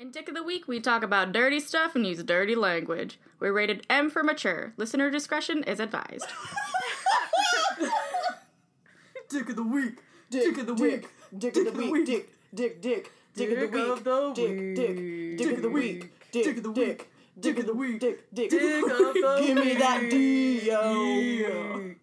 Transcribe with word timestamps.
In 0.00 0.10
Dick 0.10 0.28
of 0.30 0.34
the 0.34 0.42
Week, 0.42 0.66
we 0.66 0.80
talk 0.80 1.02
about 1.02 1.30
dirty 1.30 1.60
stuff 1.60 1.94
and 1.94 2.06
use 2.06 2.22
dirty 2.22 2.54
language. 2.54 3.20
We're 3.38 3.52
rated 3.52 3.84
M 3.90 4.08
for 4.08 4.24
mature. 4.24 4.72
Listener 4.78 5.10
discretion 5.10 5.62
is 5.64 5.78
advised. 5.78 6.24
Dick 9.28 9.50
of 9.50 9.56
the 9.56 9.62
week. 9.62 9.98
Dick, 10.30 10.54
Dick 10.54 10.58
of 10.58 10.66
the 10.68 10.74
dick, 10.74 11.02
week. 11.02 11.08
Dick 11.38 11.56
of 11.58 11.64
the 11.76 11.90
week. 11.90 12.06
Dick, 12.06 12.30
dick, 12.54 12.80
dick. 12.80 13.12
Dick 13.34 13.50
Dick 13.50 13.58
of 13.58 13.70
the 13.70 13.76
week. 13.76 13.76
Dick, 13.76 13.96
of 13.98 14.04
the 14.04 14.30
week. 14.30 14.74
dick. 14.74 14.96
Dick 14.96 15.34
Dick. 15.34 15.36
Dick 15.36 15.56
of 15.58 15.62
the 15.62 15.68
week. 15.68 16.10
Dick 16.32 16.44
Dick 16.46 16.56
of 16.56 16.62
the 16.62 16.70
week. 16.72 17.08
Dick 17.38 17.58
of 17.58 17.66
the 17.66 17.74
week. 17.74 18.00
Dick, 18.00 18.24
dick. 18.32 18.50
Dick 18.50 18.82
of 18.82 18.88
the 18.88 19.12
Week. 19.12 19.46
Give 19.46 19.56
me 19.56 19.74
that 19.74 20.00
week. 20.00 20.10
D, 20.10 20.66
yo. 20.66 21.94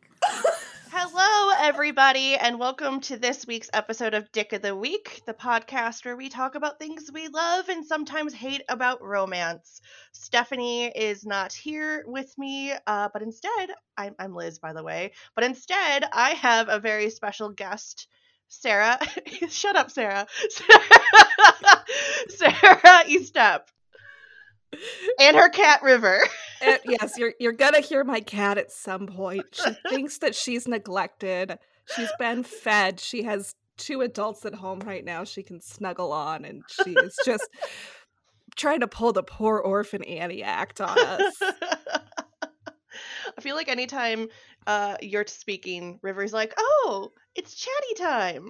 Hello, 1.00 1.54
everybody, 1.59 2.34
and 2.34 2.57
welcome 2.57 3.02
to 3.02 3.18
this 3.18 3.45
week's 3.45 3.70
episode 3.71 4.16
of 4.16 4.32
Dick 4.32 4.52
of 4.52 4.63
the 4.63 4.75
Week, 4.75 5.21
the 5.27 5.34
podcast 5.36 6.04
where 6.04 6.18
we 6.18 6.27
talk 6.27 6.55
about 6.55 6.80
things 6.80 7.12
we 7.13 7.27
love 7.27 7.70
and 7.70 7.86
sometimes 7.86 8.34
hate 8.34 8.63
about 8.68 9.04
romance. 9.04 9.80
Stephanie 10.12 10.86
is 10.88 11.23
not 11.23 11.53
here 11.53 12.03
with 12.08 12.36
me, 12.39 12.73
uh, 12.88 13.09
but 13.13 13.22
instead, 13.22 13.70
I'm, 13.95 14.16
I'm 14.17 14.34
Liz, 14.34 14.58
by 14.58 14.73
the 14.73 14.81
way, 14.81 15.12
but 15.36 15.44
instead, 15.44 16.03
I 16.12 16.31
have 16.31 16.67
a 16.67 16.80
very 16.80 17.11
special 17.11 17.52
guest. 17.52 18.08
Sarah, 18.48 18.98
shut 19.50 19.75
up, 19.75 19.91
Sarah. 19.91 20.25
Sarah 20.50 21.86
Sarah 22.30 23.03
Estep. 23.05 23.61
And 25.20 25.38
her 25.38 25.49
cat 25.49 25.81
River. 25.84 26.20
Uh, 26.59 26.75
yes, 26.85 27.20
you're 27.20 27.34
you're 27.39 27.52
gonna 27.52 27.81
hear 27.81 28.03
my 28.03 28.20
cat 28.20 28.58
at 28.58 28.71
some 28.71 29.05
point. 29.05 29.45
She 29.52 29.70
thinks 29.89 30.17
that 30.17 30.34
she's 30.34 30.67
neglected. 30.67 31.59
She's 31.95 32.09
been 32.17 32.41
fed. 32.41 32.99
She 32.99 33.22
has 33.22 33.53
two 33.77 34.02
adults 34.02 34.44
at 34.44 34.55
home 34.55 34.80
right 34.80 35.05
now 35.05 35.23
she 35.23 35.44
can 35.44 35.61
snuggle 35.61 36.11
on, 36.11 36.45
and 36.45 36.63
she 36.67 36.94
is 36.94 37.16
just 37.23 37.48
trying 38.55 38.80
to 38.80 38.88
pull 38.88 39.13
the 39.13 39.22
poor 39.22 39.59
orphan 39.59 40.03
Annie 40.03 40.41
act 40.41 40.81
on 40.81 40.97
us. 40.97 41.36
I 43.38 43.42
feel 43.42 43.55
like 43.55 43.70
anytime 43.70 44.27
uh, 44.66 44.97
you're 44.99 45.27
speaking, 45.27 45.99
River's 46.02 46.33
like, 46.33 46.55
"Oh, 46.58 47.11
it's 47.36 47.53
chatty 47.53 47.94
time." 48.02 48.49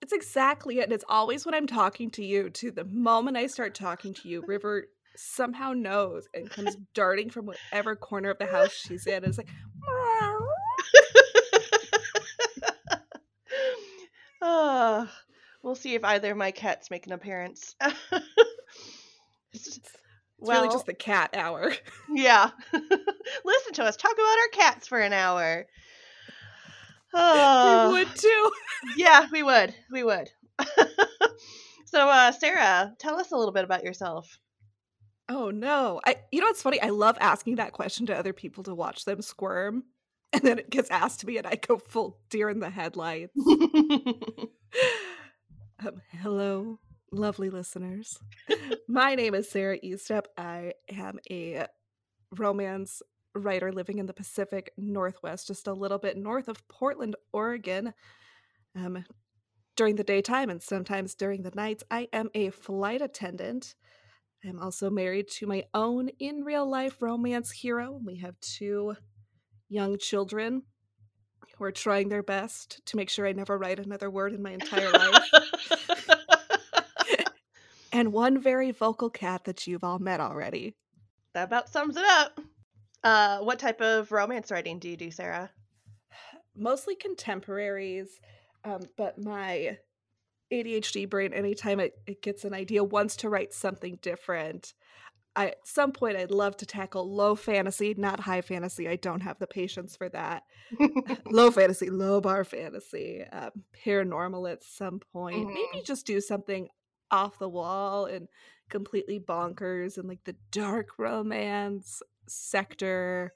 It's 0.00 0.14
exactly 0.14 0.78
it. 0.78 0.84
And 0.84 0.92
it's 0.92 1.04
always 1.08 1.44
when 1.44 1.54
I'm 1.54 1.66
talking 1.66 2.10
to 2.12 2.24
you, 2.24 2.50
to 2.50 2.70
The 2.70 2.84
moment 2.84 3.36
I 3.36 3.46
start 3.46 3.74
talking 3.74 4.14
to 4.14 4.28
you, 4.28 4.42
River 4.46 4.86
somehow 5.16 5.72
knows 5.72 6.28
and 6.34 6.50
comes 6.50 6.76
darting 6.94 7.30
from 7.30 7.46
whatever 7.46 7.96
corner 7.96 8.30
of 8.30 8.38
the 8.38 8.46
house 8.46 8.72
she's 8.72 9.06
in. 9.06 9.16
And 9.16 9.26
it's 9.26 9.38
like, 9.38 9.48
uh, 14.40 15.06
we'll 15.62 15.74
see 15.74 15.94
if 15.94 16.04
either 16.04 16.32
of 16.32 16.36
my 16.36 16.50
cats 16.50 16.90
make 16.90 17.06
an 17.06 17.12
appearance. 17.12 17.74
it's 19.52 19.80
really 20.40 20.68
just 20.68 20.86
the 20.86 20.94
cat 20.94 21.30
hour. 21.34 21.72
yeah. 22.10 22.50
Listen 23.44 23.72
to 23.74 23.84
us 23.84 23.96
talk 23.96 24.12
about 24.12 24.22
our 24.22 24.48
cats 24.52 24.88
for 24.88 24.98
an 24.98 25.12
hour. 25.12 25.66
Uh, 27.14 27.90
we 27.92 27.98
would 27.98 28.16
too. 28.16 28.50
yeah, 28.96 29.26
we 29.30 29.42
would. 29.42 29.74
We 29.90 30.02
would. 30.02 30.30
so, 31.84 32.08
uh, 32.08 32.32
Sarah, 32.32 32.94
tell 32.98 33.20
us 33.20 33.32
a 33.32 33.36
little 33.36 33.52
bit 33.52 33.64
about 33.64 33.84
yourself. 33.84 34.38
Oh 35.34 35.50
no. 35.50 35.98
I 36.04 36.16
you 36.30 36.40
know 36.40 36.48
what's 36.48 36.60
funny? 36.60 36.78
I 36.80 36.90
love 36.90 37.16
asking 37.18 37.56
that 37.56 37.72
question 37.72 38.04
to 38.06 38.14
other 38.16 38.34
people 38.34 38.62
to 38.64 38.74
watch 38.74 39.06
them 39.06 39.22
squirm. 39.22 39.84
And 40.34 40.40
then 40.40 40.58
it 40.58 40.70
gets 40.70 40.90
asked 40.90 41.20
to 41.20 41.26
me 41.26 41.36
and 41.36 41.46
I 41.46 41.56
go 41.56 41.76
full 41.76 42.18
deer 42.30 42.48
in 42.48 42.58
the 42.58 42.70
headlights. 42.70 43.36
um, 45.78 46.00
hello, 46.08 46.78
lovely 47.12 47.50
listeners. 47.50 48.18
My 48.88 49.14
name 49.14 49.34
is 49.34 49.50
Sarah 49.50 49.78
Eastep. 49.80 50.24
I 50.38 50.72
am 50.88 51.18
a 51.30 51.66
romance 52.34 53.02
writer 53.34 53.72
living 53.72 53.98
in 53.98 54.06
the 54.06 54.14
Pacific 54.14 54.72
Northwest, 54.78 55.48
just 55.48 55.66
a 55.66 55.74
little 55.74 55.98
bit 55.98 56.16
north 56.16 56.48
of 56.48 56.66
Portland, 56.66 57.14
Oregon. 57.34 57.92
Um, 58.74 59.04
during 59.76 59.96
the 59.96 60.04
daytime 60.04 60.48
and 60.48 60.62
sometimes 60.62 61.14
during 61.14 61.42
the 61.42 61.52
nights, 61.54 61.84
I 61.90 62.08
am 62.10 62.30
a 62.34 62.48
flight 62.48 63.02
attendant. 63.02 63.74
I'm 64.44 64.58
also 64.58 64.90
married 64.90 65.28
to 65.28 65.46
my 65.46 65.64
own 65.72 66.08
in 66.18 66.42
real 66.44 66.68
life 66.68 67.00
romance 67.00 67.50
hero. 67.50 68.00
We 68.04 68.16
have 68.16 68.38
two 68.40 68.96
young 69.68 69.98
children 69.98 70.62
who 71.56 71.64
are 71.64 71.72
trying 71.72 72.08
their 72.08 72.24
best 72.24 72.84
to 72.86 72.96
make 72.96 73.08
sure 73.08 73.26
I 73.26 73.32
never 73.32 73.56
write 73.56 73.78
another 73.78 74.10
word 74.10 74.32
in 74.32 74.42
my 74.42 74.50
entire 74.50 74.90
life. 74.90 75.30
and 77.92 78.12
one 78.12 78.40
very 78.40 78.72
vocal 78.72 79.10
cat 79.10 79.44
that 79.44 79.66
you've 79.66 79.84
all 79.84 80.00
met 80.00 80.20
already. 80.20 80.74
that 81.34 81.44
about 81.44 81.68
sums 81.68 81.96
it 81.96 82.04
up. 82.04 82.40
Uh, 83.04 83.38
what 83.38 83.58
type 83.58 83.80
of 83.80 84.10
romance 84.10 84.50
writing 84.50 84.78
do 84.78 84.88
you 84.88 84.96
do, 84.96 85.10
Sarah? 85.10 85.50
Mostly 86.56 86.96
contemporaries, 86.96 88.20
um, 88.64 88.80
but 88.96 89.18
my 89.18 89.78
ADHD 90.52 91.08
brain, 91.08 91.32
anytime 91.32 91.80
it, 91.80 91.94
it 92.06 92.22
gets 92.22 92.44
an 92.44 92.54
idea, 92.54 92.84
wants 92.84 93.16
to 93.16 93.28
write 93.28 93.52
something 93.52 93.98
different. 94.02 94.74
I, 95.34 95.48
at 95.48 95.66
some 95.66 95.92
point, 95.92 96.18
I'd 96.18 96.30
love 96.30 96.58
to 96.58 96.66
tackle 96.66 97.10
low 97.10 97.34
fantasy, 97.34 97.94
not 97.96 98.20
high 98.20 98.42
fantasy. 98.42 98.86
I 98.86 98.96
don't 98.96 99.22
have 99.22 99.38
the 99.38 99.46
patience 99.46 99.96
for 99.96 100.10
that. 100.10 100.42
low 101.30 101.50
fantasy, 101.50 101.88
low 101.88 102.20
bar 102.20 102.44
fantasy, 102.44 103.24
um, 103.32 103.50
paranormal 103.84 104.50
at 104.52 104.62
some 104.62 105.00
point. 105.12 105.48
Mhm. 105.48 105.54
Maybe 105.54 105.84
just 105.84 106.06
do 106.06 106.20
something 106.20 106.68
off 107.10 107.38
the 107.38 107.48
wall 107.48 108.04
and 108.04 108.28
completely 108.68 109.18
bonkers 109.20 109.96
and 109.96 110.06
like 110.08 110.24
the 110.24 110.36
dark 110.50 110.98
romance 110.98 112.02
sector. 112.28 113.32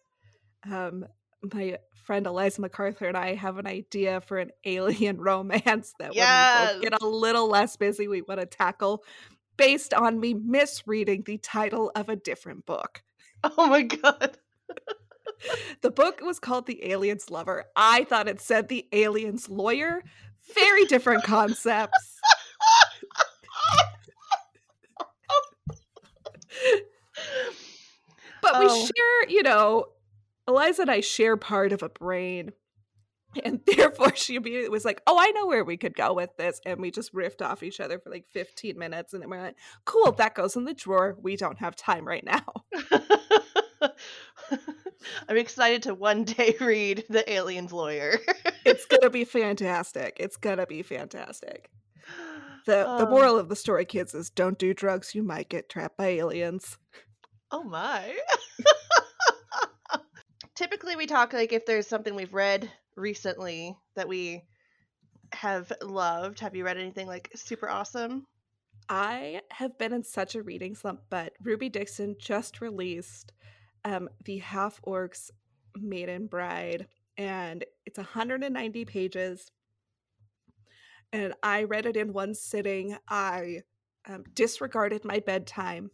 Um, 0.71 1.07
my 1.55 1.79
friend 2.05 2.27
Eliza 2.27 2.61
MacArthur 2.61 3.07
and 3.09 3.17
I 3.17 3.35
have 3.35 3.59
an 3.59 3.67
idea 3.67 4.21
for 4.21 4.39
an 4.39 4.51
alien 4.65 5.19
romance 5.21 5.95
that 5.99 6.15
when 6.15 6.79
we 6.79 6.83
get 6.89 7.01
a 7.03 7.07
little 7.07 7.49
less 7.49 7.77
busy, 7.77 8.07
we 8.09 8.23
want 8.23 8.41
to 8.41 8.47
tackle 8.47 9.03
based 9.57 9.93
on 9.95 10.21
me 10.21 10.35
misreading 10.35 11.23
the 11.25 11.39
title 11.39 11.91
of 11.97 12.09
a 12.09 12.17
different 12.17 12.67
book. 12.67 13.03
oh 13.45 13.67
my 13.67 13.83
god. 13.83 14.39
The 15.83 15.91
book 15.91 16.21
was 16.23 16.39
called 16.39 16.67
The 16.67 16.91
Alien's 16.91 17.31
Lover. 17.31 17.65
I 17.77 18.05
thought 18.05 18.27
it 18.29 18.41
said 18.41 18.69
The 18.69 18.87
Alien's 18.93 19.51
Lawyer. 19.51 20.03
Very 20.55 20.87
different 20.87 21.25
concepts. 21.25 22.21
But 28.43 28.61
we 28.61 28.67
Oh. 28.69 28.87
share, 28.87 29.29
you 29.29 29.43
know, 29.43 29.87
Eliza 30.49 30.83
and 30.83 30.91
I 30.91 31.01
share 31.01 31.37
part 31.37 31.73
of 31.73 31.83
a 31.83 31.89
brain. 31.89 32.53
And 33.45 33.61
therefore, 33.67 34.15
she 34.17 34.37
immediately 34.37 34.69
was 34.71 34.85
like, 34.85 35.03
Oh, 35.07 35.19
I 35.19 35.31
know 35.33 35.47
where 35.47 35.65
we 35.65 35.77
could 35.77 35.95
go 35.95 36.15
with 36.15 36.37
this. 36.39 36.61
And 36.65 36.81
we 36.81 36.91
just 36.91 37.13
riffed 37.13 37.43
off 37.43 37.63
each 37.63 37.81
other 37.81 37.99
for 37.99 38.11
like 38.11 38.27
15 38.29 38.79
minutes. 38.79 39.13
And 39.13 39.23
then 39.23 39.29
we're 39.31 39.43
like, 39.43 39.57
Cool, 39.85 40.13
that 40.13 40.35
goes 40.35 40.57
in 40.57 40.65
the 40.65 40.73
drawer. 40.75 41.17
We 41.21 41.37
don't 41.37 41.59
have 41.59 41.77
time 41.77 42.07
right 42.07 42.25
now. 42.25 42.45
I'm 45.29 45.37
excited 45.37 45.83
to 45.85 45.95
one 45.95 46.25
day 46.25 46.57
read 46.61 47.05
The 47.09 47.31
Alien's 47.31 47.73
Lawyer. 47.73 48.19
It's 48.65 48.87
going 48.87 49.03
to 49.03 49.11
be 49.11 49.25
fantastic. 49.25 50.17
It's 50.19 50.37
going 50.37 50.59
to 50.59 50.67
be 50.67 50.83
fantastic. 50.83 51.71
The, 52.67 52.73
the 52.99 53.07
Oh. 53.07 53.11
moral 53.11 53.39
of 53.39 53.49
the 53.49 53.57
story, 53.57 53.85
kids, 53.85 54.15
is 54.15 54.31
don't 54.31 54.59
do 54.59 54.73
drugs. 54.75 55.15
You 55.15 55.23
might 55.23 55.49
get 55.49 55.69
trapped 55.69 55.97
by 55.97 56.07
aliens. 56.09 56.79
Oh 57.51 57.63
my. 57.65 58.17
Typically, 60.57 60.97
we 60.97 61.07
talk 61.07 61.33
like 61.33 61.53
if 61.53 61.67
there's 61.67 61.87
something 61.87 62.15
we've 62.15 62.33
read 62.33 62.71
recently 62.97 63.77
that 63.95 64.09
we 64.09 64.43
have 65.33 65.71
loved. 65.83 66.41
Have 66.41 66.57
you 66.57 66.65
read 66.65 66.79
anything 66.79 67.07
like 67.07 67.31
super 67.35 67.69
awesome? 67.69 68.27
I 68.89 69.43
have 69.51 69.77
been 69.79 69.93
in 69.93 70.03
such 70.03 70.35
a 70.35 70.43
reading 70.43 70.75
slump, 70.75 71.01
but 71.11 71.33
Ruby 71.43 71.69
Dixon 71.69 72.17
just 72.19 72.61
released 72.61 73.33
um, 73.85 74.09
the 74.25 74.39
Half 74.39 74.81
Orcs 74.87 75.31
Maiden 75.77 76.27
Bride, 76.27 76.87
and 77.17 77.65
it's 77.85 77.99
190 77.99 78.85
pages. 78.85 79.51
And 81.13 81.35
I 81.43 81.65
read 81.65 81.87
it 81.87 81.97
in 81.97 82.13
one 82.13 82.35
sitting. 82.35 82.97
I 83.09 83.63
um, 84.09 84.25
disregarded 84.35 85.05
my 85.05 85.21
bedtime, 85.21 85.91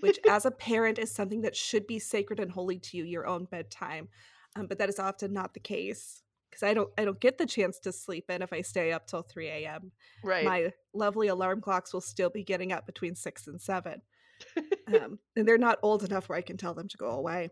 which, 0.00 0.18
as 0.28 0.44
a 0.44 0.50
parent, 0.50 0.98
is 0.98 1.10
something 1.12 1.42
that 1.42 1.56
should 1.56 1.86
be 1.86 1.98
sacred 1.98 2.40
and 2.40 2.50
holy 2.50 2.78
to 2.78 2.96
you, 2.96 3.04
your 3.04 3.26
own 3.26 3.44
bedtime. 3.44 4.08
Um, 4.56 4.66
but 4.66 4.78
that 4.78 4.88
is 4.88 4.98
often 4.98 5.32
not 5.32 5.54
the 5.54 5.60
case 5.60 6.22
because 6.50 6.62
I 6.62 6.74
don't, 6.74 6.90
I 6.96 7.04
don't 7.04 7.20
get 7.20 7.38
the 7.38 7.46
chance 7.46 7.80
to 7.80 7.92
sleep 7.92 8.30
in 8.30 8.42
if 8.42 8.52
I 8.52 8.60
stay 8.60 8.92
up 8.92 9.06
till 9.08 9.22
3 9.22 9.48
a.m 9.48 9.90
Right. 10.22 10.44
my 10.44 10.72
lovely 10.92 11.26
alarm 11.28 11.60
clocks 11.60 11.92
will 11.92 12.00
still 12.00 12.30
be 12.30 12.44
getting 12.44 12.72
up 12.72 12.86
between 12.86 13.14
six 13.16 13.46
and 13.48 13.60
seven. 13.60 14.02
um, 14.86 15.18
and 15.36 15.46
they're 15.48 15.58
not 15.58 15.78
old 15.82 16.04
enough 16.04 16.28
where 16.28 16.38
I 16.38 16.42
can 16.42 16.56
tell 16.56 16.74
them 16.74 16.88
to 16.88 16.96
go 16.96 17.10
away. 17.10 17.50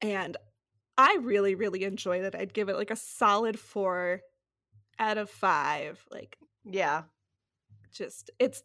And 0.00 0.36
I 0.96 1.18
really, 1.20 1.54
really 1.54 1.84
enjoyed 1.84 2.24
it. 2.24 2.34
I'd 2.34 2.54
give 2.54 2.68
it 2.68 2.76
like 2.76 2.90
a 2.90 2.96
solid 2.96 3.58
four 3.58 4.20
out 4.98 5.18
of 5.18 5.30
five. 5.30 6.04
Like, 6.10 6.36
yeah. 6.64 7.02
just 7.92 8.30
it's 8.38 8.62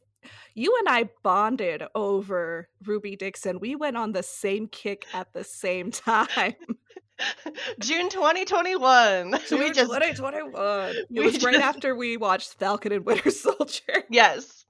you 0.55 0.75
and 0.79 0.89
I 0.89 1.09
bonded 1.23 1.83
over 1.95 2.69
Ruby 2.85 3.15
Dixon. 3.15 3.59
We 3.59 3.75
went 3.75 3.97
on 3.97 4.11
the 4.11 4.23
same 4.23 4.67
kick 4.67 5.05
at 5.13 5.31
the 5.33 5.43
same 5.43 5.91
time. 5.91 6.53
June 7.79 8.09
2021. 8.09 9.39
June 9.47 9.59
we 9.59 9.67
just 9.71 9.91
2021. 9.91 10.95
It 11.11 11.23
was 11.23 11.43
right 11.43 11.53
just- 11.53 11.63
after 11.63 11.95
we 11.95 12.17
watched 12.17 12.53
Falcon 12.55 12.91
and 12.91 13.05
Winter 13.05 13.29
Soldier. 13.31 14.03
yes, 14.09 14.65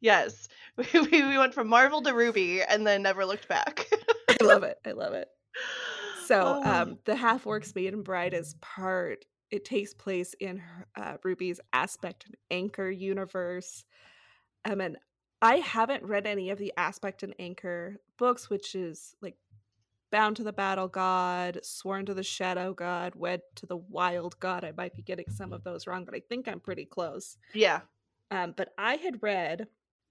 yes. 0.00 0.48
We, 0.76 1.00
we 1.00 1.22
we 1.26 1.38
went 1.38 1.54
from 1.54 1.68
Marvel 1.68 2.02
to 2.02 2.12
Ruby 2.14 2.62
and 2.62 2.86
then 2.86 3.02
never 3.02 3.26
looked 3.26 3.48
back. 3.48 3.86
I 4.30 4.44
love 4.44 4.62
it. 4.62 4.78
I 4.86 4.92
love 4.92 5.12
it. 5.14 5.28
So, 6.26 6.60
Oh. 6.64 6.70
um, 6.82 6.98
the 7.04 7.16
Half 7.16 7.44
Orcs 7.44 7.74
Maiden 7.74 8.02
Bride 8.02 8.32
is 8.34 8.54
part. 8.60 9.24
It 9.50 9.64
takes 9.64 9.94
place 9.94 10.34
in 10.40 10.62
uh, 10.94 11.16
Ruby's 11.24 11.58
Aspect 11.72 12.26
and 12.26 12.36
Anchor 12.50 12.90
universe. 12.90 13.84
Um, 14.64 14.80
and 14.80 14.96
I 15.40 15.56
haven't 15.56 16.04
read 16.04 16.26
any 16.26 16.50
of 16.50 16.58
the 16.58 16.72
Aspect 16.76 17.22
and 17.22 17.34
Anchor 17.38 18.00
books, 18.18 18.50
which 18.50 18.74
is 18.74 19.14
like 19.22 19.36
Bound 20.10 20.36
to 20.36 20.42
the 20.42 20.52
Battle 20.52 20.88
God, 20.88 21.60
Sworn 21.62 22.06
to 22.06 22.14
the 22.14 22.22
Shadow 22.22 22.72
God, 22.74 23.14
Wed 23.14 23.42
to 23.56 23.66
the 23.66 23.76
Wild 23.76 24.38
God. 24.40 24.64
I 24.64 24.72
might 24.76 24.94
be 24.94 25.02
getting 25.02 25.30
some 25.30 25.52
of 25.52 25.64
those 25.64 25.86
wrong, 25.86 26.04
but 26.04 26.14
I 26.14 26.20
think 26.20 26.48
I'm 26.48 26.60
pretty 26.60 26.84
close. 26.86 27.36
yeah. 27.54 27.80
Um, 28.30 28.52
but 28.56 28.74
I 28.76 28.96
had 28.96 29.22
read 29.22 29.68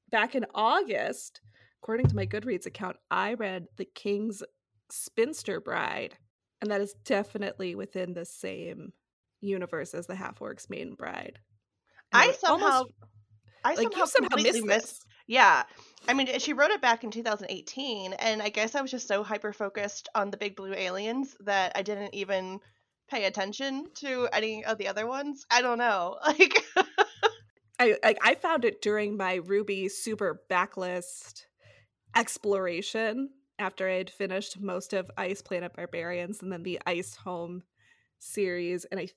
back 0.09 0.33
in 0.33 0.43
August, 0.55 1.41
according 1.83 2.07
to 2.07 2.15
my 2.15 2.25
Goodreads 2.25 2.65
account, 2.65 2.97
I 3.11 3.35
read 3.35 3.67
The 3.77 3.85
King's 3.85 4.41
Spinster 4.89 5.59
Bride, 5.59 6.17
and 6.61 6.71
that 6.71 6.81
is 6.81 6.95
definitely 7.05 7.75
within 7.75 8.13
the 8.15 8.25
same 8.25 8.93
universe 9.39 9.93
as 9.93 10.07
the 10.07 10.15
Half 10.15 10.39
Orcs 10.39 10.67
Maiden 10.67 10.95
Bride. 10.95 11.37
And 12.11 12.23
I 12.23 12.31
somehow 12.31 12.65
almost- 12.77 12.93
I 13.67 13.73
like 13.73 13.91
somehow, 13.91 14.05
somehow 14.05 14.29
completely 14.29 14.61
missed 14.61 14.67
missed. 14.67 14.85
this. 14.85 15.05
Yeah. 15.27 15.63
I 16.07 16.13
mean, 16.13 16.39
she 16.39 16.53
wrote 16.53 16.71
it 16.71 16.81
back 16.81 17.03
in 17.03 17.11
2018, 17.11 18.13
and 18.13 18.41
I 18.41 18.47
guess 18.47 18.75
I 18.75 18.81
was 18.81 18.91
just 18.91 19.09
so 19.09 19.23
hyper 19.23 19.51
focused 19.51 20.07
on 20.15 20.31
the 20.31 20.37
big 20.37 20.55
blue 20.55 20.73
aliens 20.73 21.35
that 21.41 21.73
I 21.75 21.81
didn't 21.81 22.15
even 22.15 22.59
pay 23.09 23.25
attention 23.25 23.87
to 23.95 24.29
any 24.31 24.63
of 24.63 24.77
the 24.77 24.87
other 24.87 25.05
ones. 25.05 25.45
I 25.51 25.61
don't 25.61 25.77
know. 25.77 26.17
Like, 26.25 26.63
I, 27.79 27.95
I 28.03 28.15
I 28.23 28.35
found 28.35 28.65
it 28.65 28.81
during 28.81 29.17
my 29.17 29.35
Ruby 29.35 29.87
Super 29.87 30.41
backlist 30.49 31.43
exploration 32.15 33.29
after 33.59 33.87
I 33.87 33.97
had 33.97 34.09
finished 34.09 34.59
most 34.59 34.93
of 34.93 35.11
Ice 35.15 35.43
Planet 35.43 35.73
Barbarians 35.75 36.41
and 36.41 36.51
then 36.51 36.63
the 36.63 36.79
Ice 36.87 37.15
Home 37.17 37.61
series, 38.17 38.85
and 38.85 38.99
I 38.99 39.09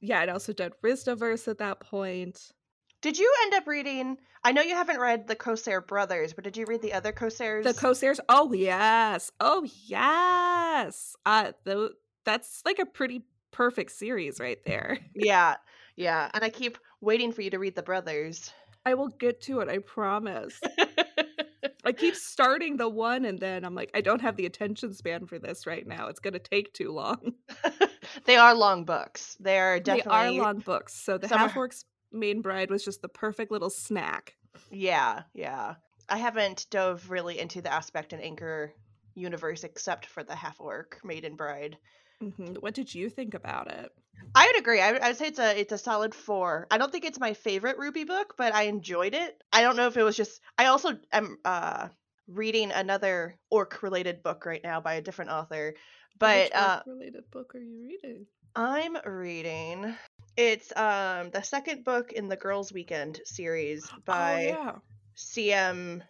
yeah, 0.00 0.20
I'd 0.20 0.30
also 0.30 0.52
done 0.52 0.72
Risdaverse 0.82 1.46
at 1.46 1.58
that 1.58 1.78
point. 1.78 2.52
Did 3.02 3.18
you 3.18 3.32
end 3.42 3.54
up 3.54 3.66
reading? 3.66 4.16
I 4.44 4.52
know 4.52 4.62
you 4.62 4.74
haven't 4.74 4.98
read 4.98 5.28
the 5.28 5.36
Corsair 5.36 5.80
Brothers, 5.80 6.32
but 6.32 6.44
did 6.44 6.56
you 6.56 6.64
read 6.66 6.82
the 6.82 6.94
other 6.94 7.12
Corsairs? 7.12 7.64
The 7.64 7.74
Corsairs. 7.74 8.18
Oh 8.28 8.52
yes. 8.52 9.30
Oh 9.40 9.66
yes. 9.86 11.14
Uh, 11.26 11.52
tho- 11.64 11.90
that's 12.24 12.62
like 12.64 12.78
a 12.78 12.86
pretty 12.86 13.24
perfect 13.50 13.92
series 13.92 14.40
right 14.40 14.58
there. 14.64 14.98
yeah, 15.14 15.56
yeah. 15.96 16.30
And 16.32 16.42
I 16.42 16.48
keep 16.48 16.78
waiting 17.00 17.32
for 17.32 17.42
you 17.42 17.50
to 17.50 17.58
read 17.58 17.76
the 17.76 17.82
Brothers. 17.82 18.52
I 18.84 18.94
will 18.94 19.08
get 19.08 19.40
to 19.42 19.60
it. 19.60 19.68
I 19.68 19.78
promise. 19.78 20.60
I 21.84 21.92
keep 21.92 22.14
starting 22.14 22.76
the 22.76 22.88
one, 22.88 23.24
and 23.24 23.38
then 23.38 23.64
I'm 23.64 23.74
like, 23.74 23.90
I 23.94 24.00
don't 24.00 24.20
have 24.20 24.36
the 24.36 24.46
attention 24.46 24.92
span 24.94 25.26
for 25.26 25.38
this 25.38 25.66
right 25.66 25.86
now. 25.86 26.06
It's 26.06 26.20
gonna 26.20 26.38
take 26.38 26.72
too 26.72 26.92
long. 26.92 27.34
they 28.24 28.36
are 28.36 28.54
long 28.54 28.84
books. 28.84 29.36
They 29.40 29.58
are 29.58 29.80
definitely 29.80 30.10
They 30.10 30.38
are 30.38 30.44
long 30.44 30.58
books, 30.60 30.94
so 30.94 31.18
the 31.18 31.28
Half 31.28 31.54
Orcs 31.54 31.84
Main 32.12 32.40
Bride 32.42 32.70
was 32.70 32.84
just 32.84 33.02
the 33.02 33.08
perfect 33.08 33.50
little 33.50 33.70
snack. 33.70 34.34
Yeah, 34.70 35.22
yeah. 35.34 35.74
I 36.08 36.18
haven't 36.18 36.66
dove 36.70 37.10
really 37.10 37.38
into 37.38 37.62
the 37.62 37.72
aspect 37.72 38.12
and 38.12 38.22
anchor 38.22 38.72
universe 39.14 39.64
except 39.64 40.06
for 40.06 40.22
the 40.24 40.34
half 40.34 40.60
orc 40.60 41.00
maiden 41.04 41.36
bride. 41.36 41.76
Mhm. 42.22 42.60
What 42.62 42.74
did 42.74 42.94
you 42.94 43.08
think 43.08 43.34
about 43.34 43.70
it? 43.70 43.90
I 44.34 44.46
would 44.46 44.58
agree. 44.58 44.80
I 44.80 44.92
would, 44.92 45.02
I 45.02 45.08
would 45.08 45.16
say 45.16 45.28
it's 45.28 45.38
a 45.38 45.58
it's 45.58 45.72
a 45.72 45.78
solid 45.78 46.14
four. 46.14 46.66
I 46.70 46.78
don't 46.78 46.90
think 46.92 47.04
it's 47.04 47.18
my 47.20 47.34
favorite 47.34 47.78
Ruby 47.78 48.04
book, 48.04 48.34
but 48.36 48.54
I 48.54 48.62
enjoyed 48.64 49.14
it. 49.14 49.42
I 49.52 49.62
don't 49.62 49.76
know 49.76 49.86
if 49.86 49.96
it 49.96 50.02
was 50.02 50.16
just. 50.16 50.40
I 50.58 50.66
also 50.66 50.98
am 51.12 51.38
uh 51.44 51.88
reading 52.28 52.70
another 52.70 53.34
orc 53.50 53.82
related 53.82 54.22
book 54.22 54.46
right 54.46 54.62
now 54.62 54.80
by 54.80 54.94
a 54.94 55.02
different 55.02 55.30
author, 55.30 55.74
but 56.18 56.44
Which 56.44 56.54
uh, 56.54 56.82
related 56.86 57.30
book 57.30 57.54
are 57.54 57.58
you 57.60 57.82
reading? 57.82 58.26
I'm 58.54 58.96
reading. 59.04 59.94
It's 60.36 60.74
um 60.76 61.30
the 61.30 61.42
second 61.42 61.84
book 61.84 62.12
in 62.12 62.28
the 62.28 62.36
Girls 62.36 62.72
Weekend 62.72 63.20
series 63.24 63.88
by 64.04 64.34
oh 64.34 64.36
yeah, 64.64 64.72
CM. 65.16 66.02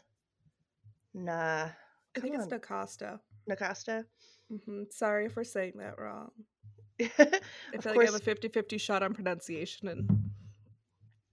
Nah, 1.15 1.69
I 2.17 2.21
think 2.21 2.35
come 2.35 2.41
it's 2.41 2.53
on. 2.53 2.61
Nakasta. 2.61 3.21
Nakasta. 3.49 4.05
hmm 4.49 4.85
Sorry 4.91 5.29
for 5.29 5.45
saying 5.45 5.75
that 5.77 5.99
wrong. 5.99 6.31
I 7.01 7.79
feel 7.79 7.93
like 7.93 8.03
I 8.03 8.07
have 8.07 8.15
a 8.15 8.21
50 8.21 8.49
50 8.49 8.79
shot 8.79 9.03
on 9.03 9.15
pronunciation. 9.15 9.89
And 9.89 10.09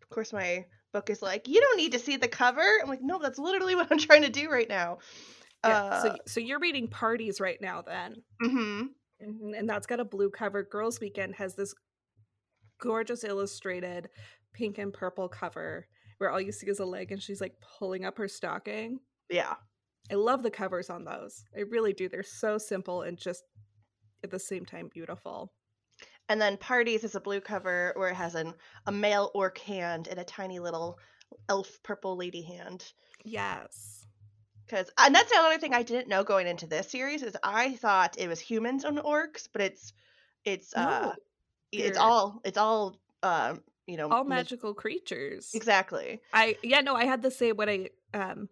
of 0.01 0.09
course, 0.09 0.33
my 0.33 0.65
book 0.91 1.09
is 1.09 1.21
like, 1.21 1.47
you 1.47 1.61
don't 1.61 1.77
need 1.77 1.91
to 1.91 1.99
see 1.99 2.17
the 2.17 2.27
cover. 2.27 2.63
I'm 2.81 2.89
like, 2.89 3.01
no, 3.01 3.19
that's 3.19 3.39
literally 3.39 3.75
what 3.75 3.91
I'm 3.91 3.99
trying 3.99 4.23
to 4.23 4.29
do 4.29 4.49
right 4.49 4.67
now. 4.69 4.99
yeah, 5.63 5.81
Uh, 5.91 6.01
so, 6.01 6.15
so 6.25 6.39
you're 6.39 6.59
reading 6.59 6.87
Parties 6.87 7.39
right 7.39 7.59
now, 7.61 7.81
then. 7.81 8.23
mhm. 8.41 8.89
Mhm, 9.21 9.57
And 9.57 9.69
that's 9.69 9.85
got 9.87 9.99
a 9.99 10.05
blue 10.05 10.29
cover. 10.29 10.63
Girls 10.63 10.99
Weekend 10.99 11.35
has 11.35 11.55
this 11.55 11.73
gorgeous 12.79 13.23
illustrated 13.23 14.09
pink 14.53 14.77
and 14.77 14.93
purple 14.93 15.29
cover 15.29 15.87
where 16.17 16.31
all 16.31 16.41
you 16.41 16.51
see 16.51 16.67
is 16.67 16.79
a 16.79 16.85
leg 16.85 17.11
and 17.11 17.21
she's 17.21 17.39
like 17.41 17.53
pulling 17.77 18.03
up 18.05 18.17
her 18.17 18.27
stocking. 18.27 18.99
yeah, 19.29 19.55
I 20.11 20.15
love 20.15 20.43
the 20.43 20.51
covers 20.51 20.89
on 20.89 21.05
those. 21.05 21.43
I 21.55 21.61
really 21.61 21.93
do. 21.93 22.09
They're 22.09 22.23
so 22.23 22.57
simple 22.57 23.03
and 23.03 23.17
just 23.17 23.43
at 24.23 24.31
the 24.31 24.39
same 24.39 24.65
time 24.65 24.89
beautiful. 24.93 25.53
and 26.27 26.41
then 26.41 26.57
Parties 26.57 27.03
is 27.03 27.15
a 27.15 27.21
blue 27.21 27.39
cover 27.39 27.93
where 27.95 28.09
it 28.09 28.15
has 28.15 28.35
an 28.35 28.53
a 28.85 28.91
male 28.91 29.31
orc 29.33 29.57
hand 29.59 30.07
and 30.09 30.19
a 30.19 30.23
tiny 30.25 30.59
little 30.59 30.99
elf 31.47 31.79
purple 31.83 32.17
lady 32.17 32.41
hand. 32.41 32.91
Yes. 33.23 34.05
Because 34.65 34.91
and 34.99 35.15
that's 35.15 35.31
the 35.31 35.37
other 35.39 35.57
thing 35.57 35.73
I 35.73 35.83
didn't 35.83 36.09
know 36.09 36.23
going 36.23 36.47
into 36.47 36.67
this 36.67 36.91
series 36.91 37.23
is 37.23 37.35
I 37.43 37.75
thought 37.75 38.17
it 38.19 38.27
was 38.27 38.39
humans 38.39 38.83
and 38.83 38.99
orcs, 38.99 39.47
but 39.51 39.61
it's 39.61 39.93
it's 40.43 40.75
uh 40.75 41.13
it's 41.71 41.97
all 41.97 42.41
it's 42.43 42.57
all 42.57 42.99
um 43.23 43.61
you 43.87 43.97
know 43.97 44.09
all 44.09 44.23
ma- 44.23 44.35
magical 44.35 44.73
creatures. 44.73 45.51
exactly 45.53 46.19
I 46.33 46.57
yeah 46.63 46.81
no 46.81 46.95
I 46.95 47.05
had 47.05 47.21
the 47.21 47.31
same 47.31 47.55
when 47.55 47.69
I 47.69 47.89
um 48.13 48.49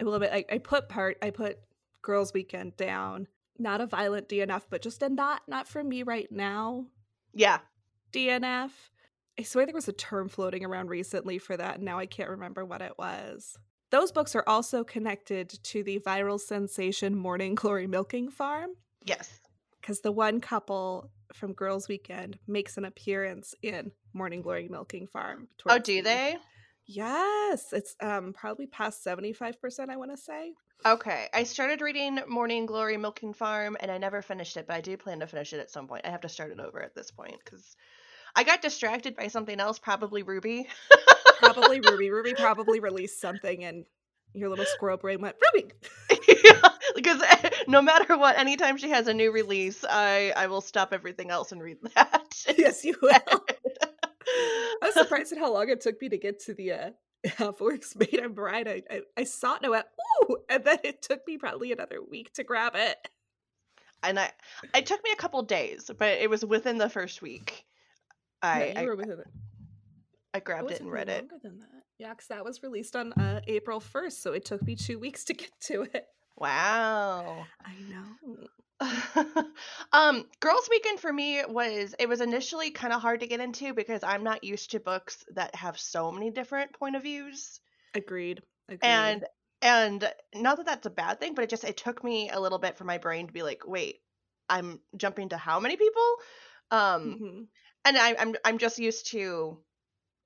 a 0.00 0.04
little 0.04 0.20
bit 0.20 0.32
I, 0.32 0.44
I 0.50 0.58
put 0.58 0.88
part 0.88 1.18
I 1.22 1.30
put 1.30 1.58
Girls 2.02 2.32
Weekend 2.32 2.76
down. 2.76 3.28
Not 3.58 3.80
a 3.80 3.86
violent 3.86 4.28
DNF, 4.28 4.62
but 4.70 4.82
just 4.82 5.02
a 5.02 5.08
not 5.08 5.42
not 5.46 5.68
for 5.68 5.84
me 5.84 6.02
right 6.02 6.30
now 6.30 6.86
yeah 7.32 7.58
DNF. 8.12 8.70
I 9.38 9.42
swear 9.44 9.64
there 9.64 9.74
was 9.74 9.88
a 9.88 9.92
term 9.92 10.28
floating 10.28 10.64
around 10.64 10.90
recently 10.90 11.38
for 11.38 11.56
that, 11.56 11.76
and 11.76 11.84
now 11.84 11.98
I 11.98 12.04
can't 12.04 12.28
remember 12.28 12.66
what 12.66 12.82
it 12.82 12.92
was. 12.98 13.56
Those 13.90 14.12
books 14.12 14.34
are 14.34 14.44
also 14.46 14.84
connected 14.84 15.48
to 15.64 15.82
the 15.82 16.00
viral 16.00 16.40
sensation 16.40 17.14
Morning 17.16 17.54
Glory 17.54 17.86
Milking 17.86 18.30
Farm, 18.30 18.70
yes 19.04 19.41
because 19.82 20.00
the 20.00 20.12
one 20.12 20.40
couple 20.40 21.10
from 21.34 21.52
Girls 21.52 21.88
Weekend 21.88 22.38
makes 22.46 22.78
an 22.78 22.84
appearance 22.86 23.54
in 23.62 23.92
Morning 24.14 24.40
Glory 24.40 24.68
Milking 24.68 25.06
Farm. 25.08 25.48
oh 25.68 25.78
do 25.78 25.96
the- 25.96 26.02
they 26.02 26.36
Yes, 26.86 27.72
it's 27.72 27.94
um 28.00 28.32
probably 28.32 28.66
past 28.66 29.02
seventy 29.04 29.32
five 29.32 29.60
percent. 29.60 29.90
I 29.90 29.96
want 29.96 30.10
to 30.12 30.16
say. 30.16 30.52
okay 30.86 31.28
I 31.32 31.44
started 31.44 31.80
reading 31.80 32.18
Morning 32.28 32.66
Glory 32.66 32.96
Milking 32.96 33.34
Farm 33.34 33.76
and 33.80 33.90
I 33.90 33.98
never 33.98 34.20
finished 34.22 34.56
it 34.56 34.66
but 34.66 34.76
I 34.76 34.80
do 34.80 34.96
plan 34.96 35.20
to 35.20 35.26
finish 35.26 35.52
it 35.52 35.60
at 35.60 35.70
some 35.70 35.86
point 35.86 36.06
I 36.06 36.10
have 36.10 36.22
to 36.22 36.28
start 36.28 36.50
it 36.50 36.58
over 36.60 36.82
at 36.82 36.94
this 36.96 37.10
point 37.12 37.36
because 37.44 37.76
I 38.34 38.42
got 38.44 38.62
distracted 38.62 39.14
by 39.14 39.28
something 39.28 39.60
else 39.60 39.78
probably 39.78 40.22
Ruby 40.24 40.66
Probably 41.38 41.80
Ruby. 41.90 42.10
Ruby 42.10 42.34
probably 42.34 42.78
released 42.80 43.20
something, 43.20 43.64
and 43.64 43.84
your 44.32 44.48
little 44.48 44.64
squirrel 44.64 44.96
brain 44.96 45.20
went 45.20 45.34
Ruby. 45.54 45.72
because 46.94 47.20
no 47.68 47.80
matter 47.82 48.16
what 48.18 48.38
anytime 48.38 48.76
she 48.76 48.90
has 48.90 49.06
a 49.08 49.14
new 49.14 49.32
release 49.32 49.84
I 49.88 50.32
I 50.36 50.46
will 50.46 50.60
stop 50.60 50.92
everything 50.92 51.30
else 51.30 51.52
and 51.52 51.62
read 51.62 51.78
that 51.94 52.44
yes, 52.58 52.84
you 52.84 52.94
will. 53.02 53.10
I 54.82 54.86
was 54.86 54.94
surprised 54.94 55.32
at 55.32 55.38
how 55.38 55.52
long 55.52 55.68
it 55.68 55.80
took 55.80 56.00
me 56.00 56.08
to 56.08 56.18
get 56.18 56.40
to 56.44 56.54
the 56.54 56.72
uh, 56.72 56.90
Half 57.36 57.58
Orcs 57.58 57.94
Maiden 57.98 58.32
Bride. 58.32 58.66
I, 58.68 58.82
I, 58.90 59.00
I 59.18 59.24
saw 59.24 59.54
it 59.54 59.58
and 59.58 59.66
I 59.66 59.70
went, 59.70 59.86
ooh, 60.30 60.36
and 60.48 60.64
then 60.64 60.78
it 60.82 61.02
took 61.02 61.26
me 61.26 61.38
probably 61.38 61.72
another 61.72 62.00
week 62.02 62.32
to 62.34 62.44
grab 62.44 62.72
it. 62.74 62.96
and 64.02 64.18
I 64.18 64.30
it 64.74 64.86
took 64.86 65.02
me 65.04 65.10
a 65.12 65.16
couple 65.16 65.42
days, 65.42 65.90
but 65.96 66.18
it 66.18 66.28
was 66.30 66.44
within 66.44 66.78
the 66.78 66.88
first 66.88 67.22
week. 67.22 67.64
I 68.42 68.66
yeah, 68.66 68.72
I, 68.76 68.82
you 68.82 68.88
were 68.88 68.96
within 68.96 69.20
it. 69.20 69.26
I 70.34 70.40
grabbed 70.40 70.70
Oh, 70.70 70.74
it 70.74 70.80
and 70.80 70.90
read 70.90 71.08
it. 71.08 71.20
longer 71.22 71.36
Than 71.42 71.58
that. 71.60 71.68
Yeah, 71.98 72.10
because 72.10 72.28
that 72.28 72.44
was 72.44 72.62
released 72.62 72.96
on 72.96 73.12
uh, 73.12 73.40
April 73.46 73.80
1st, 73.80 74.12
so 74.20 74.32
it 74.32 74.44
took 74.44 74.62
me 74.62 74.74
two 74.74 74.98
weeks 74.98 75.22
to 75.24 75.34
get 75.34 75.50
to 75.66 75.82
it. 75.82 76.06
Wow. 76.36 77.46
I 77.64 77.74
know. 77.88 78.48
um, 79.92 80.26
Girls 80.40 80.68
Weekend 80.70 80.98
for 80.98 81.12
me 81.12 81.42
was 81.46 81.94
it 81.98 82.08
was 82.08 82.20
initially 82.20 82.70
kind 82.70 82.92
of 82.92 83.00
hard 83.00 83.20
to 83.20 83.26
get 83.26 83.40
into 83.40 83.74
because 83.74 84.02
I'm 84.02 84.24
not 84.24 84.44
used 84.44 84.72
to 84.72 84.80
books 84.80 85.24
that 85.34 85.54
have 85.54 85.78
so 85.78 86.10
many 86.10 86.30
different 86.30 86.72
point 86.72 86.96
of 86.96 87.02
views. 87.02 87.60
Agreed. 87.94 88.42
Agreed. 88.68 88.82
and 88.82 89.24
and 89.60 90.12
not 90.34 90.56
that 90.56 90.66
that's 90.66 90.86
a 90.86 90.90
bad 90.90 91.20
thing 91.20 91.34
but 91.34 91.44
it 91.44 91.50
just 91.50 91.64
it 91.64 91.76
took 91.76 92.02
me 92.02 92.30
a 92.30 92.40
little 92.40 92.58
bit 92.58 92.76
for 92.76 92.84
my 92.84 92.98
brain 92.98 93.26
to 93.26 93.32
be 93.32 93.42
like 93.42 93.62
wait 93.66 94.00
i'm 94.48 94.80
jumping 94.96 95.28
to 95.28 95.36
how 95.36 95.60
many 95.60 95.76
people 95.76 96.16
um 96.70 97.20
Mhm. 97.20 97.46
and 97.84 97.98
I, 97.98 98.16
i'm 98.18 98.34
i'm 98.44 98.58
just 98.58 98.78
used 98.78 99.10
to 99.12 99.58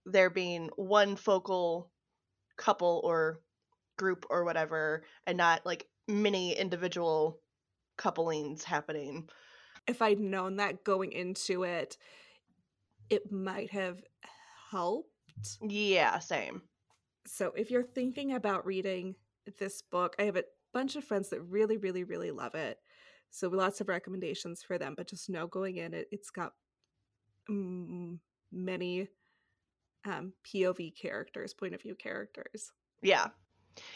there 0.06 0.30
being 0.30 0.70
one 0.76 1.16
focal 1.16 1.90
couple 2.56 3.00
or 3.04 3.40
group 3.98 4.26
or 4.30 4.44
whatever 4.44 5.04
and 5.26 5.36
not 5.38 5.66
like 5.66 5.86
many 6.08 6.52
individual 6.56 7.40
couplings 7.96 8.64
happening 8.64 9.28
if 9.86 10.02
I'd 10.02 10.20
known 10.20 10.56
that 10.56 10.84
going 10.84 11.12
into 11.12 11.62
it, 11.62 11.96
it 13.08 13.30
might 13.30 13.70
have 13.70 14.02
helped. 14.70 15.10
yeah 15.62 16.18
same 16.18 16.62
So 17.26 17.52
if 17.56 17.70
you're 17.70 17.82
thinking 17.82 18.34
about 18.34 18.66
reading 18.66 19.14
this 19.58 19.82
book, 19.82 20.16
I 20.18 20.25
have 20.25 20.36
a 20.36 20.44
bunch 20.72 20.96
of 20.96 21.04
friends 21.04 21.28
that 21.30 21.40
really, 21.42 21.76
really, 21.76 22.04
really 22.04 22.30
love 22.30 22.54
it. 22.54 22.78
So 23.30 23.48
lots 23.48 23.80
of 23.80 23.88
recommendations 23.88 24.62
for 24.62 24.78
them, 24.78 24.94
but 24.96 25.08
just 25.08 25.28
know 25.28 25.46
going 25.46 25.76
in, 25.76 25.94
it, 25.94 26.08
it's 26.10 26.30
got 26.30 26.52
mm, 27.50 28.18
many 28.52 29.08
um, 30.04 30.32
POV 30.44 30.96
characters, 31.00 31.54
point 31.54 31.75
of 31.75 31.82
view 31.82 31.94
characters. 31.94 32.72
Yeah. 33.02 33.28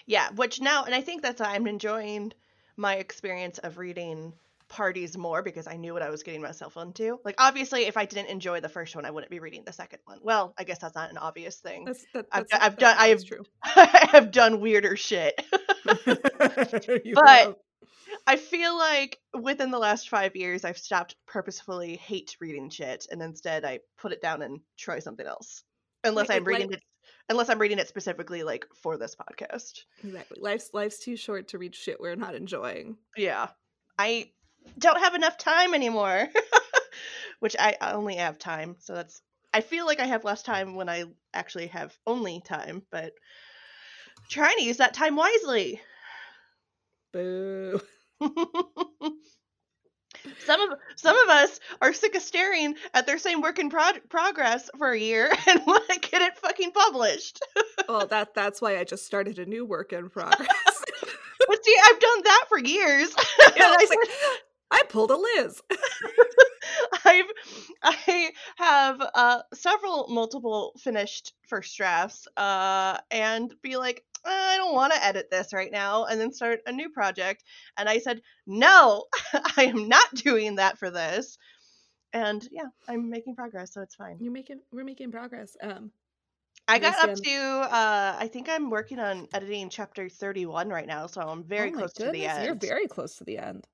Yeah, 0.06 0.30
which 0.32 0.60
now 0.60 0.84
and 0.84 0.94
I 0.94 1.00
think 1.00 1.22
that's 1.22 1.40
why 1.40 1.54
I'm 1.54 1.66
enjoying 1.66 2.32
my 2.76 2.96
experience 2.96 3.58
of 3.58 3.78
reading 3.78 4.32
parties 4.68 5.18
more 5.18 5.42
because 5.42 5.66
I 5.66 5.76
knew 5.76 5.92
what 5.92 6.00
I 6.02 6.10
was 6.10 6.22
getting 6.22 6.40
myself 6.42 6.76
into. 6.76 7.18
Like 7.24 7.34
obviously 7.38 7.86
if 7.86 7.96
I 7.96 8.04
didn't 8.04 8.28
enjoy 8.28 8.60
the 8.60 8.68
first 8.68 8.94
one, 8.94 9.04
I 9.04 9.10
wouldn't 9.10 9.30
be 9.30 9.40
reading 9.40 9.64
the 9.66 9.72
second 9.72 9.98
one. 10.04 10.20
Well, 10.22 10.54
I 10.56 10.62
guess 10.62 10.78
that's 10.78 10.94
not 10.94 11.10
an 11.10 11.18
obvious 11.18 11.56
thing. 11.56 11.86
That's 11.86 12.06
that, 12.14 12.26
I've 12.30 12.48
that's, 12.48 12.64
I've 12.64 12.76
that's 12.76 12.80
done- 12.80 12.96
I've- 12.98 13.24
true. 13.24 13.44
I 13.64 14.08
have 14.12 14.30
done 14.30 14.60
weirder 14.60 14.96
shit. 14.96 15.42
But-. 17.14 17.58
I 18.26 18.36
feel 18.36 18.76
like 18.76 19.18
within 19.38 19.70
the 19.70 19.78
last 19.78 20.08
5 20.08 20.36
years 20.36 20.64
I've 20.64 20.78
stopped 20.78 21.16
purposefully 21.26 21.96
hate 21.96 22.36
reading 22.40 22.70
shit 22.70 23.06
and 23.10 23.22
instead 23.22 23.64
I 23.64 23.80
put 23.98 24.12
it 24.12 24.22
down 24.22 24.42
and 24.42 24.60
try 24.78 24.98
something 25.00 25.26
else. 25.26 25.62
Unless 26.04 26.28
Like- 26.28 26.36
I'm 26.38 26.44
like- 26.44 26.54
reading 26.54 26.72
it 26.72 26.82
unless 27.30 27.48
I'm 27.48 27.58
reading 27.58 27.78
it 27.78 27.88
specifically 27.88 28.42
like 28.42 28.66
for 28.74 28.98
this 28.98 29.16
podcast. 29.16 29.84
exactly, 30.04 30.38
life's 30.40 30.74
life's 30.74 30.98
too 30.98 31.16
short 31.16 31.48
to 31.48 31.58
read 31.58 31.74
shit 31.74 32.00
we're 32.00 32.16
not 32.16 32.34
enjoying. 32.34 32.98
Yeah. 33.16 33.48
I 33.98 34.32
don't 34.78 34.98
have 35.00 35.14
enough 35.14 35.38
time 35.38 35.72
anymore. 35.72 36.28
Which 37.40 37.56
I 37.58 37.76
only 37.80 38.16
have 38.16 38.38
time, 38.38 38.76
so 38.80 38.94
that's 38.94 39.22
I 39.54 39.62
feel 39.62 39.86
like 39.86 39.98
I 40.00 40.06
have 40.06 40.24
less 40.24 40.42
time 40.42 40.74
when 40.74 40.90
I 40.90 41.04
actually 41.32 41.68
have 41.68 41.96
only 42.06 42.42
time, 42.44 42.82
but 42.90 43.12
trying 44.28 44.58
to 44.58 44.64
use 44.64 44.76
that 44.76 44.92
time 44.92 45.16
wisely. 45.16 45.80
Boo. 47.12 47.80
some 50.46 50.60
of 50.60 50.78
some 50.96 51.16
of 51.18 51.28
us 51.28 51.60
are 51.80 51.92
sick 51.92 52.14
of 52.14 52.22
staring 52.22 52.74
at 52.94 53.06
their 53.06 53.18
same 53.18 53.40
work 53.40 53.58
in 53.58 53.70
prog- 53.70 54.08
progress 54.08 54.70
for 54.78 54.90
a 54.90 54.98
year 54.98 55.30
and 55.46 55.60
want 55.66 55.88
to 55.88 55.98
get 56.00 56.22
it 56.22 56.38
fucking 56.38 56.72
published. 56.72 57.40
well, 57.88 58.06
that 58.10 58.34
that's 58.34 58.60
why 58.60 58.78
I 58.78 58.84
just 58.84 59.06
started 59.06 59.38
a 59.38 59.46
new 59.46 59.64
work 59.64 59.92
in 59.92 60.08
progress. 60.10 60.48
But 61.48 61.64
see, 61.64 61.74
I've 61.90 61.98
done 61.98 62.22
that 62.24 62.44
for 62.48 62.58
years. 62.58 63.14
Yeah, 63.56 63.64
I, 63.64 63.86
like, 63.88 64.08
I 64.70 64.82
pulled 64.88 65.10
a 65.10 65.16
Liz. 65.16 65.60
I've 67.04 67.24
I 67.82 68.30
have 68.56 69.00
uh 69.14 69.42
several 69.54 70.06
multiple 70.08 70.72
finished 70.78 71.32
first 71.48 71.76
drafts 71.76 72.28
uh 72.36 72.98
and 73.10 73.52
be 73.62 73.76
like 73.78 74.04
I 74.24 74.56
don't 74.56 74.74
want 74.74 74.92
to 74.92 75.04
edit 75.04 75.30
this 75.30 75.52
right 75.52 75.72
now 75.72 76.04
and 76.04 76.20
then 76.20 76.32
start 76.32 76.60
a 76.66 76.72
new 76.72 76.90
project 76.90 77.42
and 77.76 77.88
I 77.88 77.98
said 77.98 78.20
no 78.46 79.04
I 79.56 79.64
am 79.64 79.88
not 79.88 80.12
doing 80.14 80.56
that 80.56 80.78
for 80.78 80.90
this 80.90 81.38
and 82.12 82.46
yeah 82.50 82.66
I'm 82.88 83.08
making 83.10 83.34
progress 83.36 83.72
so 83.74 83.82
it's 83.82 83.94
fine. 83.94 84.18
You're 84.20 84.32
making 84.32 84.60
we're 84.72 84.84
making 84.84 85.10
progress. 85.12 85.56
Um, 85.62 85.90
I 86.68 86.78
got 86.78 87.08
up 87.08 87.16
to 87.16 87.32
uh 87.32 88.16
I 88.18 88.28
think 88.32 88.48
I'm 88.48 88.70
working 88.70 88.98
on 88.98 89.26
editing 89.32 89.70
chapter 89.70 90.08
31 90.08 90.68
right 90.68 90.86
now 90.86 91.06
so 91.06 91.20
I'm 91.20 91.44
very 91.44 91.70
oh 91.70 91.78
close 91.78 91.92
to 91.94 92.10
the 92.10 92.26
end. 92.26 92.44
You're 92.44 92.54
very 92.54 92.86
close 92.86 93.16
to 93.16 93.24
the 93.24 93.38
end. 93.38 93.66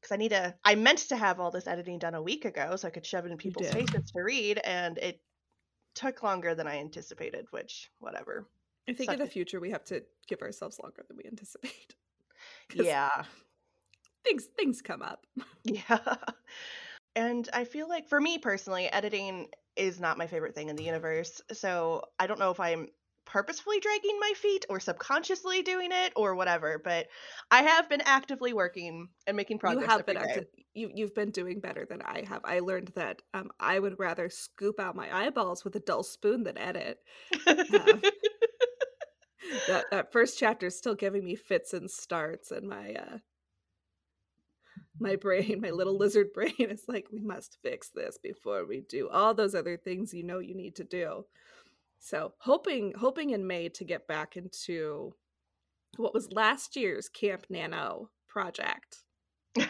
because 0.00 0.12
I 0.12 0.16
need 0.16 0.30
to. 0.30 0.54
I 0.64 0.74
meant 0.76 0.98
to 1.08 1.16
have 1.16 1.40
all 1.40 1.50
this 1.50 1.66
editing 1.66 1.98
done 1.98 2.14
a 2.14 2.22
week 2.22 2.44
ago 2.44 2.76
so 2.76 2.88
I 2.88 2.90
could 2.90 3.06
shove 3.06 3.26
it 3.26 3.32
in 3.32 3.38
people's 3.38 3.68
faces 3.68 4.10
to 4.12 4.22
read, 4.22 4.58
and 4.64 4.98
it 4.98 5.20
took 5.94 6.22
longer 6.22 6.54
than 6.54 6.66
I 6.66 6.78
anticipated. 6.78 7.46
Which, 7.50 7.90
whatever. 7.98 8.46
I 8.88 8.92
think 8.92 9.12
in 9.12 9.18
the 9.18 9.26
future 9.26 9.60
we 9.60 9.70
have 9.70 9.84
to 9.86 10.02
give 10.26 10.42
ourselves 10.42 10.78
longer 10.82 11.04
than 11.06 11.16
we 11.16 11.24
anticipate. 11.24 11.94
Yeah, 12.74 13.24
Things 14.24 14.44
things 14.56 14.82
come 14.82 15.02
up. 15.02 15.24
yeah. 15.64 15.98
And 17.16 17.48
I 17.52 17.64
feel 17.64 17.88
like 17.88 18.08
for 18.08 18.20
me 18.20 18.38
personally, 18.38 18.86
editing 18.86 19.48
is 19.76 19.98
not 19.98 20.18
my 20.18 20.26
favorite 20.26 20.54
thing 20.54 20.68
in 20.68 20.76
the 20.76 20.84
universe. 20.84 21.40
So 21.52 22.02
I 22.18 22.26
don't 22.26 22.38
know 22.38 22.50
if 22.50 22.60
I'm 22.60 22.88
purposefully 23.24 23.78
dragging 23.80 24.18
my 24.20 24.32
feet 24.36 24.66
or 24.68 24.80
subconsciously 24.80 25.62
doing 25.62 25.90
it 25.92 26.12
or 26.16 26.34
whatever. 26.34 26.80
But 26.82 27.08
I 27.50 27.62
have 27.62 27.88
been 27.88 28.02
actively 28.04 28.52
working 28.52 29.08
and 29.26 29.36
making 29.36 29.58
progress. 29.58 29.84
you 29.84 29.90
have 29.90 30.06
been 30.06 30.16
active, 30.16 30.46
you 30.74 30.90
you've 30.94 31.14
been 31.14 31.30
doing 31.30 31.60
better 31.60 31.86
than 31.88 32.02
I 32.02 32.24
have. 32.28 32.42
I 32.44 32.60
learned 32.60 32.92
that 32.94 33.22
um, 33.34 33.50
I 33.58 33.78
would 33.78 33.98
rather 33.98 34.28
scoop 34.28 34.78
out 34.78 34.96
my 34.96 35.26
eyeballs 35.26 35.64
with 35.64 35.74
a 35.76 35.80
dull 35.80 36.02
spoon 36.02 36.44
than 36.44 36.58
edit. 36.58 36.98
That 39.66 39.86
that 39.90 40.12
first 40.12 40.38
chapter 40.38 40.66
is 40.66 40.76
still 40.76 40.94
giving 40.94 41.24
me 41.24 41.34
fits 41.34 41.72
and 41.72 41.90
starts, 41.90 42.50
and 42.50 42.68
my 42.68 42.94
uh, 42.94 43.18
my 45.00 45.16
brain, 45.20 45.60
my 45.60 45.70
little 45.70 45.96
lizard 45.96 46.32
brain, 46.32 46.52
is 46.58 46.84
like, 46.88 47.06
we 47.12 47.20
must 47.20 47.58
fix 47.62 47.90
this 47.90 48.18
before 48.22 48.66
we 48.66 48.80
do 48.88 49.08
all 49.08 49.34
those 49.34 49.54
other 49.54 49.76
things 49.76 50.14
you 50.14 50.22
know 50.22 50.38
you 50.38 50.54
need 50.54 50.76
to 50.76 50.84
do. 50.84 51.24
So 52.00 52.32
hoping 52.38 52.94
hoping 52.96 53.30
in 53.30 53.46
May 53.46 53.68
to 53.70 53.84
get 53.84 54.06
back 54.06 54.36
into 54.36 55.14
what 55.96 56.14
was 56.14 56.32
last 56.32 56.76
year's 56.76 57.08
Camp 57.08 57.46
Nano 57.50 58.10
project. 58.28 58.98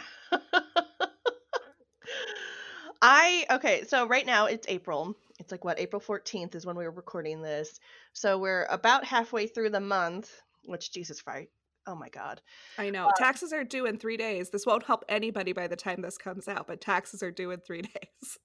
I 3.00 3.46
okay, 3.50 3.84
so 3.84 4.06
right 4.06 4.26
now 4.26 4.46
it's 4.46 4.66
April. 4.68 5.16
It's 5.38 5.52
like 5.52 5.64
what 5.64 5.78
April 5.78 6.00
14th 6.00 6.54
is 6.54 6.66
when 6.66 6.76
we 6.76 6.84
were 6.84 6.90
recording 6.90 7.42
this. 7.42 7.78
So 8.12 8.38
we're 8.38 8.64
about 8.64 9.04
halfway 9.04 9.46
through 9.46 9.70
the 9.70 9.80
month, 9.80 10.30
which 10.64 10.92
Jesus 10.92 11.22
Christ. 11.22 11.50
Oh 11.86 11.94
my 11.94 12.10
god. 12.10 12.42
I 12.76 12.90
know 12.90 13.10
taxes 13.16 13.52
are 13.52 13.64
due 13.64 13.86
in 13.86 13.98
three 13.98 14.18
days. 14.18 14.50
This 14.50 14.66
won't 14.66 14.84
help 14.84 15.04
anybody 15.08 15.52
by 15.52 15.68
the 15.68 15.76
time 15.76 16.02
this 16.02 16.18
comes 16.18 16.46
out, 16.46 16.66
but 16.66 16.82
taxes 16.82 17.22
are 17.22 17.30
due 17.30 17.50
in 17.50 17.60
three 17.60 17.82
days. 17.82 18.38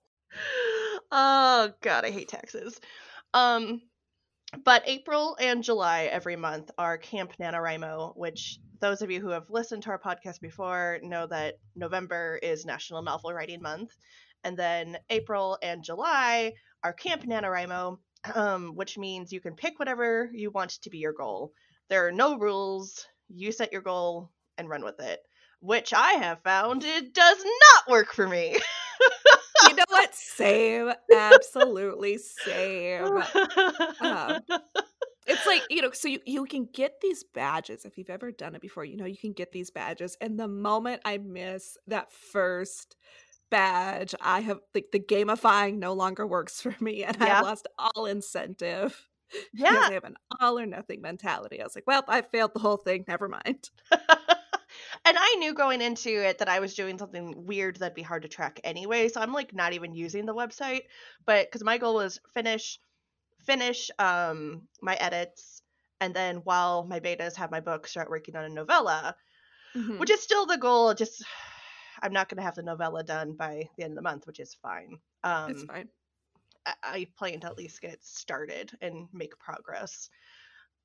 Oh 1.11 1.73
god, 1.81 2.05
I 2.05 2.11
hate 2.11 2.29
taxes. 2.29 2.79
Um 3.33 3.81
but 4.63 4.83
April 4.85 5.35
and 5.41 5.63
July 5.63 6.03
every 6.03 6.35
month 6.35 6.71
are 6.77 6.97
Camp 6.97 7.33
NaNoWriMo, 7.39 8.15
which 8.15 8.59
those 8.79 9.01
of 9.01 9.09
you 9.09 9.19
who 9.19 9.29
have 9.29 9.49
listened 9.49 9.83
to 9.83 9.89
our 9.89 9.99
podcast 9.99 10.39
before 10.39 10.99
know 11.01 11.25
that 11.27 11.55
November 11.75 12.39
is 12.41 12.65
National 12.65 13.01
Novel 13.01 13.33
Writing 13.33 13.61
Month. 13.61 13.95
And 14.43 14.57
then 14.57 14.97
April 15.09 15.57
and 15.63 15.83
July 15.83 16.53
are 16.83 16.93
Camp 16.93 17.23
NaNoWriMo, 17.23 17.97
um, 18.35 18.75
which 18.75 18.97
means 18.97 19.31
you 19.31 19.39
can 19.41 19.55
pick 19.55 19.79
whatever 19.79 20.29
you 20.33 20.51
want 20.51 20.71
to 20.81 20.89
be 20.89 20.97
your 20.97 21.13
goal. 21.13 21.53
There 21.89 22.07
are 22.07 22.11
no 22.11 22.37
rules. 22.37 23.05
You 23.29 23.51
set 23.51 23.71
your 23.71 23.81
goal 23.81 24.31
and 24.57 24.69
run 24.69 24.83
with 24.83 24.99
it, 24.99 25.19
which 25.59 25.93
I 25.93 26.13
have 26.13 26.41
found 26.43 26.83
it 26.83 27.13
does 27.13 27.37
not 27.37 27.91
work 27.91 28.13
for 28.13 28.27
me. 28.27 28.57
You 29.67 29.75
know 29.75 29.83
what? 29.87 30.13
Same. 30.13 30.91
Absolutely 31.15 32.17
same. 32.17 33.23
Um, 34.01 34.39
It's 35.25 35.45
like, 35.45 35.61
you 35.69 35.81
know, 35.81 35.91
so 35.91 36.09
you, 36.09 36.19
you 36.25 36.43
can 36.43 36.67
get 36.73 36.99
these 37.01 37.23
badges. 37.23 37.85
If 37.85 37.97
you've 37.97 38.09
ever 38.09 38.31
done 38.31 38.55
it 38.55 38.61
before, 38.61 38.83
you 38.83 38.97
know, 38.97 39.05
you 39.05 39.17
can 39.17 39.31
get 39.31 39.53
these 39.53 39.71
badges. 39.71 40.17
And 40.19 40.37
the 40.37 40.49
moment 40.49 41.01
I 41.05 41.17
miss 41.17 41.77
that 41.87 42.11
first 42.11 42.97
badge, 43.53 44.15
I 44.19 44.39
have 44.41 44.59
like 44.73 44.87
the 44.91 44.99
gamifying 44.99 45.77
no 45.77 45.93
longer 45.93 46.25
works 46.25 46.59
for 46.59 46.75
me 46.79 47.03
and 47.03 47.15
Yeah. 47.19 47.37
I've 47.37 47.43
lost 47.43 47.67
all 47.77 48.05
incentive. 48.07 49.07
yeah. 49.53 49.85
I 49.89 49.93
have 49.93 50.03
an 50.03 50.15
all 50.39 50.57
or 50.57 50.65
nothing 50.65 51.01
mentality. 51.01 51.61
I 51.61 51.63
was 51.63 51.75
like, 51.75 51.85
well, 51.87 52.03
I 52.07 52.21
failed 52.21 52.53
the 52.55 52.59
whole 52.59 52.77
thing. 52.77 53.05
Never 53.07 53.29
mind. 53.29 53.69
and 53.91 55.17
I 55.17 55.35
knew 55.39 55.53
going 55.53 55.81
into 55.81 56.09
it 56.09 56.39
that 56.39 56.49
I 56.49 56.59
was 56.59 56.73
doing 56.73 56.97
something 56.97 57.45
weird 57.45 57.77
that'd 57.77 57.93
be 57.95 58.01
hard 58.01 58.23
to 58.23 58.27
track 58.27 58.59
anyway. 58.63 59.07
So 59.09 59.21
I'm 59.21 59.33
like 59.33 59.53
not 59.53 59.73
even 59.73 59.93
using 59.93 60.25
the 60.25 60.33
website, 60.35 60.81
but 61.25 61.45
because 61.47 61.63
my 61.63 61.77
goal 61.77 61.95
was 61.95 62.19
finish, 62.33 62.79
finish 63.45 63.91
um 63.99 64.67
my 64.81 64.95
edits, 64.95 65.61
and 66.01 66.13
then 66.13 66.37
while 66.37 66.85
my 66.85 66.99
betas 66.99 67.35
have 67.35 67.51
my 67.51 67.59
book, 67.59 67.87
start 67.87 68.09
working 68.09 68.35
on 68.35 68.45
a 68.45 68.49
novella, 68.49 69.15
Mhm. 69.75 69.99
which 69.99 70.11
is 70.11 70.21
still 70.21 70.45
the 70.45 70.57
goal. 70.57 70.93
Just 70.93 71.23
I'm 72.03 72.13
not 72.13 72.29
gonna 72.29 72.43
have 72.43 72.55
the 72.55 72.63
novella 72.63 73.03
done 73.03 73.33
by 73.33 73.69
the 73.77 73.83
end 73.83 73.93
of 73.93 73.95
the 73.95 74.01
month, 74.03 74.27
which 74.27 74.39
is 74.39 74.53
fine. 74.61 74.99
Um, 75.23 75.51
it's 75.51 75.63
fine. 75.63 75.87
I, 76.65 76.73
I 76.83 77.07
plan 77.17 77.39
to 77.39 77.47
at 77.47 77.57
least 77.57 77.81
get 77.81 78.03
started 78.03 78.71
and 78.81 79.07
make 79.13 79.39
progress. 79.39 80.09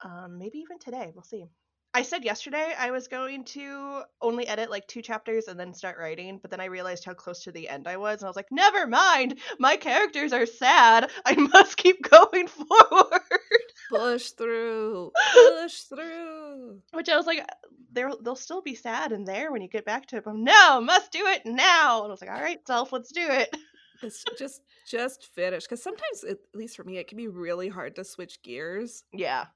Um, 0.02 0.38
maybe 0.38 0.58
even 0.58 0.78
today. 0.78 1.10
We'll 1.14 1.24
see. 1.24 1.46
I 1.94 2.02
said 2.02 2.24
yesterday 2.24 2.74
I 2.78 2.90
was 2.90 3.08
going 3.08 3.44
to 3.46 4.02
only 4.20 4.46
edit 4.46 4.70
like 4.70 4.86
two 4.86 5.02
chapters 5.02 5.48
and 5.48 5.58
then 5.58 5.74
start 5.74 5.98
writing, 5.98 6.38
but 6.40 6.50
then 6.50 6.60
I 6.60 6.66
realized 6.66 7.04
how 7.04 7.14
close 7.14 7.42
to 7.44 7.52
the 7.52 7.68
end 7.68 7.88
I 7.88 7.96
was, 7.96 8.20
and 8.20 8.26
I 8.26 8.28
was 8.28 8.36
like, 8.36 8.52
never 8.52 8.86
mind. 8.86 9.40
My 9.58 9.76
characters 9.76 10.32
are 10.32 10.46
sad. 10.46 11.10
I 11.24 11.34
must 11.34 11.76
keep 11.76 12.02
going 12.08 12.46
forward. 12.46 13.67
Push 13.90 14.30
through. 14.30 15.12
Push 15.32 15.80
through. 15.82 16.80
Which 16.92 17.08
I 17.08 17.16
was 17.16 17.26
like, 17.26 17.44
they'll 17.92 18.20
they'll 18.22 18.36
still 18.36 18.62
be 18.62 18.74
sad 18.74 19.12
in 19.12 19.24
there 19.24 19.50
when 19.52 19.62
you 19.62 19.68
get 19.68 19.84
back 19.84 20.06
to 20.06 20.16
it. 20.16 20.24
But 20.24 20.36
no, 20.36 20.80
must 20.80 21.12
do 21.12 21.26
it 21.26 21.42
now. 21.44 22.02
And 22.02 22.08
I 22.08 22.12
was 22.12 22.20
like, 22.20 22.30
all 22.30 22.40
right, 22.42 22.58
self, 22.66 22.92
let's 22.92 23.12
do 23.12 23.26
it. 23.26 23.54
It's 24.02 24.24
just 24.38 24.62
just 24.88 25.26
finish 25.34 25.64
because 25.64 25.82
sometimes, 25.82 26.24
at 26.28 26.38
least 26.54 26.76
for 26.76 26.84
me, 26.84 26.98
it 26.98 27.08
can 27.08 27.16
be 27.18 27.28
really 27.28 27.68
hard 27.68 27.96
to 27.96 28.04
switch 28.04 28.42
gears 28.42 29.04
Yeah. 29.12 29.46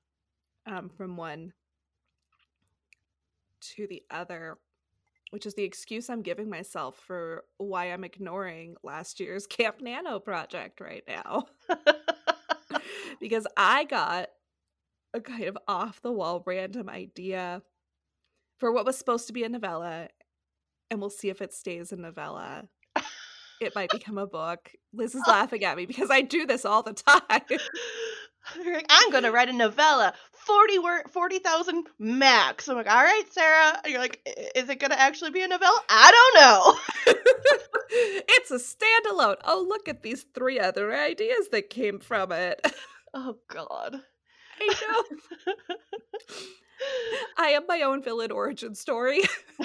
um, 0.67 0.89
from 0.97 1.17
one 1.17 1.53
to 3.77 3.87
the 3.87 4.03
other, 4.11 4.59
which 5.31 5.47
is 5.47 5.55
the 5.55 5.62
excuse 5.62 6.11
I'm 6.11 6.23
giving 6.23 6.51
myself 6.51 6.97
for 7.07 7.45
why 7.59 7.87
I'm 7.87 8.05
ignoring 8.05 8.75
last 8.83 9.21
year's 9.21 9.47
Camp 9.49 9.81
Nano 9.81 10.19
project 10.19 10.81
right 10.81 11.05
now. 11.07 11.45
Because 13.23 13.47
I 13.57 13.85
got 13.85 14.31
a 15.14 15.21
kind 15.21 15.45
of 15.45 15.57
off 15.69 16.02
the 16.02 16.12
wall 16.12 16.43
random 16.45 16.88
idea 16.88 17.62
for 18.59 18.73
what 18.73 18.85
was 18.85 18.99
supposed 18.99 19.29
to 19.29 19.33
be 19.33 19.45
a 19.45 19.49
novella, 19.49 20.09
and 20.91 21.00
we'll 21.00 21.09
see 21.09 21.29
if 21.31 21.41
it 21.41 21.55
stays 21.55 21.93
a 21.93 21.97
novella. 21.97 22.69
It 23.61 23.76
might 23.76 23.91
become 23.91 24.19
a 24.19 24.26
book. 24.26 24.73
Liz 24.93 25.14
is 25.14 25.23
laughing 25.29 25.62
at 25.62 25.76
me 25.76 25.87
because 25.87 26.11
I 26.11 26.23
do 26.23 26.47
this 26.47 26.64
all 26.64 26.83
the 26.83 26.95
time. 26.95 27.21
I'm 28.91 29.12
gonna 29.12 29.31
write 29.31 29.50
a 29.50 29.52
novella, 29.52 30.14
forty 30.33 30.81
word, 30.81 31.05
forty 31.09 31.38
thousand 31.38 31.87
max. 32.00 32.69
I'm 32.69 32.75
like, 32.75 32.91
all 32.91 33.05
right, 33.05 33.23
Sarah. 33.31 33.81
And 33.85 33.93
you're 33.93 34.00
like, 34.00 34.21
is 34.57 34.69
it 34.69 34.81
gonna 34.81 34.97
actually 34.97 35.31
be 35.31 35.43
a 35.43 35.49
novella? 35.49 35.81
I 35.88 36.11
don't 36.35 36.43
know. 36.43 37.14
it's 38.29 38.50
a 38.50 38.57
standalone. 38.57 39.37
Oh, 39.45 39.64
look 39.69 39.88
at 39.88 40.02
these 40.02 40.26
three 40.35 40.59
other 40.59 40.93
ideas 40.93 41.50
that 41.52 41.71
came 41.71 42.00
from 42.00 42.33
it. 42.33 42.67
Oh 43.14 43.37
God. 43.49 44.00
I 44.61 44.66
know. 44.66 45.54
I 47.38 47.49
am 47.50 47.66
my 47.66 47.83
own 47.83 48.02
villain 48.02 48.31
origin 48.31 48.75
story. 48.75 49.21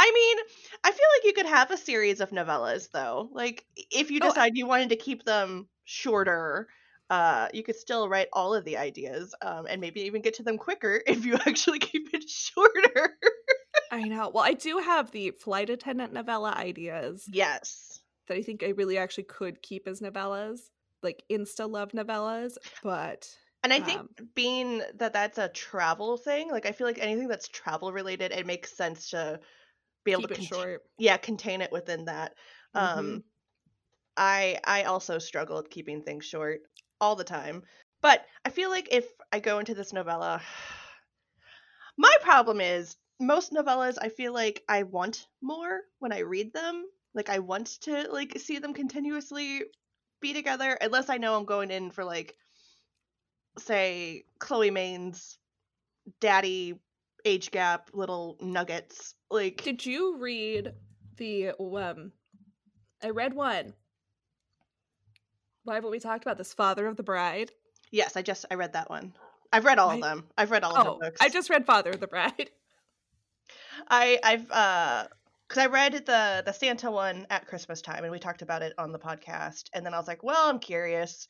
I 0.00 0.12
mean, 0.12 0.36
I 0.84 0.90
feel 0.92 1.06
like 1.16 1.24
you 1.24 1.32
could 1.32 1.46
have 1.46 1.70
a 1.70 1.76
series 1.76 2.20
of 2.20 2.30
novellas 2.30 2.90
though. 2.90 3.28
Like 3.32 3.64
if 3.76 4.10
you 4.10 4.20
Oh, 4.20 4.28
decide 4.28 4.56
you 4.56 4.66
wanted 4.66 4.90
to 4.90 4.96
keep 4.96 5.24
them 5.24 5.68
shorter, 5.84 6.68
uh, 7.10 7.48
you 7.52 7.62
could 7.62 7.76
still 7.76 8.08
write 8.08 8.28
all 8.32 8.54
of 8.54 8.64
the 8.64 8.76
ideas, 8.76 9.34
um, 9.42 9.66
and 9.68 9.80
maybe 9.80 10.02
even 10.02 10.22
get 10.22 10.34
to 10.34 10.42
them 10.42 10.58
quicker 10.58 11.02
if 11.06 11.24
you 11.24 11.34
actually 11.34 11.78
keep 11.80 12.14
it 12.14 12.28
shorter. 12.28 13.16
I 13.90 14.04
know. 14.04 14.30
Well, 14.32 14.44
I 14.44 14.52
do 14.54 14.78
have 14.78 15.10
the 15.10 15.30
flight 15.32 15.70
attendant 15.70 16.12
novella 16.12 16.52
ideas 16.52 17.24
yes. 17.32 18.00
that 18.28 18.36
I 18.36 18.42
think 18.42 18.62
I 18.62 18.68
really 18.68 18.98
actually 18.98 19.24
could 19.24 19.62
keep 19.62 19.88
as 19.88 20.00
novellas, 20.00 20.60
like 21.02 21.24
insta 21.30 21.70
love 21.70 21.92
novellas, 21.92 22.56
but 22.82 23.28
And 23.62 23.72
I 23.72 23.80
think 23.80 24.04
Um, 24.04 24.08
being 24.34 24.78
that 24.94 25.12
that's 25.12 25.38
a 25.38 25.48
travel 25.48 26.16
thing, 26.16 26.50
like 26.50 26.66
I 26.66 26.72
feel 26.72 26.86
like 26.86 26.98
anything 26.98 27.28
that's 27.28 27.48
travel 27.48 27.92
related, 27.92 28.32
it 28.32 28.46
makes 28.46 28.76
sense 28.76 29.10
to 29.10 29.40
be 30.04 30.12
able 30.12 30.22
keep 30.22 30.30
to 30.30 30.32
it 30.32 30.42
cont- 30.42 30.52
short. 30.52 30.82
yeah 30.98 31.16
contain 31.18 31.62
it 31.62 31.72
within 31.72 32.06
that. 32.06 32.36
Um, 32.74 33.06
Mhm. 33.10 33.22
I 34.18 34.60
I 34.64 34.84
also 34.84 35.18
struggled 35.18 35.70
keeping 35.70 36.02
things 36.02 36.26
short 36.26 36.62
all 37.00 37.16
the 37.16 37.24
time, 37.24 37.64
but 38.02 38.26
I 38.44 38.50
feel 38.50 38.70
like 38.70 38.88
if 38.92 39.08
I 39.32 39.40
go 39.40 39.58
into 39.60 39.74
this 39.74 39.92
novella, 39.94 40.42
my 41.96 42.14
problem 42.20 42.60
is 42.60 42.96
most 43.20 43.52
novellas. 43.52 43.98
I 44.00 44.08
feel 44.08 44.32
like 44.32 44.64
I 44.68 44.84
want 44.84 45.26
more 45.40 45.82
when 45.98 46.12
I 46.12 46.20
read 46.20 46.52
them. 46.52 46.86
Like 47.14 47.28
I 47.28 47.40
want 47.40 47.66
to 47.82 48.10
like 48.12 48.38
see 48.38 48.58
them 48.58 48.74
continuously 48.74 49.64
be 50.20 50.32
together, 50.32 50.76
unless 50.80 51.08
I 51.08 51.16
know 51.18 51.36
I'm 51.36 51.44
going 51.44 51.70
in 51.70 51.90
for 51.90 52.04
like 52.04 52.36
say 53.58 54.24
Chloe 54.38 54.70
Main's 54.70 55.38
daddy 56.20 56.78
age 57.24 57.50
gap 57.50 57.90
little 57.92 58.36
nuggets. 58.40 59.14
Like 59.30 59.62
Did 59.62 59.84
you 59.84 60.16
read 60.18 60.72
the 61.16 61.50
um 61.58 62.12
I 63.02 63.10
read 63.10 63.34
one. 63.34 63.74
Why 65.64 65.74
haven't 65.74 65.90
we 65.90 65.98
talked 66.00 66.24
about 66.24 66.38
this? 66.38 66.54
Father 66.54 66.86
of 66.86 66.96
the 66.96 67.02
Bride. 67.02 67.50
yes, 67.90 68.16
I 68.16 68.22
just 68.22 68.46
I 68.50 68.54
read 68.54 68.72
that 68.72 68.88
one. 68.90 69.12
I've 69.52 69.64
read 69.64 69.78
all 69.78 69.90
of 69.90 70.00
them. 70.00 70.26
I've 70.36 70.50
read 70.50 70.64
all 70.64 70.74
of 70.76 70.82
her 70.84 70.90
Oh, 70.90 70.98
books. 70.98 71.20
I 71.20 71.28
just 71.28 71.50
read 71.50 71.66
Father 71.66 71.90
of 71.90 72.00
the 72.00 72.06
Bride. 72.06 72.50
I 73.88 74.18
I've 74.22 74.50
uh 74.50 75.06
because 75.48 75.62
I 75.62 75.66
read 75.66 75.94
the 76.06 76.42
the 76.44 76.52
Santa 76.52 76.90
one 76.90 77.26
at 77.30 77.46
Christmas 77.46 77.80
time 77.80 78.04
and 78.04 78.12
we 78.12 78.18
talked 78.18 78.42
about 78.42 78.62
it 78.62 78.74
on 78.78 78.92
the 78.92 78.98
podcast 78.98 79.64
and 79.72 79.84
then 79.84 79.94
I 79.94 79.98
was 79.98 80.08
like, 80.08 80.22
well, 80.22 80.48
I'm 80.48 80.58
curious. 80.58 81.26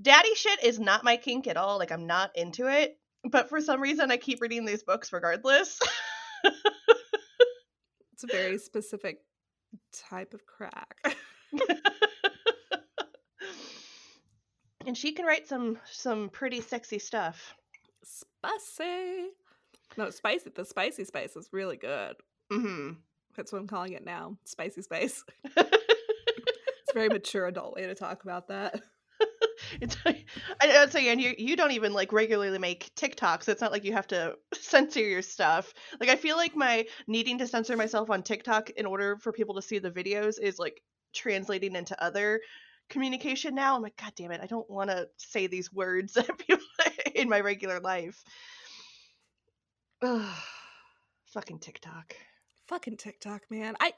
Daddy 0.00 0.34
shit 0.34 0.62
is 0.62 0.78
not 0.78 1.02
my 1.04 1.16
kink 1.16 1.46
at 1.48 1.56
all. 1.56 1.78
Like 1.78 1.90
I'm 1.90 2.06
not 2.06 2.30
into 2.36 2.68
it, 2.68 2.98
but 3.24 3.48
for 3.48 3.60
some 3.60 3.80
reason 3.80 4.10
I 4.10 4.16
keep 4.16 4.40
reading 4.40 4.64
these 4.64 4.82
books 4.84 5.12
regardless. 5.12 5.78
It's 8.12 8.24
a 8.24 8.36
very 8.36 8.58
specific 8.58 9.20
type 9.92 10.34
of 10.34 10.44
crack. 10.44 10.96
and 14.86 14.96
she 14.96 15.12
can 15.12 15.24
write 15.24 15.46
some 15.46 15.78
some 15.88 16.28
pretty 16.28 16.60
sexy 16.60 16.98
stuff. 16.98 17.54
Spicy. 18.02 19.28
No, 19.96 20.10
spicy. 20.10 20.50
The 20.50 20.64
spicy 20.64 21.04
spice 21.04 21.36
is 21.36 21.48
really 21.52 21.76
good. 21.76 22.16
Mhm. 22.50 22.96
That's 23.38 23.52
what 23.52 23.60
I'm 23.60 23.68
calling 23.68 23.92
it 23.92 24.04
now. 24.04 24.36
Spicy 24.44 24.82
spice. 24.82 25.24
It's 26.88 26.94
a 26.94 27.00
very 27.00 27.10
mature 27.10 27.46
adult 27.46 27.74
way 27.74 27.86
to 27.86 27.94
talk 27.94 28.22
about 28.24 28.48
that. 28.48 28.80
It's 29.82 29.96
I, 30.06 30.24
I'd 30.62 30.92
say, 30.92 31.08
and 31.08 31.20
you 31.20 31.34
you 31.36 31.54
don't 31.54 31.72
even 31.72 31.92
like 31.92 32.12
regularly 32.12 32.58
make 32.58 32.90
TikToks. 32.94 33.42
So 33.42 33.52
it's 33.52 33.60
not 33.60 33.72
like 33.72 33.84
you 33.84 33.92
have 33.92 34.06
to 34.06 34.36
censor 34.54 35.00
your 35.00 35.20
stuff. 35.20 35.74
Like 36.00 36.08
I 36.08 36.16
feel 36.16 36.36
like 36.36 36.56
my 36.56 36.86
needing 37.06 37.36
to 37.38 37.46
censor 37.46 37.76
myself 37.76 38.08
on 38.08 38.22
TikTok 38.22 38.70
in 38.70 38.86
order 38.86 39.18
for 39.18 39.32
people 39.32 39.56
to 39.56 39.62
see 39.62 39.78
the 39.78 39.90
videos 39.90 40.40
is 40.40 40.58
like 40.58 40.80
translating 41.12 41.74
into 41.74 42.02
other 42.02 42.40
communication 42.88 43.54
now. 43.54 43.76
I'm 43.76 43.82
like, 43.82 43.96
God 44.00 44.12
damn 44.16 44.30
it, 44.30 44.40
I 44.40 44.46
don't 44.46 44.70
want 44.70 44.88
to 44.88 45.08
say 45.18 45.48
these 45.48 45.70
words 45.72 46.16
in 47.14 47.28
my 47.28 47.40
regular 47.40 47.80
life. 47.80 48.22
Ugh, 50.00 50.34
fucking 51.26 51.58
TikTok. 51.58 52.14
Fucking 52.68 52.98
TikTok, 52.98 53.42
man. 53.50 53.76
I 53.80 53.92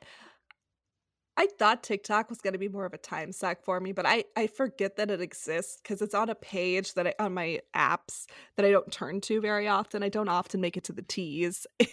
I 1.37 1.49
thought 1.59 1.83
TikTok 1.83 2.29
was 2.29 2.41
going 2.41 2.53
to 2.53 2.59
be 2.59 2.69
more 2.69 2.85
of 2.85 2.93
a 2.93 2.99
time 2.99 3.33
suck 3.33 3.63
for 3.63 3.81
me, 3.81 3.93
but 3.93 4.07
I 4.07 4.25
I 4.37 4.47
forget 4.47 4.97
that 4.97 5.11
it 5.11 5.21
exists 5.21 5.81
cuz 5.83 6.01
it's 6.01 6.15
on 6.15 6.29
a 6.29 6.35
page 6.35 6.95
that 6.95 7.07
I 7.09 7.15
on 7.19 7.35
my 7.35 7.61
apps 7.75 8.27
that 8.57 8.65
I 8.65 8.71
don't 8.71 8.93
turn 8.93 9.21
to 9.23 9.41
very 9.41 9.67
often. 9.67 10.03
I 10.03 10.09
don't 10.09 10.29
often 10.29 10.61
make 10.61 10.77
it 10.77 10.85
to 10.85 10.93
the 10.93 11.03
T's. 11.03 11.67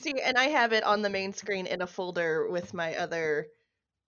See, 0.00 0.20
and 0.20 0.36
I 0.36 0.44
have 0.44 0.72
it 0.72 0.84
on 0.84 1.02
the 1.02 1.10
main 1.10 1.32
screen 1.32 1.66
in 1.66 1.82
a 1.82 1.86
folder 1.86 2.48
with 2.50 2.74
my 2.74 2.96
other 2.96 3.46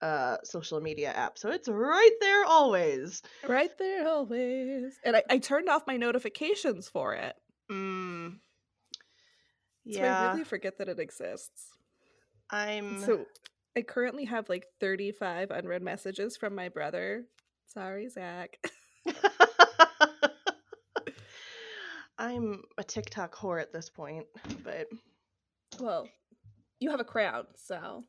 uh 0.03 0.39
social 0.43 0.81
media 0.81 1.13
app. 1.13 1.39
So 1.39 1.51
it's 1.51 1.69
right 1.69 2.17
there 2.21 2.45
always. 2.45 3.23
right 3.47 3.77
there 3.79 4.09
always. 4.09 4.99
And 5.05 5.15
I, 5.17 5.23
I 5.31 5.39
turned 5.39 5.69
off 5.69 5.87
my 5.87 5.97
notifications 5.97 6.89
for 6.89 7.15
it. 7.15 7.37
Mm. 7.71 8.00
So 9.87 10.01
Yeah. 10.01 10.21
I 10.21 10.33
really 10.33 10.45
forget 10.45 10.79
that 10.79 10.88
it 10.88 10.99
exists. 10.99 11.69
I'm 12.51 13.03
So 13.03 13.27
I 13.77 13.83
currently 13.83 14.25
have 14.25 14.49
like 14.49 14.64
35 14.81 15.51
unread 15.51 15.83
messages 15.83 16.37
from 16.37 16.55
my 16.55 16.69
brother. 16.69 17.25
Sorry, 17.66 18.09
Zach. 18.09 18.57
I'm 22.19 22.62
a 22.77 22.85
TikTok 22.85 23.35
whore 23.35 23.61
at 23.61 23.73
this 23.73 23.88
point, 23.88 24.27
but 24.62 24.88
Well, 25.79 26.09
you 26.79 26.90
have 26.90 27.01
a 27.01 27.05
crown, 27.05 27.47
so 27.57 28.03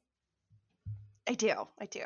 I 1.30 1.34
do. 1.34 1.54
I 1.80 1.86
do. 1.86 2.04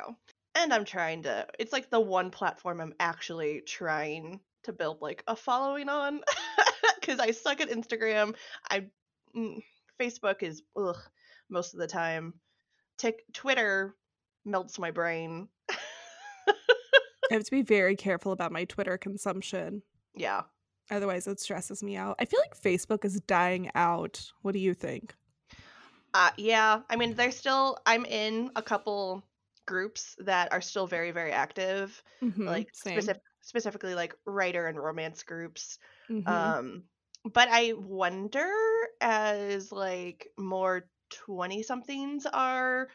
And 0.54 0.74
I'm 0.74 0.86
trying 0.86 1.24
to 1.24 1.48
it's 1.58 1.74
like 1.74 1.90
the 1.90 2.00
one 2.00 2.30
platform 2.30 2.80
I'm 2.80 2.94
actually 3.00 3.62
trying 3.62 4.40
to 4.64 4.74
build 4.74 5.02
like 5.02 5.24
a 5.28 5.36
following 5.36 5.90
on 5.90 6.22
cuz 7.02 7.20
I 7.20 7.32
suck 7.32 7.62
at 7.62 7.70
Instagram. 7.70 8.36
I 8.70 8.86
mm, 9.36 9.64
Facebook 10.00 10.44
is 10.44 10.64
ugh 10.76 10.98
most 11.50 11.74
of 11.74 11.80
the 11.80 11.88
time. 11.88 12.34
Tick 12.98 13.24
Twitter 13.34 13.96
melts 14.46 14.80
my 14.80 14.92
brain. 14.92 15.50
I 15.70 17.34
have 17.34 17.44
to 17.44 17.52
be 17.52 17.64
very 17.64 17.96
careful 17.96 18.32
about 18.32 18.52
my 18.52 18.66
Twitter 18.66 18.98
consumption. 18.98 19.82
Yeah. 20.14 20.44
Otherwise, 20.92 21.26
it 21.28 21.40
stresses 21.40 21.82
me 21.82 21.96
out. 21.96 22.16
I 22.20 22.26
feel 22.26 22.40
like 22.40 22.60
Facebook 22.60 23.04
is 23.04 23.20
dying 23.22 23.72
out. 23.74 24.32
What 24.44 24.52
do 24.52 24.60
you 24.60 24.76
think? 24.76 25.16
Uh, 26.14 26.30
yeah, 26.38 26.82
I 26.90 26.96
mean, 26.96 27.16
there's 27.16 27.36
still. 27.36 27.78
I'm 27.86 28.06
in 28.06 28.52
a 28.56 28.62
couple 28.62 29.24
groups 29.66 30.16
that 30.20 30.54
are 30.54 30.62
still 30.62 30.86
very, 30.86 31.10
very 31.12 31.32
active, 31.32 32.02
Mhm, 32.22 32.46
like 32.46 32.70
specific, 32.74 33.24
specifically 33.42 33.96
like 33.96 34.16
writer 34.26 34.68
and 34.68 34.78
romance 34.80 35.24
groups. 35.24 35.80
Mhm. 36.10 36.28
Um, 36.28 36.84
but 37.26 37.50
I 37.50 37.74
wonder 37.74 38.52
as 39.02 39.72
like 39.72 40.30
more 40.38 40.90
20 41.10 41.64
somethings 41.64 42.26
are 42.26 42.90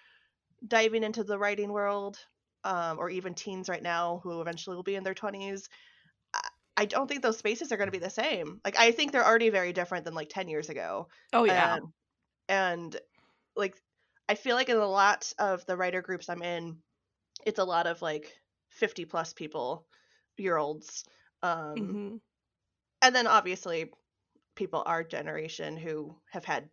diving 0.66 1.04
into 1.04 1.24
the 1.24 1.38
writing 1.38 1.72
world, 1.72 2.18
um, 2.64 2.98
or 2.98 3.10
even 3.10 3.34
teens 3.34 3.68
right 3.68 3.82
now 3.82 4.20
who 4.22 4.40
eventually 4.40 4.76
will 4.76 4.82
be 4.84 4.96
in 4.96 5.04
their 5.04 5.14
20s. 5.14 5.68
I- 6.34 6.50
I 6.78 6.86
don't 6.86 7.08
think 7.08 7.22
those 7.22 7.38
spaces 7.38 7.72
are 7.72 7.76
going 7.78 7.88
to 7.88 7.92
be 7.92 7.98
the 7.98 8.10
same. 8.10 8.60
Like, 8.64 8.78
I 8.78 8.92
think 8.92 9.12
they're 9.12 9.26
already 9.26 9.50
very 9.50 9.72
different 9.74 10.04
than 10.06 10.14
like 10.14 10.30
10 10.30 10.48
years 10.48 10.70
ago. 10.70 11.08
oh 11.32 11.44
yeah. 11.44 11.78
And, 11.78 11.92
and 12.48 13.00
like, 13.56 13.82
I 14.28 14.36
feel 14.36 14.56
like 14.56 14.68
in 14.70 14.76
a 14.78 14.86
lot 14.86 15.32
of 15.38 15.66
the 15.66 15.76
writer 15.76 16.02
groups 16.02 16.28
I'm 16.30 16.42
in, 16.42 16.82
it's 17.46 17.58
a 17.60 17.64
lot 17.64 17.86
of 17.88 18.02
like 18.02 18.38
50 18.70 19.04
plus 19.06 19.32
people, 19.34 19.88
year 20.38 20.56
olds. 20.58 21.04
Um, 21.42 22.00
Mhm. 22.00 22.20
and 23.02 23.14
then 23.14 23.26
obviously 23.26 23.92
people 24.54 24.82
our 24.86 25.02
generation 25.04 25.76
who 25.76 26.14
have 26.30 26.44
had 26.44 26.68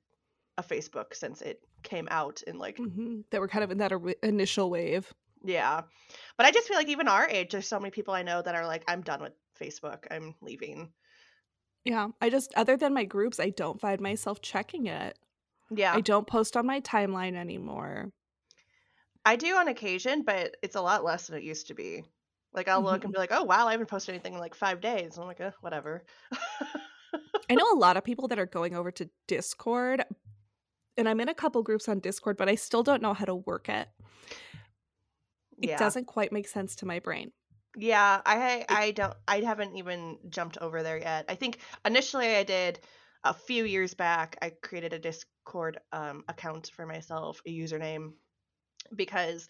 a 0.58 0.64
Facebook 0.64 1.14
since 1.14 1.42
it 1.42 1.62
came 1.84 2.08
out 2.12 2.42
in 2.48 2.58
like 2.58 2.78
Mhm. 2.78 3.24
That 3.30 3.40
were 3.42 3.48
kind 3.48 3.64
of 3.64 3.72
in 3.72 3.78
that 3.78 3.92
initial 4.24 4.70
wave. 4.70 5.14
yeah. 5.44 5.82
But 6.36 6.46
I 6.46 6.52
just 6.52 6.68
feel 6.68 6.78
like 6.78 6.90
even 6.90 7.08
our 7.08 7.28
age, 7.28 7.52
there's 7.52 7.68
so 7.68 7.80
many 7.80 7.92
people 7.92 8.14
I 8.14 8.24
know 8.24 8.42
that 8.42 8.56
are 8.56 8.66
like, 8.66 8.84
I'm 8.88 9.02
done 9.02 9.22
with 9.22 9.34
Facebook. 9.60 10.06
I'm 10.10 10.36
leaving. 10.42 10.92
Yeah. 11.86 12.10
I 12.22 12.30
just 12.30 12.54
other 12.56 12.76
than 12.78 12.94
my 12.94 13.06
groups, 13.06 13.40
I 13.40 13.50
don't 13.52 13.80
find 13.80 14.02
myself 14.02 14.42
checking 14.42 14.88
it. 14.88 15.18
Yeah, 15.70 15.94
I 15.94 16.02
don't 16.02 16.26
post 16.26 16.56
on 16.58 16.66
my 16.66 16.80
timeline 16.82 17.36
anymore. 17.36 18.12
I 19.26 19.36
do 19.36 19.56
on 19.58 19.68
occasion, 19.68 20.24
but 20.24 20.56
it's 20.64 20.76
a 20.78 20.82
lot 20.82 21.04
less 21.04 21.28
than 21.28 21.38
it 21.38 21.44
used 21.44 21.68
to 21.68 21.74
be. 21.74 22.04
Like 22.54 22.70
I'll 22.70 22.82
look 22.82 23.04
and 23.04 23.12
be 23.14 23.20
like, 23.20 23.32
oh 23.34 23.44
wow, 23.44 23.68
I 23.68 23.72
haven't 23.72 23.88
posted 23.90 24.16
anything 24.16 24.34
in 24.34 24.40
like 24.40 24.56
five 24.56 24.80
days. 24.82 25.16
And 25.16 25.22
I'm 25.24 25.28
like, 25.28 25.42
eh, 25.42 25.52
whatever. 25.62 26.04
I 27.50 27.56
know 27.56 27.72
a 27.74 27.78
lot 27.78 27.98
of 27.98 28.04
people 28.04 28.28
that 28.30 28.40
are 28.40 28.46
going 28.46 28.76
over 28.76 28.92
to 28.92 29.10
Discord, 29.28 30.04
and 30.98 31.08
I'm 31.08 31.20
in 31.20 31.30
a 31.30 31.34
couple 31.34 31.62
groups 31.64 31.88
on 31.88 32.00
Discord, 32.00 32.38
but 32.38 32.50
I 32.50 32.56
still 32.56 32.84
don't 32.84 33.02
know 33.02 33.14
how 33.14 33.26
to 33.26 33.36
work 33.36 33.70
it. 33.70 33.88
It 35.60 35.70
yeah. 35.70 35.78
doesn't 35.78 36.06
quite 36.06 36.32
make 36.32 36.48
sense 36.48 36.76
to 36.78 36.86
my 36.86 37.00
brain. 37.00 37.32
Yeah, 37.76 38.22
I 38.26 38.66
I 38.70 38.92
don't 38.92 39.14
I 39.28 39.42
haven't 39.42 39.76
even 39.76 40.18
jumped 40.30 40.58
over 40.60 40.82
there 40.84 40.98
yet. 40.98 41.26
I 41.30 41.36
think 41.36 41.60
initially 41.86 42.36
I 42.36 42.44
did 42.44 42.80
a 43.24 43.34
few 43.34 43.66
years 43.66 43.94
back. 43.94 44.38
I 44.42 44.52
created 44.62 44.94
a 44.94 45.00
Discord 45.00 45.80
um, 45.92 46.24
account 46.28 46.72
for 46.76 46.86
myself, 46.86 47.42
a 47.46 47.50
username, 47.50 48.14
because 48.96 49.48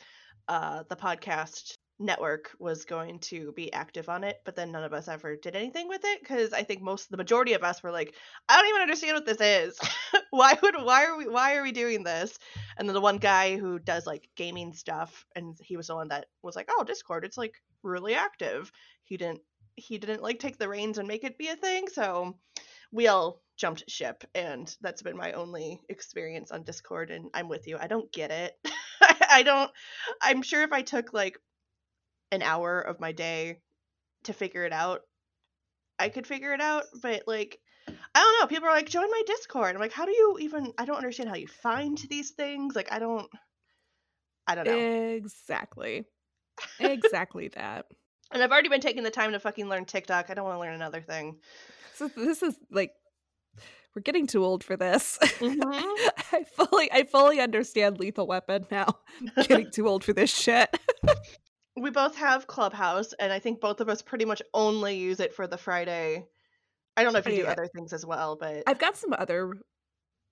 uh, 0.48 0.84
the 0.90 0.96
podcast 0.96 1.77
network 2.00 2.52
was 2.60 2.86
going 2.86 3.20
to 3.20 3.52
be 3.54 3.74
active 3.74 4.10
on 4.10 4.24
it, 4.24 4.42
but 4.46 4.56
then 4.56 4.72
none 4.72 4.84
of 4.84 4.94
us 4.94 5.08
ever 5.08 5.36
did 5.36 5.56
anything 5.56 5.88
with 5.88 6.02
it 6.04 6.20
because 6.20 6.54
I 6.54 6.64
think 6.64 6.82
most 6.82 7.10
the 7.10 7.18
majority 7.18 7.54
of 7.54 7.64
us 7.64 7.82
were 7.82 7.92
like, 7.92 8.14
I 8.48 8.58
don't 8.58 8.70
even 8.70 8.82
understand 8.82 9.16
what 9.16 9.26
this 9.26 9.42
is. 9.42 9.80
why 10.30 10.58
would 10.62 10.76
why 10.76 11.06
are 11.06 11.18
we 11.18 11.28
why 11.28 11.56
are 11.56 11.64
we 11.64 11.72
doing 11.72 12.04
this? 12.04 12.38
And 12.78 12.88
then 12.88 12.94
the 12.94 13.02
one 13.02 13.18
guy 13.18 13.58
who 13.58 13.80
does 13.80 14.06
like 14.06 14.30
gaming 14.36 14.74
stuff, 14.74 15.26
and 15.36 15.58
he 15.62 15.78
was 15.78 15.88
the 15.88 15.96
one 15.96 16.10
that 16.10 16.28
was 16.44 16.56
like, 16.56 16.70
oh, 16.70 16.84
Discord, 16.84 17.26
it's 17.26 17.38
like 17.38 17.56
really 17.84 18.14
active. 18.16 18.72
He 19.04 19.18
didn't 19.18 19.42
he 19.76 19.98
didn't 19.98 20.24
like 20.24 20.40
take 20.40 20.58
the 20.58 20.70
reins 20.70 20.98
and 20.98 21.08
make 21.08 21.24
it 21.24 21.38
be 21.38 21.48
a 21.50 21.56
thing, 21.56 21.88
so 21.88 22.38
we 22.92 23.08
all 23.08 23.42
jumped 23.58 23.90
ship 23.90 24.24
and 24.36 24.76
that's 24.82 25.02
been 25.02 25.18
my 25.18 25.32
only 25.32 25.82
experience 25.90 26.52
on 26.52 26.64
Discord 26.64 27.10
and 27.10 27.30
I'm 27.34 27.50
with 27.50 27.68
you. 27.68 27.78
I 27.80 27.88
don't 27.88 28.12
get 28.12 28.30
it. 28.32 28.56
I 29.30 29.44
don't 29.44 29.72
I'm 30.22 30.44
sure 30.44 30.62
if 30.62 30.72
I 30.72 30.84
took 30.84 31.12
like 31.12 31.38
an 32.32 32.42
hour 32.42 32.80
of 32.80 33.00
my 33.00 33.12
day 33.12 33.60
to 34.24 34.34
figure 34.34 34.66
it 34.66 34.74
out, 34.74 35.02
I 36.00 36.10
could 36.10 36.28
figure 36.28 36.54
it 36.54 36.62
out, 36.62 36.86
but 37.02 37.24
like 37.28 37.60
I 37.88 38.20
don't 38.20 38.40
know. 38.42 38.48
People 38.48 38.68
are 38.68 38.74
like, 38.74 38.90
join 38.90 39.10
my 39.10 39.22
Discord. 39.28 39.76
I'm 39.76 39.82
like, 39.82 39.94
how 39.94 40.06
do 40.06 40.12
you 40.12 40.38
even? 40.42 40.74
I 40.78 40.86
don't 40.86 40.98
understand 40.98 41.30
how 41.30 41.36
you 41.36 41.48
find 41.48 41.98
these 42.10 42.32
things. 42.32 42.76
Like, 42.76 42.92
I 42.92 43.00
don't, 43.00 43.28
I 44.48 44.56
don't 44.56 44.66
know. 44.66 45.14
Exactly. 45.16 46.06
Exactly 46.80 47.50
that. 47.50 47.86
And 48.32 48.44
I've 48.44 48.52
already 48.52 48.70
been 48.70 48.82
taking 48.82 49.04
the 49.04 49.12
time 49.12 49.32
to 49.32 49.40
fucking 49.40 49.70
learn 49.70 49.86
TikTok. 49.86 50.30
I 50.30 50.34
don't 50.34 50.46
want 50.46 50.56
to 50.58 50.60
learn 50.60 50.74
another 50.74 51.02
thing. 51.02 51.38
So 51.96 52.08
this 52.10 52.44
is 52.44 52.56
like 52.72 52.92
we're 53.96 54.02
getting 54.02 54.28
too 54.28 54.44
old 54.44 54.64
for 54.64 54.76
this. 54.76 55.18
Mhm. 55.40 55.62
I 56.32 56.44
fully 56.56 56.92
I 56.92 57.04
fully 57.04 57.40
understand 57.40 58.00
Lethal 58.00 58.28
Weapon 58.28 58.66
now. 58.70 59.00
getting 59.48 59.72
too 59.72 59.88
old 59.88 60.04
for 60.04 60.14
this 60.14 60.34
shit. 60.34 60.76
We 61.78 61.92
both 61.92 62.16
have 62.18 62.48
Clubhouse, 62.48 63.14
and 63.14 63.32
I 63.32 63.40
think 63.40 63.62
both 63.62 63.82
of 63.82 63.90
us 63.90 64.02
pretty 64.02 64.26
much 64.26 64.42
only 64.54 64.98
use 64.98 65.20
it 65.20 65.34
for 65.34 65.48
the 65.48 65.58
Friday. 65.58 66.26
I 66.98 67.04
don't 67.04 67.14
know 67.14 67.20
if 67.20 67.28
you 67.28 67.36
do 67.36 67.44
Yeah. 67.44 67.52
other 67.52 67.68
things 67.68 67.94
as 67.94 68.06
well, 68.06 68.36
but 68.36 68.64
I've 68.66 68.80
got 68.80 68.98
some 68.98 69.14
other 69.14 69.54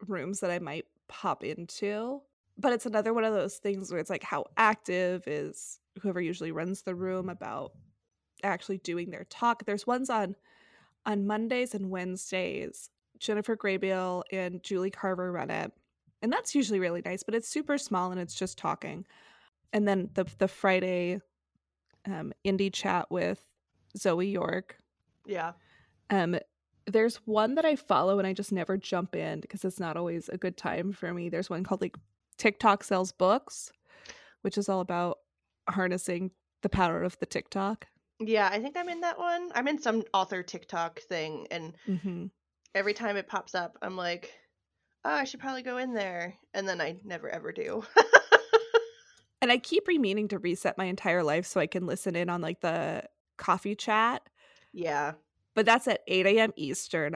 rooms 0.08 0.40
that 0.42 0.52
I 0.52 0.60
might 0.60 0.86
pop 1.08 1.44
into, 1.44 2.22
but 2.58 2.74
it's 2.74 2.86
another 2.88 3.14
one 3.14 3.24
of 3.24 3.34
those 3.34 3.58
things 3.58 3.92
where 3.92 4.00
it's 4.00 4.10
like 4.10 4.24
how 4.24 4.46
active 4.58 5.28
is 5.28 5.80
whoever 6.02 6.20
usually 6.22 6.52
runs 6.52 6.82
the 6.82 6.96
room 6.96 7.30
about 7.30 7.74
actually 8.44 8.80
doing 8.80 9.12
their 9.12 9.26
talk. 9.26 9.66
There's 9.66 9.88
ones 9.88 10.10
on 10.10 10.36
on 11.06 11.28
Mondays 11.28 11.76
and 11.76 11.92
Wednesdays. 11.92 12.90
Jennifer 13.20 13.56
Graybill 13.56 14.24
and 14.32 14.64
Julie 14.64 14.92
Carver 14.92 15.32
run 15.32 15.50
it. 15.52 15.72
And 16.22 16.34
that's 16.34 16.56
usually 16.56 16.80
really 16.80 17.02
nice, 17.06 17.24
but 17.24 17.36
it's 17.36 17.48
super 17.48 17.78
small 17.78 18.12
and 18.12 18.20
it's 18.20 18.36
just 18.36 18.58
talking. 18.58 19.06
And 19.74 19.88
then 19.88 20.10
the 20.16 20.26
the 20.40 20.48
Friday 20.48 21.22
um 22.08 22.34
indie 22.46 22.72
chat 22.74 23.10
with 23.12 23.44
Zoe 23.98 24.28
York 24.28 24.78
yeah. 25.26 25.54
um, 26.10 26.38
there's 26.88 27.16
one 27.26 27.56
that 27.56 27.66
I 27.66 27.76
follow 27.76 28.20
and 28.20 28.28
I 28.28 28.34
just 28.34 28.52
never 28.52 28.78
jump 28.78 29.16
in 29.16 29.40
because 29.40 29.66
it's 29.66 29.80
not 29.80 29.98
always 29.98 30.30
a 30.30 30.38
good 30.38 30.56
time 30.56 30.92
for 30.92 31.12
me. 31.12 31.30
There's 31.30 31.50
one 31.50 31.64
called 31.64 31.82
like 31.82 31.96
TikTok 32.38 32.84
sells 32.84 33.12
books, 33.12 33.72
which 34.42 34.56
is 34.58 34.70
all 34.70 34.82
about 34.82 35.18
harnessing 35.68 36.30
the 36.62 36.70
power 36.70 37.02
of 37.02 37.18
the 37.20 37.26
TikTok. 37.26 37.88
Yeah, 38.20 38.48
I 38.52 38.60
think 38.60 38.78
I'm 38.78 38.90
in 38.90 39.02
that 39.02 39.18
one. 39.18 39.50
I'm 39.56 39.68
in 39.68 39.82
some 39.82 40.04
author 40.14 40.44
TikTok 40.44 41.00
thing, 41.02 41.48
and 41.50 41.74
Mm-hmm. 41.90 42.26
every 42.76 42.94
time 42.94 43.18
it 43.18 43.28
pops 43.28 43.56
up, 43.56 43.78
I'm 43.82 43.98
like, 43.98 44.32
oh, 45.04 45.10
I 45.10 45.24
should 45.24 45.40
probably 45.40 45.64
go 45.64 45.78
in 45.78 45.94
there. 45.94 46.36
And 46.54 46.68
then 46.70 46.80
I 46.82 46.98
never 47.04 47.30
ever 47.30 47.52
do. 47.52 47.84
And 49.42 49.52
I 49.52 49.58
keep 49.58 49.88
re-meaning 49.88 50.28
to 50.30 50.40
reset 50.40 50.78
my 50.78 50.86
entire 50.86 51.24
life 51.24 51.46
so 51.46 51.60
I 51.60 51.68
can 51.68 51.86
listen 51.86 52.16
in 52.16 52.30
on 52.30 52.42
like 52.42 52.62
the 52.62 53.04
coffee 53.38 53.76
chat, 53.76 54.24
yeah. 54.74 55.14
but 55.54 55.66
that's 55.66 55.88
at 55.88 56.02
8 56.08 56.26
a.m. 56.26 56.54
Eastern. 56.56 57.16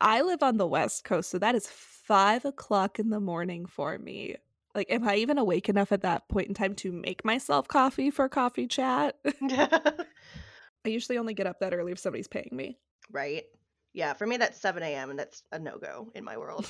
I 0.00 0.22
live 0.22 0.42
on 0.42 0.56
the 0.56 0.66
West 0.66 1.04
Coast, 1.04 1.30
so 1.30 1.38
that 1.38 1.54
is 1.54 1.66
five 1.66 2.44
o'clock 2.44 2.98
in 2.98 3.10
the 3.10 3.20
morning 3.20 3.66
for 3.66 3.98
me. 3.98 4.36
Like, 4.74 4.90
am 4.90 5.06
I 5.06 5.16
even 5.16 5.36
awake 5.36 5.68
enough 5.68 5.92
at 5.92 6.02
that 6.02 6.28
point 6.28 6.48
in 6.48 6.54
time 6.54 6.74
to 6.76 6.92
make 6.92 7.24
myself 7.24 7.68
coffee 7.68 8.10
for 8.10 8.28
coffee 8.28 8.66
chat? 8.66 9.16
I 9.42 10.88
usually 10.88 11.18
only 11.18 11.34
get 11.34 11.46
up 11.46 11.60
that 11.60 11.74
early 11.74 11.92
if 11.92 11.98
somebody's 11.98 12.28
paying 12.28 12.50
me. 12.52 12.78
right. 13.10 13.44
Yeah, 13.92 14.12
for 14.14 14.26
me, 14.26 14.36
that's 14.36 14.60
7 14.60 14.82
a.m., 14.82 15.10
and 15.10 15.18
that's 15.18 15.42
a 15.50 15.58
no 15.58 15.76
go 15.78 16.10
in 16.14 16.22
my 16.24 16.36
world. 16.36 16.66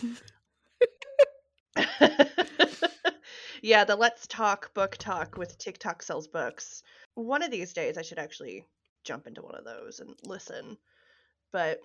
yeah, 3.62 3.84
the 3.84 3.96
Let's 3.96 4.26
Talk 4.26 4.74
book 4.74 4.96
talk 4.96 5.36
with 5.36 5.58
TikTok 5.58 6.02
sells 6.02 6.28
books. 6.28 6.82
One 7.14 7.42
of 7.42 7.50
these 7.50 7.72
days, 7.72 7.98
I 7.98 8.02
should 8.02 8.18
actually 8.18 8.66
jump 9.04 9.26
into 9.26 9.42
one 9.42 9.54
of 9.54 9.64
those 9.64 10.00
and 10.00 10.14
listen. 10.24 10.76
But 11.52 11.80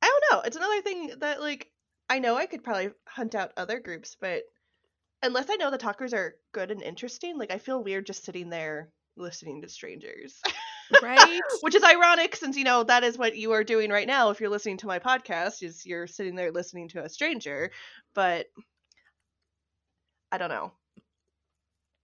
I 0.00 0.06
don't 0.06 0.24
know. 0.30 0.42
It's 0.44 0.56
another 0.56 0.82
thing 0.82 1.12
that, 1.18 1.40
like, 1.40 1.70
I 2.08 2.18
know 2.18 2.36
I 2.36 2.46
could 2.46 2.64
probably 2.64 2.90
hunt 3.06 3.34
out 3.34 3.52
other 3.56 3.80
groups, 3.80 4.16
but 4.20 4.42
unless 5.22 5.50
I 5.50 5.56
know 5.56 5.70
the 5.70 5.78
talkers 5.78 6.12
are 6.14 6.34
good 6.52 6.70
and 6.70 6.82
interesting, 6.82 7.38
like, 7.38 7.52
I 7.52 7.58
feel 7.58 7.82
weird 7.82 8.06
just 8.06 8.24
sitting 8.24 8.50
there 8.50 8.90
listening 9.16 9.62
to 9.62 9.68
strangers. 9.68 10.40
right? 11.02 11.40
Which 11.60 11.74
is 11.74 11.84
ironic 11.84 12.36
since 12.36 12.56
you 12.56 12.64
know 12.64 12.82
that 12.84 13.04
is 13.04 13.18
what 13.18 13.36
you 13.36 13.52
are 13.52 13.64
doing 13.64 13.90
right 13.90 14.06
now 14.06 14.30
if 14.30 14.40
you're 14.40 14.50
listening 14.50 14.78
to 14.78 14.86
my 14.86 14.98
podcast 14.98 15.62
is 15.62 15.86
you're 15.86 16.06
sitting 16.06 16.34
there 16.34 16.50
listening 16.50 16.88
to 16.90 17.04
a 17.04 17.08
stranger, 17.08 17.70
but 18.14 18.46
I 20.32 20.38
don't 20.38 20.48
know. 20.48 20.72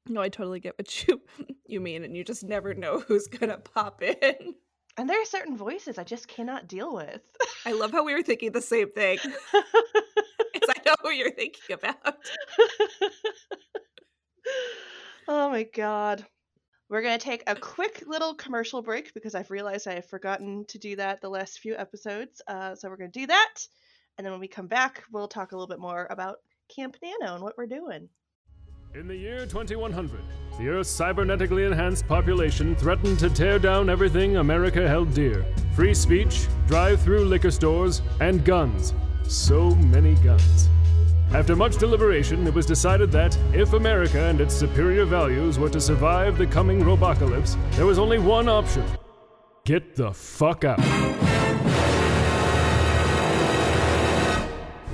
No, 0.09 0.23
I 0.23 0.29
totally 0.29 0.61
get 0.61 0.79
what 0.79 1.07
you 1.07 1.21
you 1.67 1.81
mean, 1.81 2.05
and 2.05 2.17
you 2.17 2.25
just 2.25 2.45
never 2.45 2.75
know 2.75 3.01
who's 3.01 3.27
gonna 3.27 3.59
pop 3.59 4.03
in. 4.03 4.55
And 4.97 5.09
there 5.09 5.21
are 5.21 5.25
certain 5.27 5.57
voices 5.57 5.99
I 5.99 6.05
just 6.05 6.27
cannot 6.29 6.67
deal 6.67 6.95
with. 6.95 7.23
I 7.65 7.73
love 7.73 7.93
how 7.93 8.05
we 8.05 8.15
were 8.15 8.23
thinking 8.23 8.53
the 8.53 8.63
same 8.63 8.91
thing. 8.91 9.19
'cause 9.53 10.75
I 10.77 10.81
know 10.85 10.95
who 11.03 11.11
you're 11.11 11.31
thinking 11.31 11.75
about. 11.75 11.97
oh 15.29 15.51
my 15.51 15.65
god. 15.65 16.27
We're 16.89 17.03
going 17.03 17.19
to 17.19 17.25
take 17.25 17.43
a 17.47 17.55
quick 17.57 18.05
little 18.07 18.35
commercial 18.35 18.81
break 18.83 19.13
because 19.15 19.35
I've 19.35 19.51
realized 19.51 19.87
I 19.89 19.95
have 19.97 20.09
forgotten 20.09 20.65
to 20.69 20.79
do 20.79 20.97
that 20.97 21.21
the 21.21 21.29
last 21.31 21.59
few 21.61 21.77
episodes. 21.77 22.41
Uh, 22.49 22.75
so 22.77 22.89
we're 22.89 22.97
going 22.97 23.13
to 23.13 23.21
do 23.21 23.27
that. 23.27 23.55
And 24.17 24.25
then 24.25 24.33
when 24.33 24.41
we 24.41 24.49
come 24.49 24.69
back, 24.69 25.03
we'll 25.13 25.29
talk 25.29 25.53
a 25.53 25.57
little 25.57 25.69
bit 25.69 25.81
more 25.81 26.07
about 26.11 26.39
Camp 26.75 26.97
Nano 27.03 27.35
and 27.35 27.43
what 27.43 27.57
we're 27.57 27.67
doing. 27.67 28.09
In 28.95 29.07
the 29.07 29.17
year 29.17 29.47
2100, 29.47 30.21
the 30.59 30.69
Earth's 30.69 30.99
cybernetically 30.99 31.67
enhanced 31.67 32.07
population 32.07 32.75
threatened 32.75 33.19
to 33.19 33.31
tear 33.31 33.59
down 33.59 33.91
everything 33.91 34.37
America 34.37 34.87
held 34.89 35.13
dear 35.15 35.45
free 35.75 35.95
speech, 35.95 36.47
drive 36.67 37.01
through 37.01 37.25
liquor 37.25 37.51
stores, 37.51 38.03
and 38.21 38.45
guns. 38.45 38.95
So 39.25 39.71
many 39.77 40.15
guns. 40.17 40.69
After 41.33 41.55
much 41.55 41.77
deliberation, 41.77 42.47
it 42.47 42.55
was 42.55 42.65
decided 42.67 43.13
that 43.13 43.37
if 43.53 43.75
America 43.75 44.21
and 44.25 44.41
its 44.41 44.55
superior 44.55 45.05
values 45.05 45.59
were 45.59 45.69
to 45.69 45.81
survive 45.81 46.39
the 46.39 46.47
coming 46.47 46.81
robocalypse, 46.81 47.57
there 47.73 47.87
was 47.87 47.99
only 47.99 48.19
one 48.19 48.49
option 48.49 48.85
get 49.69 49.95
the 49.95 50.11
fuck 50.15 50.65
out. 50.65 51.38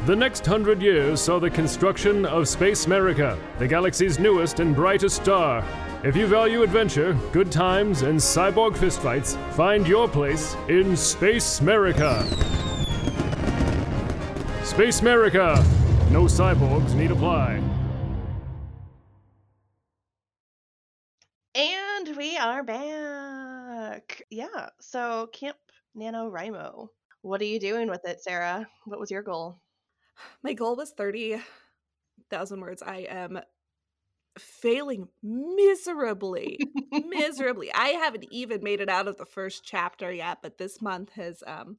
The 0.07 0.14
next 0.14 0.45
hundred 0.45 0.83
years 0.83 1.19
saw 1.19 1.38
the 1.38 1.49
construction 1.49 2.27
of 2.27 2.47
Space 2.47 2.85
America, 2.85 3.38
the 3.59 3.67
galaxy's 3.67 4.19
newest 4.19 4.61
and 4.61 4.77
brightest 4.77 5.17
star. 5.17 5.64
If 6.05 6.14
you 6.14 6.27
value 6.27 6.62
adventure, 6.62 7.17
good 7.33 7.51
times, 7.51 8.03
and 8.03 8.21
cyborg 8.21 8.77
fistfights, 8.77 9.35
find 9.55 9.88
your 9.88 10.07
place 10.07 10.57
in 10.69 10.95
Space 10.95 11.61
America. 11.61 12.23
Space 14.62 15.01
America! 15.01 15.64
No 16.11 16.25
cyborgs 16.25 16.95
need 16.95 17.11
apply. 17.11 17.62
And 21.55 22.14
we 22.14 22.37
are 22.37 22.62
back. 22.62 24.23
Yeah, 24.29 24.69
so 24.83 25.31
Camp 25.33 25.57
NaNoWriMo. 25.97 26.88
What 27.23 27.40
are 27.40 27.47
you 27.47 27.59
doing 27.59 27.88
with 27.88 28.05
it, 28.05 28.21
Sarah? 28.21 28.69
What 28.85 29.01
was 29.01 29.11
your 29.11 29.23
goal? 29.23 29.62
My 30.42 30.53
goal 30.53 30.77
was 30.77 30.92
30,000 30.92 32.61
words. 32.61 32.83
I 32.83 33.07
am 33.09 33.40
failing 34.38 35.09
miserably. 35.22 36.59
miserably. 36.92 37.72
I 37.72 37.88
haven't 37.90 38.27
even 38.31 38.62
made 38.62 38.81
it 38.81 38.88
out 38.88 39.09
of 39.09 39.16
the 39.16 39.27
first 39.27 39.64
chapter 39.64 40.12
yet, 40.12 40.38
but 40.42 40.59
this 40.59 40.83
month 40.83 41.11
has 41.12 41.42
um 41.46 41.79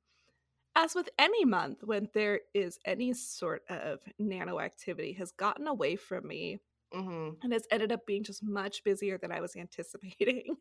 as 0.76 0.96
with 0.96 1.10
any 1.20 1.46
month 1.46 1.84
when 1.84 2.10
there 2.14 2.42
is 2.54 2.80
any 2.86 3.14
sort 3.14 3.64
of 3.70 4.00
nano 4.20 4.60
activity 4.60 5.14
has 5.14 5.32
gotten 5.32 5.68
away 5.68 5.96
from 5.96 6.28
me 6.28 6.60
hmm 6.94 7.30
and 7.44 7.54
has 7.54 7.68
ended 7.72 7.92
up 7.92 8.06
being 8.06 8.24
just 8.24 8.44
much 8.44 8.84
busier 8.84 9.18
than 9.18 9.32
I 9.32 9.42
was 9.42 9.56
anticipating. 9.58 10.58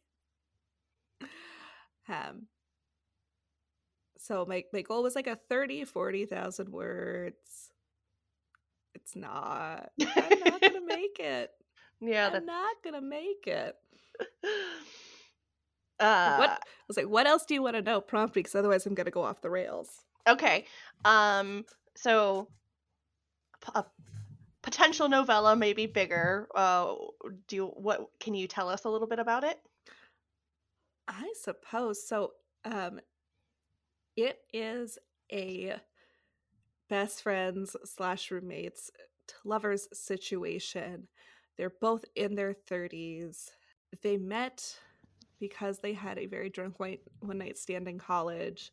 um 2.08 2.46
so 4.24 4.46
my 4.48 4.64
my 4.72 4.80
goal 4.80 5.02
was 5.02 5.14
like 5.14 5.26
a 5.26 5.36
30 5.36 5.84
40,000 5.84 6.70
words. 6.70 7.70
It's 8.94 9.14
not. 9.14 9.90
I'm 10.00 10.38
not 10.40 10.60
going 10.60 10.72
to 10.72 10.86
make 10.86 11.18
it. 11.18 11.50
Yeah, 12.00 12.28
I'm 12.28 12.32
that. 12.32 12.46
not 12.46 12.76
going 12.82 12.94
to 12.94 13.02
make 13.02 13.46
it. 13.46 13.76
Uh, 16.00 16.36
what 16.38 16.50
I 16.50 16.58
was 16.88 16.96
like 16.96 17.08
what 17.08 17.24
else 17.24 17.44
do 17.44 17.54
you 17.54 17.62
want 17.62 17.76
to 17.76 17.80
know 17.80 18.00
prompt 18.00 18.34
me 18.34 18.40
because 18.40 18.56
otherwise 18.56 18.84
I'm 18.84 18.94
going 18.94 19.04
to 19.04 19.12
go 19.12 19.22
off 19.22 19.40
the 19.40 19.48
rails. 19.48 20.02
Okay. 20.26 20.66
Um. 21.04 21.64
So, 21.94 22.48
a 23.76 23.84
potential 24.60 25.08
novella, 25.08 25.54
maybe 25.54 25.86
bigger. 25.86 26.48
Uh, 26.52 26.94
do 27.46 27.56
you, 27.56 27.66
what? 27.66 28.10
Can 28.18 28.34
you 28.34 28.48
tell 28.48 28.68
us 28.68 28.84
a 28.84 28.90
little 28.90 29.06
bit 29.06 29.20
about 29.20 29.44
it? 29.44 29.60
I 31.06 31.32
suppose 31.40 32.06
so. 32.06 32.32
Um, 32.64 32.98
it 34.16 34.38
is 34.52 34.98
a 35.32 35.76
best 36.88 37.22
friends 37.22 37.76
slash 37.84 38.30
roommates 38.30 38.90
lovers 39.44 39.88
situation. 39.92 41.08
They're 41.56 41.72
both 41.80 42.04
in 42.14 42.34
their 42.34 42.52
thirties. 42.52 43.50
They 44.02 44.16
met 44.16 44.78
because 45.38 45.78
they 45.78 45.92
had 45.92 46.18
a 46.18 46.26
very 46.26 46.50
drunk 46.50 46.78
one 46.78 46.98
night 47.38 47.58
stand 47.58 47.88
in 47.88 47.98
college, 47.98 48.72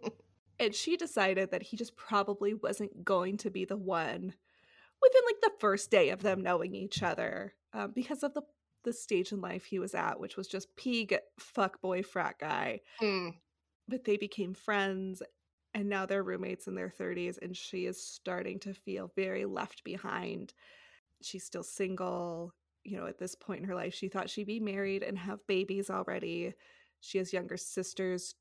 and 0.58 0.74
she 0.74 0.96
decided 0.96 1.50
that 1.50 1.62
he 1.62 1.76
just 1.76 1.96
probably 1.96 2.54
wasn't 2.54 3.04
going 3.04 3.36
to 3.38 3.50
be 3.50 3.64
the 3.64 3.76
one 3.76 4.34
within 5.02 5.22
like 5.26 5.40
the 5.42 5.52
first 5.58 5.90
day 5.90 6.10
of 6.10 6.22
them 6.22 6.42
knowing 6.42 6.74
each 6.74 7.02
other 7.02 7.54
um, 7.72 7.92
because 7.94 8.22
of 8.22 8.32
the 8.34 8.42
the 8.84 8.92
stage 8.92 9.32
in 9.32 9.40
life 9.40 9.64
he 9.64 9.78
was 9.78 9.94
at, 9.94 10.20
which 10.20 10.36
was 10.36 10.46
just 10.46 10.74
peak 10.76 11.18
fuck 11.38 11.80
boy 11.80 12.02
frat 12.02 12.36
guy. 12.38 12.80
Mm. 13.00 13.34
But 13.88 14.04
they 14.04 14.16
became 14.16 14.54
friends 14.54 15.22
and 15.74 15.88
now 15.88 16.06
they're 16.06 16.22
roommates 16.22 16.68
in 16.68 16.74
their 16.74 16.88
30s 16.88 17.38
and 17.42 17.56
she 17.56 17.86
is 17.86 18.00
starting 18.02 18.58
to 18.60 18.72
feel 18.72 19.12
very 19.16 19.44
left 19.44 19.84
behind. 19.84 20.54
She's 21.20 21.44
still 21.44 21.64
single. 21.64 22.54
You 22.84 22.98
know, 22.98 23.06
at 23.06 23.18
this 23.18 23.34
point 23.34 23.60
in 23.60 23.68
her 23.68 23.74
life, 23.74 23.94
she 23.94 24.08
thought 24.08 24.30
she'd 24.30 24.46
be 24.46 24.60
married 24.60 25.02
and 25.02 25.18
have 25.18 25.46
babies 25.46 25.90
already. 25.90 26.54
She 27.00 27.18
has 27.18 27.32
younger 27.32 27.56
sisters. 27.56 28.34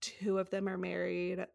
Two 0.00 0.38
of 0.38 0.50
them 0.50 0.68
are 0.68 0.78
married. 0.78 1.46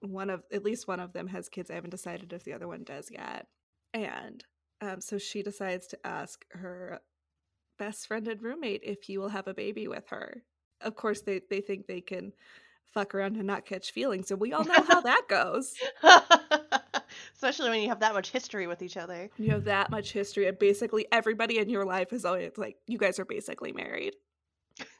One 0.00 0.30
of 0.30 0.42
at 0.52 0.64
least 0.64 0.88
one 0.88 1.00
of 1.00 1.12
them 1.12 1.28
has 1.28 1.48
kids. 1.48 1.70
I 1.70 1.74
haven't 1.74 1.90
decided 1.90 2.32
if 2.32 2.44
the 2.44 2.52
other 2.52 2.68
one 2.68 2.84
does 2.84 3.10
yet. 3.10 3.46
And 3.94 4.44
um, 4.80 5.00
so 5.00 5.18
she 5.18 5.42
decides 5.42 5.86
to 5.88 6.06
ask 6.06 6.44
her 6.50 7.00
best 7.78 8.06
friend 8.06 8.28
and 8.28 8.42
roommate 8.42 8.82
if 8.84 9.04
he 9.04 9.16
will 9.16 9.30
have 9.30 9.48
a 9.48 9.54
baby 9.54 9.88
with 9.88 10.08
her. 10.08 10.42
Of 10.82 10.96
course, 10.96 11.20
they, 11.22 11.40
they 11.50 11.60
think 11.60 11.86
they 11.86 12.00
can 12.00 12.32
fuck 12.92 13.14
around 13.14 13.36
and 13.36 13.46
not 13.46 13.64
catch 13.64 13.92
feelings. 13.92 14.30
And 14.30 14.40
we 14.40 14.52
all 14.52 14.64
know 14.64 14.82
how 14.86 15.00
that 15.00 15.22
goes. 15.28 15.74
Especially 17.34 17.70
when 17.70 17.82
you 17.82 17.88
have 17.88 18.00
that 18.00 18.14
much 18.14 18.30
history 18.30 18.66
with 18.66 18.82
each 18.82 18.96
other. 18.96 19.30
You 19.38 19.50
have 19.50 19.64
that 19.64 19.90
much 19.90 20.12
history, 20.12 20.46
and 20.46 20.58
basically 20.58 21.06
everybody 21.12 21.58
in 21.58 21.68
your 21.68 21.84
life 21.84 22.12
is 22.12 22.24
always 22.24 22.52
like, 22.56 22.76
you 22.86 22.98
guys 22.98 23.18
are 23.18 23.24
basically 23.24 23.72
married. 23.72 24.14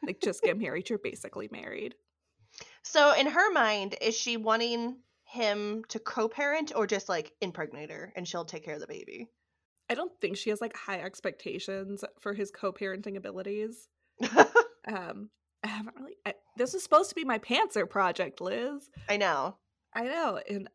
Like, 0.05 0.21
just 0.21 0.43
get 0.43 0.59
married. 0.59 0.91
You're 0.91 0.99
basically 0.99 1.49
married. 1.51 1.95
So, 2.83 3.15
in 3.15 3.27
her 3.27 3.53
mind, 3.53 3.97
is 4.01 4.17
she 4.17 4.37
wanting 4.37 4.97
him 5.25 5.83
to 5.89 5.99
co-parent 5.99 6.73
or 6.77 6.87
just 6.87 7.09
like 7.09 7.33
impregnate 7.41 7.91
her 7.91 8.13
and 8.15 8.29
she'll 8.29 8.45
take 8.45 8.65
care 8.65 8.75
of 8.75 8.81
the 8.81 8.87
baby? 8.87 9.31
I 9.89 9.95
don't 9.95 10.13
think 10.21 10.37
she 10.37 10.51
has 10.51 10.61
like 10.61 10.77
high 10.77 11.01
expectations 11.01 12.05
for 12.21 12.35
his 12.35 12.51
co-parenting 12.51 13.17
abilities. 13.17 13.89
Um, 14.85 15.31
I 15.65 15.69
haven't 15.69 15.97
really. 15.97 16.17
I, 16.27 16.35
this 16.57 16.75
is 16.75 16.83
supposed 16.83 17.09
to 17.11 17.15
be 17.15 17.25
my 17.25 17.39
pantser 17.39 17.89
project, 17.89 18.41
Liz. 18.41 18.91
I 19.09 19.17
know. 19.17 19.57
I 19.95 20.05
know, 20.05 20.41
and 20.49 20.69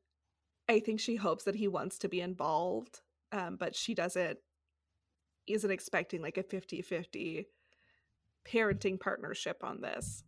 I 0.70 0.80
think 0.80 1.00
she 1.00 1.16
hopes 1.16 1.44
that 1.46 1.56
he 1.56 1.68
wants 1.68 1.98
to 2.00 2.10
be 2.10 2.22
involved, 2.22 3.02
um, 3.32 3.58
but 3.60 3.76
she 3.76 3.94
doesn't. 3.94 4.38
Isn't 5.48 5.72
expecting 5.72 6.22
like 6.22 6.38
a 6.38 6.44
50-50 6.44 7.46
parenting 8.46 9.00
partnership 9.00 9.64
on 9.64 9.80
this 9.80 10.24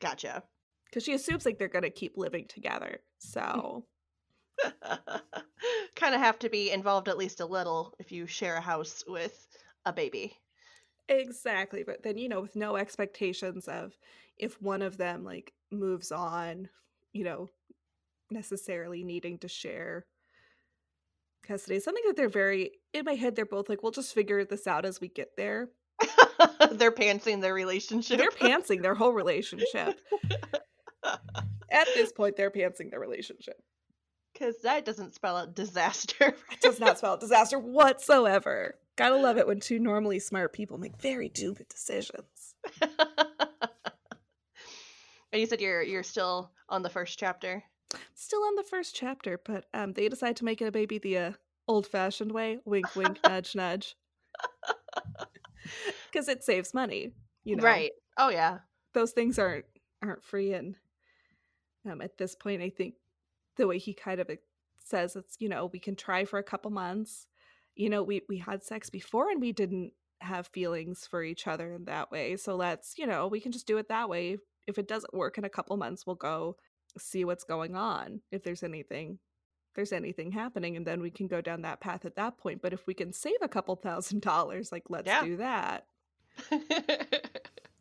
Gotcha. 0.00 0.42
because 0.86 1.04
she 1.04 1.12
assumes 1.12 1.46
like 1.46 1.58
they're 1.58 1.68
gonna 1.68 1.90
keep 1.90 2.16
living 2.16 2.46
together. 2.48 3.00
So 3.18 3.86
kind 5.96 6.14
of 6.14 6.20
have 6.20 6.38
to 6.40 6.50
be 6.50 6.70
involved 6.70 7.08
at 7.08 7.16
least 7.16 7.40
a 7.40 7.46
little 7.46 7.94
if 7.98 8.12
you 8.12 8.26
share 8.26 8.56
a 8.56 8.60
house 8.60 9.02
with 9.06 9.46
a 9.86 9.92
baby. 9.92 10.36
Exactly, 11.08 11.82
but 11.84 12.02
then 12.02 12.18
you 12.18 12.28
know, 12.28 12.40
with 12.40 12.56
no 12.56 12.76
expectations 12.76 13.68
of 13.68 13.96
if 14.36 14.60
one 14.60 14.82
of 14.82 14.96
them 14.96 15.24
like 15.24 15.52
moves 15.70 16.12
on, 16.12 16.68
you 17.12 17.24
know, 17.24 17.50
necessarily 18.30 19.04
needing 19.04 19.38
to 19.38 19.48
share 19.48 20.06
custody. 21.44 21.78
Something 21.78 22.02
that 22.06 22.16
they're 22.16 22.28
very 22.28 22.72
in 22.92 23.04
my 23.04 23.14
head. 23.14 23.36
They're 23.36 23.46
both 23.46 23.68
like, 23.68 23.82
we'll 23.82 23.92
just 23.92 24.14
figure 24.14 24.44
this 24.44 24.66
out 24.66 24.84
as 24.84 25.00
we 25.00 25.08
get 25.08 25.36
there. 25.36 25.68
They're 26.72 26.90
pantsing 26.90 27.40
their 27.40 27.54
relationship. 27.54 28.18
They're 28.18 28.30
pantsing 28.30 28.82
their 28.82 28.94
whole 28.94 29.12
relationship. 29.12 30.00
At 31.70 31.86
this 31.94 32.12
point, 32.12 32.36
they're 32.36 32.50
pantsing 32.50 32.90
their 32.90 33.00
relationship. 33.00 33.62
Because 34.32 34.56
that 34.62 34.84
doesn't 34.84 35.14
spell 35.14 35.36
out 35.36 35.54
disaster. 35.54 36.34
It 36.50 36.60
does 36.60 36.80
not 36.80 36.98
spell 36.98 37.16
disaster 37.16 37.58
whatsoever. 37.58 38.74
Gotta 38.96 39.16
love 39.16 39.38
it 39.38 39.46
when 39.46 39.60
two 39.60 39.78
normally 39.78 40.18
smart 40.18 40.52
people 40.52 40.78
make 40.78 40.96
very 41.00 41.30
stupid 41.34 41.68
decisions. 41.68 42.54
and 42.80 42.90
you 45.32 45.46
said 45.46 45.60
you're 45.60 45.82
you're 45.82 46.02
still 46.02 46.50
on 46.68 46.82
the 46.82 46.90
first 46.90 47.18
chapter. 47.18 47.62
Still 48.14 48.42
on 48.44 48.54
the 48.56 48.62
first 48.62 48.94
chapter, 48.94 49.40
but 49.44 49.66
um, 49.74 49.92
they 49.92 50.08
decide 50.08 50.36
to 50.36 50.44
make 50.44 50.60
it 50.62 50.66
a 50.66 50.72
baby 50.72 50.98
the 50.98 51.18
uh, 51.18 51.32
old-fashioned 51.68 52.32
way. 52.32 52.58
Wink, 52.64 52.94
wink, 52.96 53.18
nudge, 53.26 53.54
nudge. 53.54 53.96
Because 56.12 56.28
it 56.28 56.44
saves 56.44 56.74
money, 56.74 57.12
you 57.42 57.56
know. 57.56 57.64
Right. 57.64 57.92
Oh 58.18 58.28
yeah. 58.28 58.58
those 58.92 59.12
things 59.12 59.38
aren't 59.38 59.64
aren't 60.02 60.22
free 60.22 60.52
and 60.52 60.76
um 61.90 62.00
at 62.02 62.18
this 62.18 62.34
point 62.34 62.60
i 62.62 62.68
think 62.68 62.94
the 63.56 63.66
way 63.66 63.78
he 63.78 63.94
kind 63.94 64.20
of 64.20 64.30
says 64.78 65.16
it's 65.16 65.36
you 65.40 65.48
know 65.48 65.66
we 65.72 65.78
can 65.78 65.96
try 65.96 66.24
for 66.24 66.38
a 66.38 66.42
couple 66.42 66.70
months 66.70 67.26
you 67.76 67.88
know 67.90 68.02
we 68.02 68.22
we 68.28 68.38
had 68.38 68.62
sex 68.62 68.90
before 68.90 69.30
and 69.30 69.40
we 69.40 69.52
didn't 69.52 69.92
have 70.20 70.46
feelings 70.48 71.06
for 71.08 71.22
each 71.22 71.46
other 71.46 71.74
in 71.74 71.84
that 71.84 72.10
way 72.10 72.36
so 72.36 72.56
let's 72.56 72.94
you 72.96 73.06
know 73.06 73.26
we 73.26 73.40
can 73.40 73.52
just 73.52 73.66
do 73.66 73.76
it 73.78 73.88
that 73.88 74.08
way 74.08 74.38
if 74.66 74.78
it 74.78 74.88
doesn't 74.88 75.12
work 75.14 75.36
in 75.38 75.44
a 75.44 75.50
couple 75.50 75.76
months 75.76 76.06
we'll 76.06 76.16
go 76.16 76.56
see 76.96 77.24
what's 77.24 77.44
going 77.44 77.74
on 77.76 78.20
if 78.30 78.42
there's 78.42 78.62
anything 78.62 79.18
there's 79.74 79.92
anything 79.92 80.30
happening 80.30 80.76
and 80.76 80.86
then 80.86 81.00
we 81.02 81.10
can 81.10 81.26
go 81.26 81.40
down 81.40 81.62
that 81.62 81.80
path 81.80 82.04
at 82.04 82.16
that 82.16 82.38
point 82.38 82.62
but 82.62 82.72
if 82.72 82.86
we 82.86 82.94
can 82.94 83.12
save 83.12 83.36
a 83.42 83.48
couple 83.48 83.74
thousand 83.76 84.22
dollars 84.22 84.70
like 84.72 84.84
let's 84.88 85.06
Yeah. 85.06 85.24
do 85.24 85.36
that 85.38 85.86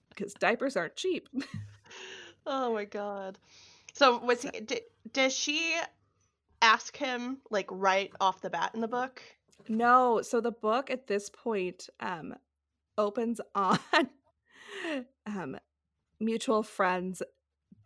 because 0.10 0.34
diapers 0.34 0.75
aren't 0.75 0.95
cheap 0.95 1.29
oh 2.45 2.73
my 2.73 2.86
god. 2.86 3.38
So 3.93 4.17
was 4.17 4.41
he? 4.41 4.49
Did, 4.49 4.82
does 5.12 5.34
she 5.34 5.75
ask 6.62 6.95
him 6.97 7.38
like 7.49 7.67
right 7.69 8.12
off 8.19 8.41
the 8.41 8.49
bat 8.49 8.71
in 8.73 8.82
the 8.82 8.88
book? 8.88 9.21
No 9.67 10.21
so 10.21 10.41
the 10.41 10.51
book 10.51 10.89
at 10.89 11.07
this 11.07 11.29
point 11.29 11.89
um 11.99 12.33
opens 12.97 13.39
on 13.55 13.79
um 15.25 15.57
mutual 16.19 16.63
friends 16.63 17.21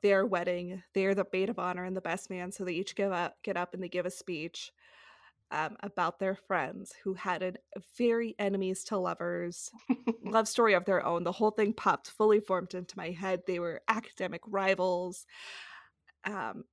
their 0.01 0.25
wedding 0.25 0.83
they're 0.93 1.15
the 1.15 1.25
maid 1.33 1.49
of 1.49 1.59
honor 1.59 1.83
and 1.83 1.95
the 1.95 2.01
best 2.01 2.29
man 2.29 2.51
so 2.51 2.63
they 2.63 2.73
each 2.73 2.95
give 2.95 3.11
up 3.11 3.35
get 3.43 3.57
up 3.57 3.73
and 3.73 3.81
they 3.81 3.89
give 3.89 4.05
a 4.05 4.11
speech 4.11 4.71
um, 5.51 5.77
about 5.81 6.19
their 6.19 6.35
friends 6.35 6.93
who 7.03 7.13
had 7.13 7.41
a 7.41 7.53
very 7.97 8.35
enemies 8.37 8.83
to 8.85 8.97
lovers 8.97 9.71
love 10.23 10.47
story 10.47 10.73
of 10.73 10.85
their 10.85 11.05
own. 11.05 11.23
The 11.23 11.31
whole 11.31 11.51
thing 11.51 11.73
popped 11.73 12.09
fully 12.09 12.39
formed 12.39 12.73
into 12.73 12.97
my 12.97 13.11
head. 13.11 13.43
They 13.47 13.59
were 13.59 13.81
academic 13.87 14.41
rivals, 14.45 15.25
um, 16.25 16.65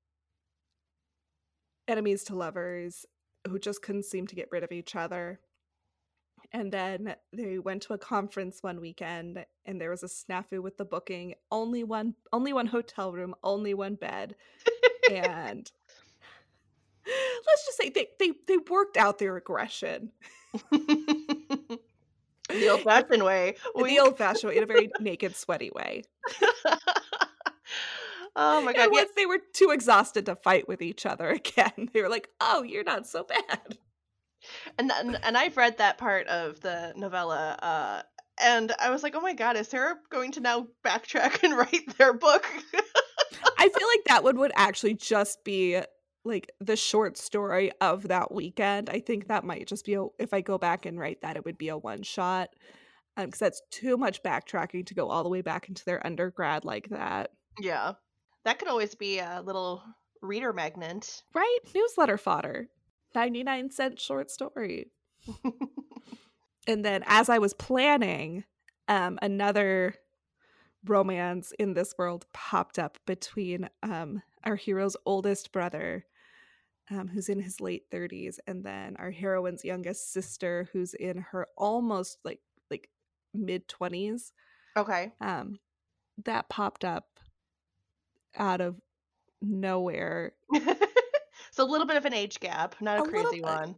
enemies 1.86 2.24
to 2.24 2.34
lovers 2.34 3.06
who 3.48 3.58
just 3.58 3.82
couldn't 3.82 4.04
seem 4.04 4.26
to 4.26 4.34
get 4.34 4.48
rid 4.50 4.64
of 4.64 4.72
each 4.72 4.96
other. 4.96 5.40
And 6.52 6.70
then 6.72 7.16
they 7.32 7.58
went 7.58 7.82
to 7.82 7.94
a 7.94 7.98
conference 7.98 8.62
one 8.62 8.80
weekend 8.80 9.44
and 9.66 9.80
there 9.80 9.90
was 9.90 10.02
a 10.02 10.06
snafu 10.06 10.62
with 10.62 10.76
the 10.76 10.84
booking. 10.84 11.34
Only 11.50 11.84
one 11.84 12.14
only 12.32 12.52
one 12.52 12.66
hotel 12.66 13.12
room, 13.12 13.34
only 13.42 13.74
one 13.74 13.94
bed. 13.96 14.36
and 15.10 15.70
let's 17.06 17.66
just 17.66 17.76
say 17.76 17.90
they, 17.90 18.08
they 18.18 18.32
they 18.46 18.58
worked 18.70 18.96
out 18.96 19.18
their 19.18 19.36
aggression. 19.36 20.12
the 20.70 21.78
old 22.70 22.82
fashioned 22.82 23.24
way. 23.24 23.56
the 23.74 23.98
old 23.98 24.16
fashioned 24.18 24.50
way, 24.50 24.56
in 24.58 24.62
a 24.62 24.66
very 24.66 24.90
naked, 25.00 25.34
sweaty 25.34 25.70
way. 25.74 26.02
oh 28.36 28.60
my 28.62 28.72
god. 28.72 28.90
once 28.90 29.10
they 29.16 29.26
were 29.26 29.40
too 29.52 29.70
exhausted 29.70 30.26
to 30.26 30.36
fight 30.36 30.68
with 30.68 30.82
each 30.82 31.06
other 31.06 31.28
again, 31.30 31.90
they 31.92 32.02
were 32.02 32.08
like, 32.08 32.28
"Oh, 32.40 32.62
you're 32.62 32.84
not 32.84 33.06
so 33.06 33.24
bad." 33.24 33.78
and, 34.78 34.90
and 34.92 35.18
and 35.22 35.36
I've 35.36 35.56
read 35.56 35.78
that 35.78 35.98
part 35.98 36.26
of 36.28 36.60
the 36.60 36.92
novella, 36.96 37.58
uh, 37.62 38.02
and 38.40 38.72
I 38.80 38.90
was 38.90 39.02
like, 39.02 39.14
oh 39.14 39.20
my 39.20 39.34
god, 39.34 39.56
is 39.56 39.68
Sarah 39.68 39.96
going 40.10 40.32
to 40.32 40.40
now 40.40 40.66
backtrack 40.84 41.42
and 41.42 41.56
write 41.56 41.96
their 41.98 42.12
book? 42.12 42.44
I 43.58 43.68
feel 43.68 43.88
like 43.88 44.04
that 44.06 44.24
one 44.24 44.38
would 44.38 44.52
actually 44.56 44.94
just 44.94 45.44
be 45.44 45.80
like 46.24 46.50
the 46.60 46.76
short 46.76 47.18
story 47.18 47.70
of 47.80 48.08
that 48.08 48.32
weekend. 48.32 48.88
I 48.88 49.00
think 49.00 49.28
that 49.28 49.44
might 49.44 49.66
just 49.66 49.84
be 49.84 49.94
a, 49.94 50.06
if 50.18 50.32
I 50.32 50.40
go 50.40 50.58
back 50.58 50.86
and 50.86 50.98
write 50.98 51.20
that, 51.22 51.36
it 51.36 51.44
would 51.44 51.58
be 51.58 51.68
a 51.68 51.76
one 51.76 52.02
shot. 52.02 52.50
Um, 53.16 53.26
because 53.26 53.38
that's 53.38 53.62
too 53.70 53.96
much 53.96 54.24
backtracking 54.24 54.86
to 54.86 54.94
go 54.94 55.08
all 55.08 55.22
the 55.22 55.28
way 55.28 55.40
back 55.40 55.68
into 55.68 55.84
their 55.84 56.04
undergrad 56.04 56.64
like 56.64 56.88
that. 56.88 57.30
yeah, 57.60 57.92
that 58.44 58.58
could 58.58 58.68
always 58.68 58.94
be 58.94 59.18
a 59.18 59.42
little 59.44 59.82
reader 60.22 60.52
magnet. 60.52 61.22
Right? 61.34 61.58
Newsletter 61.74 62.18
fodder. 62.18 62.68
99 63.14 63.70
cent 63.70 64.00
short 64.00 64.30
story. 64.30 64.90
and 66.66 66.84
then 66.84 67.04
as 67.06 67.28
I 67.28 67.38
was 67.38 67.54
planning, 67.54 68.44
um, 68.88 69.18
another 69.22 69.94
romance 70.84 71.52
in 71.58 71.74
this 71.74 71.94
world 71.98 72.26
popped 72.32 72.78
up 72.78 72.98
between 73.06 73.68
um, 73.82 74.22
our 74.44 74.56
hero's 74.56 74.96
oldest 75.06 75.52
brother, 75.52 76.04
um, 76.90 77.08
who's 77.08 77.28
in 77.28 77.40
his 77.40 77.60
late 77.60 77.90
30s, 77.90 78.38
and 78.46 78.64
then 78.64 78.96
our 78.98 79.10
heroine's 79.10 79.64
youngest 79.64 80.12
sister, 80.12 80.68
who's 80.72 80.92
in 80.94 81.18
her 81.30 81.46
almost 81.56 82.18
like 82.24 82.40
like 82.70 82.90
mid 83.32 83.68
20s. 83.68 84.32
Okay. 84.76 85.12
Um, 85.20 85.60
that 86.24 86.48
popped 86.48 86.84
up 86.84 87.13
out 88.36 88.60
of 88.60 88.76
nowhere. 89.42 90.32
so 91.50 91.64
a 91.64 91.66
little 91.70 91.86
bit 91.86 91.96
of 91.96 92.04
an 92.04 92.14
age 92.14 92.40
gap, 92.40 92.76
not 92.80 92.98
a, 92.98 93.02
A 93.02 93.08
crazy 93.08 93.40
one. 93.40 93.76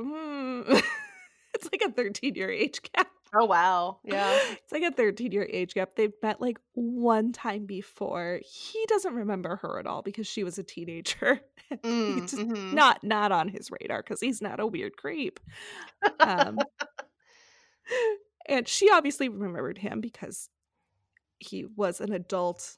Mm. 0.00 0.82
it's 1.54 1.68
like 1.72 1.82
a 1.86 1.92
13 1.92 2.34
year 2.34 2.50
age 2.50 2.80
gap. 2.94 3.08
Oh 3.34 3.44
wow. 3.44 3.98
Yeah. 4.04 4.38
It's 4.50 4.72
like 4.72 4.82
a 4.82 4.90
13 4.90 5.32
year 5.32 5.48
age 5.50 5.74
gap. 5.74 5.90
They've 5.96 6.12
met 6.22 6.40
like 6.40 6.58
one 6.74 7.32
time 7.32 7.66
before. 7.66 8.40
He 8.44 8.84
doesn't 8.88 9.14
remember 9.14 9.56
her 9.56 9.78
at 9.78 9.86
all 9.86 10.02
because 10.02 10.26
she 10.26 10.44
was 10.44 10.58
a 10.58 10.62
teenager. 10.62 11.40
Mm, 11.72 12.22
It's 12.22 12.34
mhm. 12.34 12.74
not 12.74 13.02
not 13.02 13.32
on 13.32 13.48
his 13.48 13.70
radar 13.80 14.02
because 14.02 14.20
he's 14.20 14.40
not 14.40 14.60
a 14.60 14.66
weird 14.66 14.96
creep. 14.96 15.40
Um, 16.20 16.58
and 18.48 18.68
she 18.68 18.90
obviously 18.90 19.28
remembered 19.28 19.78
him 19.78 20.00
because 20.00 20.48
he 21.38 21.64
was 21.64 22.00
an 22.00 22.12
adult 22.12 22.76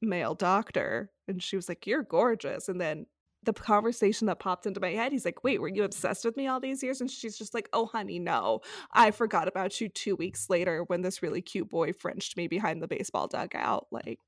male 0.00 0.34
doctor. 0.34 1.10
And 1.28 1.42
she 1.42 1.56
was 1.56 1.68
like, 1.68 1.86
You're 1.86 2.02
gorgeous. 2.02 2.68
And 2.68 2.80
then 2.80 3.06
the 3.42 3.52
conversation 3.52 4.26
that 4.26 4.38
popped 4.38 4.66
into 4.66 4.80
my 4.80 4.90
head, 4.90 5.12
he's 5.12 5.24
like, 5.24 5.44
Wait, 5.44 5.60
were 5.60 5.68
you 5.68 5.84
obsessed 5.84 6.24
with 6.24 6.36
me 6.36 6.46
all 6.46 6.60
these 6.60 6.82
years? 6.82 7.00
And 7.00 7.10
she's 7.10 7.36
just 7.36 7.54
like, 7.54 7.68
Oh, 7.72 7.86
honey, 7.86 8.18
no. 8.18 8.60
I 8.92 9.10
forgot 9.10 9.48
about 9.48 9.80
you 9.80 9.88
two 9.88 10.16
weeks 10.16 10.48
later 10.48 10.84
when 10.84 11.02
this 11.02 11.22
really 11.22 11.42
cute 11.42 11.70
boy 11.70 11.92
Frenched 11.92 12.36
me 12.36 12.48
behind 12.48 12.82
the 12.82 12.88
baseball 12.88 13.28
dugout. 13.28 13.86
Like, 13.90 14.20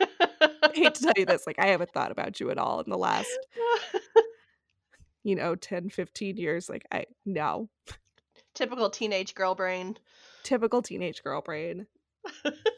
I 0.00 0.70
hate 0.74 0.94
to 0.94 1.02
tell 1.02 1.12
you 1.16 1.26
this, 1.26 1.46
like, 1.46 1.58
I 1.58 1.66
haven't 1.66 1.92
thought 1.92 2.10
about 2.10 2.40
you 2.40 2.50
at 2.50 2.58
all 2.58 2.80
in 2.80 2.90
the 2.90 2.98
last, 2.98 3.30
you 5.22 5.34
know, 5.34 5.54
10, 5.54 5.90
15 5.90 6.36
years. 6.36 6.68
Like, 6.68 6.86
I, 6.92 7.06
no. 7.24 7.68
Typical 8.54 8.90
teenage 8.90 9.34
girl 9.34 9.54
brain. 9.54 9.96
Typical 10.42 10.82
teenage 10.82 11.22
girl 11.22 11.40
brain. 11.40 11.86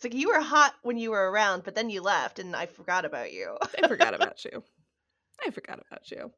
It's 0.00 0.04
like 0.06 0.14
you 0.14 0.28
were 0.28 0.40
hot 0.40 0.76
when 0.80 0.96
you 0.96 1.10
were 1.10 1.30
around, 1.30 1.62
but 1.62 1.74
then 1.74 1.90
you 1.90 2.00
left 2.00 2.38
and 2.38 2.56
I 2.56 2.64
forgot 2.64 3.04
about 3.04 3.34
you. 3.34 3.58
I 3.82 3.86
forgot 3.86 4.14
about 4.18 4.42
you. 4.46 4.64
I 5.46 5.50
forgot 5.50 5.78
about 5.78 6.10
you. 6.10 6.32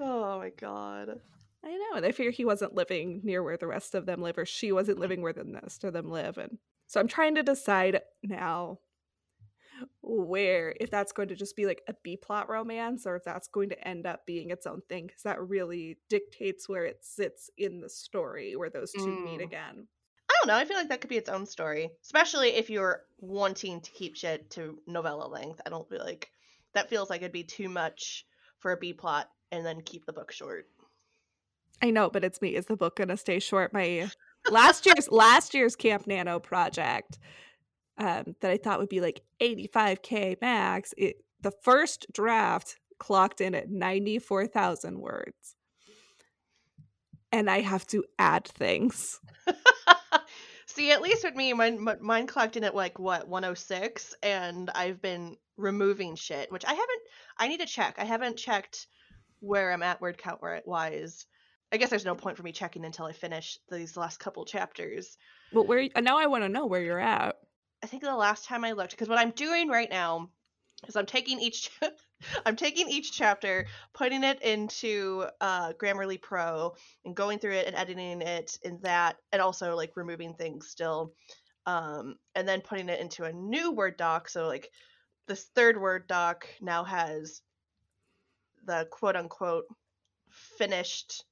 Oh 0.00 0.38
my 0.38 0.48
god. 0.48 1.20
I 1.62 1.68
know. 1.68 1.96
And 1.96 2.06
I 2.06 2.12
figure 2.12 2.30
he 2.32 2.46
wasn't 2.46 2.74
living 2.74 3.20
near 3.24 3.42
where 3.42 3.58
the 3.58 3.66
rest 3.66 3.94
of 3.94 4.06
them 4.06 4.22
live, 4.22 4.38
or 4.38 4.46
she 4.46 4.72
wasn't 4.72 4.98
living 4.98 5.20
where 5.20 5.34
the 5.34 5.44
rest 5.44 5.84
of 5.84 5.92
them 5.92 6.10
live. 6.10 6.38
And 6.38 6.56
so 6.86 6.98
I'm 6.98 7.08
trying 7.08 7.34
to 7.34 7.42
decide 7.42 8.00
now 8.22 8.78
where, 10.00 10.74
if 10.80 10.90
that's 10.90 11.12
going 11.12 11.28
to 11.28 11.36
just 11.36 11.56
be 11.56 11.66
like 11.66 11.82
a 11.88 11.94
B 12.02 12.16
plot 12.16 12.48
romance, 12.48 13.06
or 13.06 13.16
if 13.16 13.24
that's 13.24 13.48
going 13.48 13.68
to 13.68 13.86
end 13.86 14.06
up 14.06 14.24
being 14.24 14.48
its 14.48 14.66
own 14.66 14.80
thing, 14.88 15.08
because 15.08 15.24
that 15.24 15.46
really 15.46 15.98
dictates 16.08 16.70
where 16.70 16.86
it 16.86 17.04
sits 17.04 17.50
in 17.58 17.82
the 17.82 17.90
story, 17.90 18.56
where 18.56 18.70
those 18.70 18.92
two 18.92 19.00
meet 19.24 19.40
Mm. 19.40 19.44
again. 19.44 19.88
I 20.38 20.46
don't 20.46 20.54
know. 20.54 20.60
I 20.60 20.64
feel 20.64 20.76
like 20.76 20.88
that 20.90 21.00
could 21.00 21.10
be 21.10 21.16
its 21.16 21.28
own 21.28 21.46
story, 21.46 21.90
especially 22.02 22.50
if 22.50 22.70
you're 22.70 23.02
wanting 23.20 23.80
to 23.80 23.90
keep 23.90 24.16
shit 24.16 24.48
to 24.50 24.78
novella 24.86 25.26
length. 25.26 25.60
I 25.66 25.70
don't 25.70 25.88
feel 25.88 26.04
like 26.04 26.30
that 26.74 26.88
feels 26.88 27.10
like 27.10 27.22
it'd 27.22 27.32
be 27.32 27.42
too 27.42 27.68
much 27.68 28.24
for 28.58 28.72
a 28.72 28.76
B 28.76 28.92
plot 28.92 29.28
and 29.50 29.66
then 29.66 29.80
keep 29.80 30.06
the 30.06 30.12
book 30.12 30.30
short. 30.30 30.66
I 31.82 31.90
know, 31.90 32.10
but 32.10 32.24
it's 32.24 32.40
me. 32.40 32.54
Is 32.54 32.66
the 32.66 32.76
book 32.76 32.96
going 32.96 33.08
to 33.08 33.16
stay 33.16 33.40
short? 33.40 33.72
My 33.72 34.10
last 34.50 34.86
year's 34.86 35.08
last 35.10 35.54
year's 35.54 35.76
Camp 35.76 36.06
Nano 36.06 36.38
project 36.38 37.18
um, 37.98 38.36
that 38.40 38.50
I 38.50 38.56
thought 38.56 38.78
would 38.78 38.88
be 38.88 39.00
like 39.00 39.22
85k 39.40 40.40
max. 40.40 40.94
It 40.96 41.24
the 41.40 41.52
first 41.62 42.06
draft 42.12 42.76
clocked 42.98 43.40
in 43.40 43.54
at 43.54 43.70
94,000 43.70 44.98
words, 44.98 45.56
and 47.30 47.50
I 47.50 47.60
have 47.60 47.86
to 47.88 48.04
add 48.18 48.46
things. 48.46 49.20
See, 50.68 50.92
at 50.92 51.00
least 51.00 51.24
with 51.24 51.34
me, 51.34 51.52
mine, 51.54 51.82
mi- 51.82 51.94
mine 52.00 52.26
clocked 52.26 52.56
in 52.56 52.62
at 52.62 52.74
like 52.74 52.98
what 52.98 53.26
106, 53.26 54.14
and 54.22 54.68
I've 54.70 55.00
been 55.00 55.38
removing 55.56 56.14
shit, 56.14 56.52
which 56.52 56.64
I 56.66 56.70
haven't. 56.72 57.02
I 57.38 57.48
need 57.48 57.60
to 57.60 57.66
check. 57.66 57.96
I 57.98 58.04
haven't 58.04 58.36
checked 58.36 58.86
where 59.40 59.72
I'm 59.72 59.82
at 59.82 60.02
word 60.02 60.18
count 60.18 60.40
wise. 60.66 61.26
I 61.72 61.78
guess 61.78 61.88
there's 61.88 62.04
no 62.04 62.14
point 62.14 62.36
for 62.36 62.42
me 62.42 62.52
checking 62.52 62.84
until 62.84 63.06
I 63.06 63.12
finish 63.12 63.58
these 63.70 63.96
last 63.96 64.20
couple 64.20 64.44
chapters. 64.44 65.16
But 65.54 65.66
where 65.66 65.88
now 66.00 66.18
I 66.18 66.26
want 66.26 66.44
to 66.44 66.50
know 66.50 66.66
where 66.66 66.82
you're 66.82 67.00
at. 67.00 67.36
I 67.82 67.86
think 67.86 68.02
the 68.02 68.14
last 68.14 68.44
time 68.44 68.62
I 68.62 68.72
looked, 68.72 68.90
because 68.90 69.08
what 69.08 69.18
I'm 69.18 69.30
doing 69.30 69.68
right 69.68 69.88
now 69.88 70.28
is 70.86 70.96
I'm 70.96 71.06
taking 71.06 71.40
each 71.40 71.70
I'm 72.46 72.56
taking 72.56 72.88
each 72.88 73.12
chapter, 73.12 73.66
putting 73.94 74.24
it 74.24 74.42
into 74.42 75.26
uh, 75.40 75.72
Grammarly 75.74 76.20
Pro, 76.20 76.74
and 77.04 77.14
going 77.14 77.38
through 77.38 77.52
it 77.54 77.66
and 77.66 77.76
editing 77.76 78.22
it 78.22 78.58
in 78.62 78.80
that, 78.82 79.16
and 79.32 79.42
also 79.42 79.76
like 79.76 79.92
removing 79.96 80.34
things 80.34 80.68
still, 80.68 81.12
um, 81.66 82.16
and 82.34 82.48
then 82.48 82.60
putting 82.60 82.88
it 82.88 83.00
into 83.00 83.24
a 83.24 83.32
new 83.32 83.72
Word 83.72 83.96
doc. 83.96 84.28
So 84.28 84.46
like 84.46 84.70
this 85.26 85.44
third 85.54 85.80
Word 85.80 86.06
doc 86.08 86.46
now 86.60 86.84
has 86.84 87.42
the 88.64 88.86
quote 88.90 89.16
unquote 89.16 89.64
finished. 90.30 91.24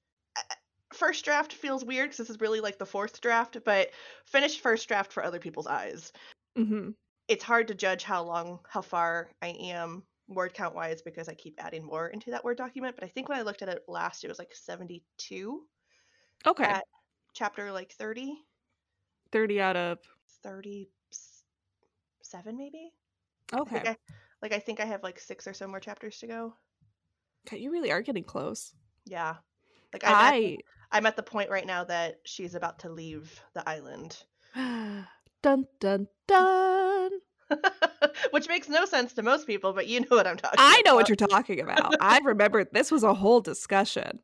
First 0.95 1.25
draft 1.25 1.53
feels 1.53 1.85
weird 1.85 2.07
because 2.11 2.19
this 2.19 2.31
is 2.31 2.41
really 2.41 2.61
like 2.61 2.79
the 2.79 2.87
fourth 2.87 3.21
draft, 3.21 3.59
but 3.65 3.91
finished 4.27 4.61
first 4.61 4.87
draft 4.89 5.13
for 5.13 5.25
other 5.25 5.41
people's 5.41 5.67
eyes 5.67 6.13
hmm 6.57 6.91
it's 7.29 7.45
hard 7.45 7.69
to 7.69 7.75
judge 7.75 8.05
how 8.05 8.23
long 8.23 8.61
how 8.69 8.81
far 8.81 9.31
i 9.43 9.49
am 9.49 10.03
word 10.29 10.55
count 10.55 10.75
wise 10.75 11.03
because 11.03 11.29
I 11.29 11.35
keep 11.35 11.63
adding 11.63 11.85
more 11.85 12.09
into 12.09 12.31
that 12.31 12.45
Word 12.45 12.57
document. 12.57 12.97
But 12.97 13.05
I 13.05 13.09
think 13.09 13.29
when 13.29 13.39
I 13.39 13.43
looked 13.43 13.63
at 13.63 13.69
it 13.69 13.85
last, 13.89 14.25
it 14.25 14.29
was 14.29 14.39
like 14.39 14.55
72 14.55 15.63
Okay. 16.47 16.65
at 16.65 16.85
chapter 17.35 17.73
like 17.73 17.93
30, 17.93 18.39
30 19.33 19.61
out 19.61 19.77
of 19.77 19.99
37 20.43 22.57
maybe. 22.57 22.93
Okay. 23.53 23.77
Like 23.77 23.89
I, 23.89 23.97
like 24.43 24.53
I 24.53 24.59
think 24.59 24.81
I 24.81 24.85
have 24.85 25.03
like 25.03 25.21
six 25.21 25.47
or 25.47 25.55
so 25.55 25.69
more 25.69 25.81
chapters 25.81 26.19
to 26.19 26.27
go. 26.27 26.55
Okay, 27.47 27.59
you 27.59 27.71
really 27.71 27.93
are 27.93 28.03
getting 28.03 28.25
close. 28.25 28.75
Yeah. 29.05 29.37
Like 29.93 30.05
I'm, 30.05 30.21
At, 30.21 30.35
I 30.35 30.59
I'm 30.93 31.07
at 31.07 31.17
the 31.17 31.23
point 31.23 31.51
right 31.51 31.67
now 31.67 31.85
that 31.85 32.21
she's 32.25 32.55
about 32.55 32.81
to 32.81 32.91
leave 32.91 33.41
the 33.55 33.69
island. 33.69 34.23
dun 35.43 35.67
dun 35.81 36.09
dun. 36.27 37.11
Which 38.31 38.49
makes 38.49 38.69
no 38.69 38.85
sense 38.85 39.13
to 39.15 39.23
most 39.23 39.47
people, 39.47 39.73
but 39.73 39.87
you 39.87 40.01
know 40.01 40.07
what 40.11 40.27
I'm 40.27 40.37
talking 40.37 40.59
I 40.59 40.81
about. 40.81 40.91
know 40.91 40.95
what 40.97 41.09
you're 41.09 41.17
talking 41.17 41.61
about. 41.61 41.95
I 42.01 42.19
remember 42.19 42.65
this 42.65 42.91
was 42.91 43.03
a 43.03 43.15
whole 43.15 43.41
discussion. 43.41 44.21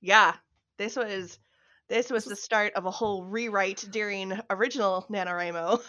Yeah. 0.00 0.34
This 0.78 0.96
was 0.96 1.38
this 1.88 2.10
was 2.10 2.24
the 2.24 2.36
start 2.36 2.72
of 2.74 2.86
a 2.86 2.90
whole 2.90 3.24
rewrite 3.24 3.84
during 3.90 4.38
original 4.48 5.06
NaNoWriMo 5.10 5.82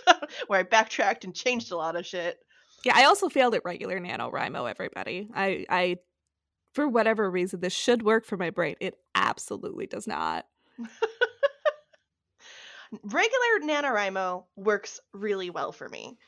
where 0.46 0.60
I 0.60 0.62
backtracked 0.62 1.24
and 1.24 1.34
changed 1.34 1.72
a 1.72 1.76
lot 1.76 1.96
of 1.96 2.06
shit. 2.06 2.38
Yeah, 2.84 2.92
I 2.94 3.04
also 3.04 3.28
failed 3.28 3.56
at 3.56 3.64
regular 3.64 3.98
NaNoWriMo, 3.98 4.70
everybody. 4.70 5.28
I 5.34 5.66
I 5.68 5.96
for 6.74 6.86
whatever 6.86 7.28
reason 7.30 7.60
this 7.60 7.72
should 7.72 8.02
work 8.02 8.24
for 8.24 8.36
my 8.36 8.50
brain. 8.50 8.76
It 8.80 8.94
absolutely 9.14 9.86
does 9.86 10.06
not. 10.06 10.46
Regular 13.02 13.60
NaNoWriMo 13.62 14.44
works 14.56 15.00
really 15.12 15.50
well 15.50 15.72
for 15.72 15.88
me. 15.88 16.18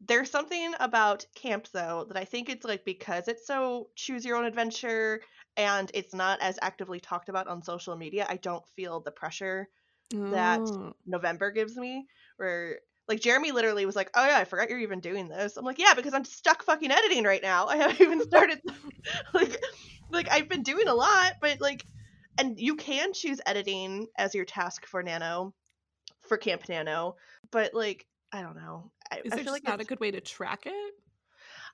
There's 0.00 0.30
something 0.30 0.74
about 0.80 1.26
camp 1.34 1.68
though 1.72 2.04
that 2.08 2.16
I 2.16 2.24
think 2.24 2.48
it's 2.48 2.64
like 2.64 2.84
because 2.84 3.28
it's 3.28 3.46
so 3.46 3.90
choose 3.96 4.24
your 4.24 4.36
own 4.36 4.44
adventure 4.44 5.22
and 5.56 5.90
it's 5.94 6.14
not 6.14 6.40
as 6.42 6.58
actively 6.62 7.00
talked 7.00 7.28
about 7.30 7.48
on 7.48 7.62
social 7.62 7.96
media, 7.96 8.26
I 8.28 8.36
don't 8.36 8.66
feel 8.76 9.00
the 9.00 9.10
pressure 9.12 9.68
that 10.30 10.70
Oh. 10.70 10.94
November 11.06 11.50
gives 11.50 11.76
me 11.76 12.06
where 12.36 12.80
like 13.08 13.20
Jeremy 13.20 13.52
literally 13.52 13.86
was 13.86 13.96
like, 13.96 14.10
"Oh 14.14 14.26
yeah, 14.26 14.38
I 14.38 14.44
forgot 14.44 14.68
you're 14.70 14.78
even 14.80 15.00
doing 15.00 15.28
this." 15.28 15.56
I'm 15.56 15.64
like, 15.64 15.78
"Yeah, 15.78 15.94
because 15.94 16.14
I'm 16.14 16.24
stuck 16.24 16.62
fucking 16.64 16.90
editing 16.92 17.24
right 17.24 17.42
now. 17.42 17.66
I 17.68 17.76
haven't 17.78 18.00
even 18.00 18.22
started 18.28 18.60
like 19.34 19.58
like 20.10 20.28
I've 20.30 20.48
been 20.48 20.62
doing 20.62 20.88
a 20.88 20.94
lot, 20.94 21.34
but 21.40 21.60
like 21.60 21.86
and 22.38 22.58
you 22.60 22.76
can 22.76 23.12
choose 23.14 23.40
editing 23.46 24.08
as 24.18 24.34
your 24.34 24.44
task 24.44 24.86
for 24.86 25.02
Nano 25.02 25.54
for 26.26 26.36
Camp 26.36 26.68
Nano, 26.68 27.16
but 27.50 27.74
like 27.74 28.06
I 28.32 28.42
don't 28.42 28.56
know. 28.56 28.90
I, 29.10 29.22
Is 29.24 29.32
I 29.32 29.42
feel 29.42 29.52
like 29.52 29.64
not 29.64 29.80
a 29.80 29.84
good 29.84 30.00
way 30.00 30.10
to 30.10 30.20
track 30.20 30.66
it? 30.66 30.94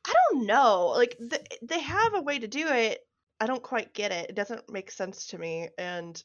I 0.06 0.12
don't 0.30 0.46
know. 0.46 0.88
Like 0.88 1.16
th- 1.18 1.58
they 1.62 1.80
have 1.80 2.14
a 2.14 2.20
way 2.22 2.38
to 2.38 2.48
do 2.48 2.66
it. 2.68 3.00
I 3.40 3.46
don't 3.46 3.62
quite 3.62 3.94
get 3.94 4.12
it. 4.12 4.30
It 4.30 4.36
doesn't 4.36 4.70
make 4.70 4.90
sense 4.90 5.28
to 5.28 5.38
me, 5.38 5.68
and 5.78 6.22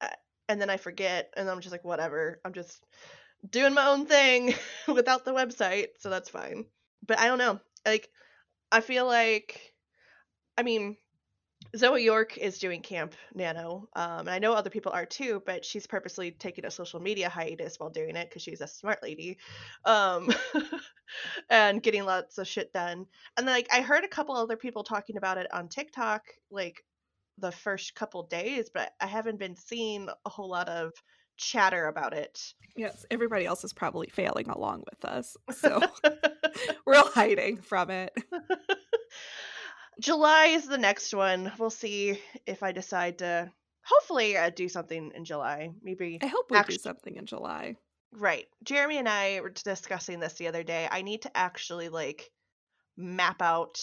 uh, 0.00 0.08
and 0.48 0.60
then 0.60 0.70
I 0.70 0.76
forget, 0.76 1.32
and 1.36 1.48
I'm 1.48 1.60
just 1.60 1.72
like, 1.72 1.84
whatever. 1.84 2.40
I'm 2.44 2.52
just 2.52 2.84
doing 3.48 3.74
my 3.74 3.86
own 3.86 4.06
thing 4.06 4.54
without 4.88 5.24
the 5.24 5.34
website, 5.34 5.88
so 5.98 6.10
that's 6.10 6.28
fine. 6.28 6.66
But 7.06 7.18
I 7.18 7.26
don't 7.26 7.38
know. 7.38 7.60
Like 7.86 8.10
I 8.72 8.80
feel 8.80 9.06
like, 9.06 9.74
I 10.56 10.62
mean, 10.62 10.96
Zoe 11.76 12.02
York 12.02 12.36
is 12.36 12.58
doing 12.58 12.82
Camp 12.82 13.14
Nano, 13.34 13.88
um, 13.94 14.20
and 14.20 14.30
I 14.30 14.38
know 14.38 14.52
other 14.52 14.70
people 14.70 14.92
are 14.92 15.06
too, 15.06 15.42
but 15.46 15.64
she's 15.64 15.86
purposely 15.86 16.32
taking 16.32 16.64
a 16.64 16.70
social 16.70 17.00
media 17.00 17.28
hiatus 17.28 17.78
while 17.78 17.90
doing 17.90 18.16
it 18.16 18.28
because 18.28 18.42
she's 18.42 18.60
a 18.60 18.66
smart 18.66 19.02
lady, 19.02 19.38
um, 19.84 20.30
and 21.50 21.82
getting 21.82 22.04
lots 22.04 22.38
of 22.38 22.46
shit 22.46 22.72
done. 22.72 23.06
And 23.36 23.46
then, 23.46 23.54
like, 23.54 23.68
I 23.72 23.82
heard 23.82 24.04
a 24.04 24.08
couple 24.08 24.36
other 24.36 24.56
people 24.56 24.82
talking 24.82 25.16
about 25.16 25.38
it 25.38 25.52
on 25.52 25.68
TikTok, 25.68 26.22
like 26.50 26.84
the 27.38 27.52
first 27.52 27.94
couple 27.94 28.24
days, 28.24 28.70
but 28.72 28.92
I 29.00 29.06
haven't 29.06 29.38
been 29.38 29.56
seeing 29.56 30.08
a 30.24 30.28
whole 30.28 30.50
lot 30.50 30.68
of 30.68 30.92
chatter 31.36 31.86
about 31.86 32.12
it. 32.12 32.38
Yes, 32.76 33.04
everybody 33.10 33.46
else 33.46 33.64
is 33.64 33.72
probably 33.72 34.08
failing 34.08 34.48
along 34.48 34.84
with 34.90 35.04
us. 35.04 35.36
So 35.52 35.80
we're 36.86 36.96
all 36.96 37.10
hiding 37.10 37.56
from 37.56 37.90
it. 37.90 38.12
July 40.00 40.46
is 40.46 40.66
the 40.66 40.78
next 40.78 41.14
one. 41.14 41.52
We'll 41.58 41.70
see 41.70 42.20
if 42.46 42.62
I 42.62 42.72
decide 42.72 43.18
to 43.18 43.50
hopefully 43.84 44.36
uh, 44.36 44.50
do 44.50 44.68
something 44.68 45.12
in 45.14 45.24
July. 45.24 45.70
Maybe 45.82 46.18
I 46.22 46.26
hope 46.26 46.50
we 46.50 46.56
Actu- 46.56 46.72
do 46.72 46.78
something 46.78 47.16
in 47.16 47.26
July. 47.26 47.76
right. 48.12 48.46
Jeremy 48.64 48.98
and 48.98 49.08
I 49.08 49.40
were 49.40 49.50
discussing 49.50 50.18
this 50.20 50.34
the 50.34 50.48
other 50.48 50.62
day. 50.62 50.88
I 50.90 51.02
need 51.02 51.22
to 51.22 51.36
actually 51.36 51.88
like 51.88 52.30
map 52.96 53.40
out 53.42 53.80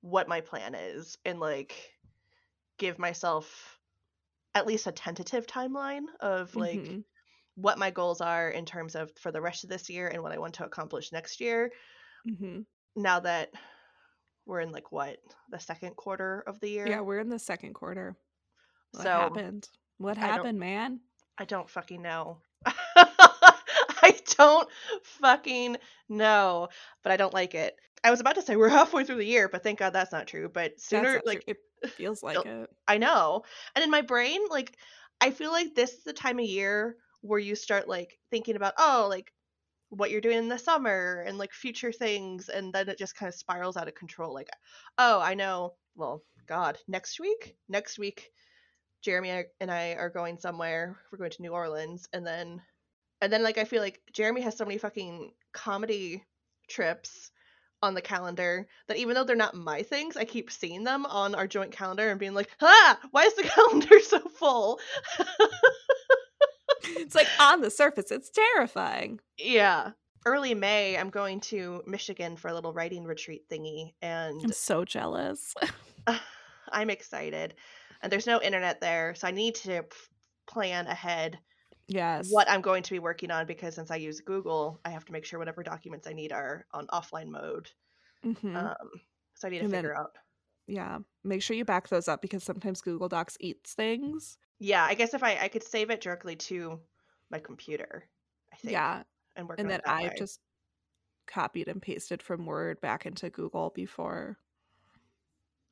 what 0.00 0.28
my 0.28 0.40
plan 0.40 0.74
is 0.74 1.18
and 1.24 1.38
like 1.40 1.74
give 2.78 2.98
myself 2.98 3.78
at 4.54 4.66
least 4.66 4.86
a 4.86 4.92
tentative 4.92 5.46
timeline 5.46 6.04
of 6.20 6.56
like 6.56 6.80
Mhm. 6.80 7.04
what 7.56 7.78
my 7.78 7.90
goals 7.90 8.20
are 8.20 8.48
in 8.48 8.64
terms 8.64 8.94
of 8.96 9.10
for 9.20 9.30
the 9.30 9.40
rest 9.42 9.62
of 9.64 9.70
this 9.70 9.90
year 9.90 10.08
and 10.08 10.22
what 10.22 10.32
I 10.32 10.38
want 10.38 10.54
to 10.54 10.64
accomplish 10.64 11.12
next 11.12 11.40
year. 11.40 11.70
Mhm. 12.26 12.64
Now 12.96 13.20
that 13.20 13.52
we're 14.50 14.60
in 14.60 14.72
like 14.72 14.90
what 14.90 15.18
the 15.48 15.60
second 15.60 15.96
quarter 15.96 16.42
of 16.46 16.60
the 16.60 16.68
year. 16.68 16.86
Yeah, 16.86 17.00
we're 17.00 17.20
in 17.20 17.30
the 17.30 17.38
second 17.38 17.74
quarter. 17.74 18.16
What 18.90 19.04
So, 19.04 19.08
happened? 19.08 19.68
What 19.98 20.18
I 20.18 20.22
happened, 20.22 20.58
man? 20.58 21.00
I 21.38 21.44
don't 21.44 21.70
fucking 21.70 22.02
know. 22.02 22.38
I 22.66 24.18
don't 24.36 24.68
fucking 25.04 25.76
know, 26.08 26.68
but 27.02 27.12
I 27.12 27.16
don't 27.16 27.32
like 27.32 27.54
it. 27.54 27.76
I 28.02 28.10
was 28.10 28.20
about 28.20 28.34
to 28.34 28.42
say 28.42 28.56
we're 28.56 28.68
halfway 28.80 29.04
through 29.04 29.16
the 29.16 29.24
year, 29.24 29.48
but 29.48 29.62
thank 29.62 29.78
God 29.78 29.92
that's 29.92 30.12
not 30.12 30.26
true. 30.26 30.50
But 30.52 30.80
sooner, 30.80 31.14
not 31.14 31.22
true. 31.22 31.22
like 31.26 31.44
it 31.46 31.90
feels 31.90 32.22
like 32.22 32.44
it. 32.44 32.70
I 32.88 32.98
know, 32.98 33.44
and 33.76 33.84
in 33.84 33.90
my 33.90 34.02
brain, 34.02 34.40
like 34.50 34.76
I 35.20 35.30
feel 35.30 35.52
like 35.52 35.74
this 35.74 35.92
is 35.92 36.04
the 36.04 36.12
time 36.12 36.40
of 36.40 36.44
year 36.44 36.96
where 37.20 37.38
you 37.38 37.54
start 37.54 37.88
like 37.88 38.18
thinking 38.30 38.56
about 38.56 38.74
oh, 38.78 39.06
like 39.08 39.32
what 39.90 40.10
you're 40.10 40.20
doing 40.20 40.38
in 40.38 40.48
the 40.48 40.58
summer 40.58 41.24
and 41.26 41.38
like 41.38 41.52
future 41.52 41.92
things, 41.92 42.48
and 42.48 42.72
then 42.72 42.88
it 42.88 42.98
just 42.98 43.16
kind 43.16 43.28
of 43.28 43.34
spirals 43.34 43.76
out 43.76 43.88
of 43.88 43.94
control. 43.94 44.32
Like, 44.32 44.48
oh, 44.98 45.20
I 45.20 45.34
know. 45.34 45.74
Well, 45.96 46.22
God, 46.46 46.78
next 46.88 47.20
week, 47.20 47.56
next 47.68 47.98
week, 47.98 48.30
Jeremy 49.02 49.44
and 49.60 49.70
I 49.70 49.94
are 49.94 50.10
going 50.10 50.38
somewhere. 50.38 50.96
We're 51.10 51.18
going 51.18 51.30
to 51.32 51.42
New 51.42 51.52
Orleans, 51.52 52.08
and 52.12 52.26
then, 52.26 52.62
and 53.20 53.32
then 53.32 53.42
like 53.42 53.58
I 53.58 53.64
feel 53.64 53.82
like 53.82 54.00
Jeremy 54.12 54.40
has 54.42 54.56
so 54.56 54.64
many 54.64 54.78
fucking 54.78 55.32
comedy 55.52 56.24
trips 56.68 57.30
on 57.82 57.94
the 57.94 58.02
calendar 58.02 58.66
that 58.88 58.98
even 58.98 59.14
though 59.14 59.24
they're 59.24 59.36
not 59.36 59.54
my 59.54 59.82
things, 59.82 60.16
I 60.16 60.24
keep 60.24 60.50
seeing 60.50 60.84
them 60.84 61.06
on 61.06 61.34
our 61.34 61.46
joint 61.46 61.72
calendar 61.72 62.10
and 62.10 62.20
being 62.20 62.34
like, 62.34 62.50
ah, 62.60 62.98
why 63.10 63.24
is 63.24 63.34
the 63.34 63.42
calendar 63.54 64.00
so 64.00 64.20
full? 64.20 64.80
It's 66.84 67.14
like 67.14 67.28
on 67.40 67.60
the 67.60 67.70
surface, 67.70 68.10
it's 68.10 68.30
terrifying. 68.30 69.20
yeah. 69.38 69.92
Early 70.26 70.54
May, 70.54 70.98
I'm 70.98 71.08
going 71.08 71.40
to 71.40 71.82
Michigan 71.86 72.36
for 72.36 72.48
a 72.48 72.54
little 72.54 72.74
writing 72.74 73.04
retreat 73.04 73.48
thingy, 73.50 73.94
and 74.02 74.38
I'm 74.44 74.52
so 74.52 74.84
jealous. 74.84 75.54
I'm 76.72 76.90
excited. 76.90 77.54
And 78.02 78.12
there's 78.12 78.26
no 78.26 78.40
internet 78.42 78.82
there, 78.82 79.14
so 79.14 79.26
I 79.28 79.30
need 79.30 79.54
to 79.56 79.82
plan 80.46 80.86
ahead 80.88 81.38
yes. 81.88 82.28
what 82.30 82.50
I'm 82.50 82.60
going 82.60 82.82
to 82.82 82.90
be 82.90 82.98
working 82.98 83.30
on 83.30 83.46
because 83.46 83.74
since 83.74 83.90
I 83.90 83.96
use 83.96 84.20
Google, 84.20 84.78
I 84.84 84.90
have 84.90 85.06
to 85.06 85.12
make 85.12 85.24
sure 85.24 85.38
whatever 85.38 85.62
documents 85.62 86.06
I 86.06 86.12
need 86.12 86.32
are 86.32 86.66
on 86.72 86.86
offline 86.88 87.28
mode. 87.28 87.70
Mhm. 88.24 88.54
Um, 88.56 88.76
so 89.34 89.48
I 89.48 89.50
need 89.50 89.58
to 89.60 89.64
And 89.64 89.72
then- 89.72 89.84
figure 89.84 89.96
out. 89.96 90.16
yeah. 90.66 90.98
Make 91.24 91.42
sure 91.42 91.56
you 91.56 91.64
back 91.64 91.88
those 91.88 92.08
up 92.08 92.20
because 92.20 92.42
sometimes 92.44 92.82
Google 92.82 93.08
Docs 93.08 93.38
eats 93.40 93.72
things. 93.72 94.36
Yeah, 94.60 94.84
I 94.84 94.94
guess 94.94 95.14
if 95.14 95.22
I 95.24 95.38
I 95.38 95.48
could 95.48 95.62
save 95.64 95.90
it 95.90 96.00
directly 96.00 96.36
to 96.36 96.80
my 97.30 97.40
computer. 97.40 98.08
I 98.52 98.56
think. 98.56 98.82
Yeah. 98.82 99.04
and 99.36 99.48
work 99.48 99.58
And 99.58 99.70
then 99.70 99.80
that 99.84 99.84
I 99.86 100.10
way. 100.10 100.10
just 100.10 100.40
copied 101.26 101.68
and 101.68 101.82
pasted 101.82 102.22
from 102.22 102.46
Word 102.46 102.80
back 102.80 103.06
into 103.06 103.30
Google 103.30 103.70
before. 103.70 104.38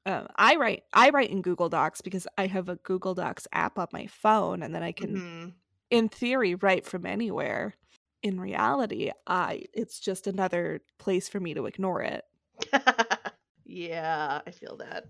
Um, 0.06 0.26
I 0.36 0.56
write 0.56 0.84
I 0.92 1.10
write 1.10 1.30
in 1.30 1.42
Google 1.42 1.68
Docs 1.68 2.00
because 2.00 2.26
I 2.38 2.46
have 2.46 2.68
a 2.68 2.76
Google 2.76 3.14
Docs 3.14 3.46
app 3.52 3.78
on 3.78 3.88
my 3.92 4.06
phone, 4.06 4.62
and 4.62 4.74
then 4.74 4.82
I 4.82 4.92
can, 4.92 5.22
Mhm. 5.22 5.58
in 5.90 6.08
theory, 6.08 6.54
write 6.56 6.86
from 6.86 7.06
anywhere. 7.06 7.74
In 8.22 8.40
reality, 8.40 9.12
I 9.26 9.64
it's 9.74 10.00
just 10.00 10.26
another 10.26 10.82
place 10.98 11.28
for 11.28 11.40
me 11.40 11.54
to 11.54 11.66
ignore 11.66 12.02
it. 12.02 12.24
yeah, 13.64 14.42
I 14.46 14.50
feel 14.50 14.76
that. 14.78 15.06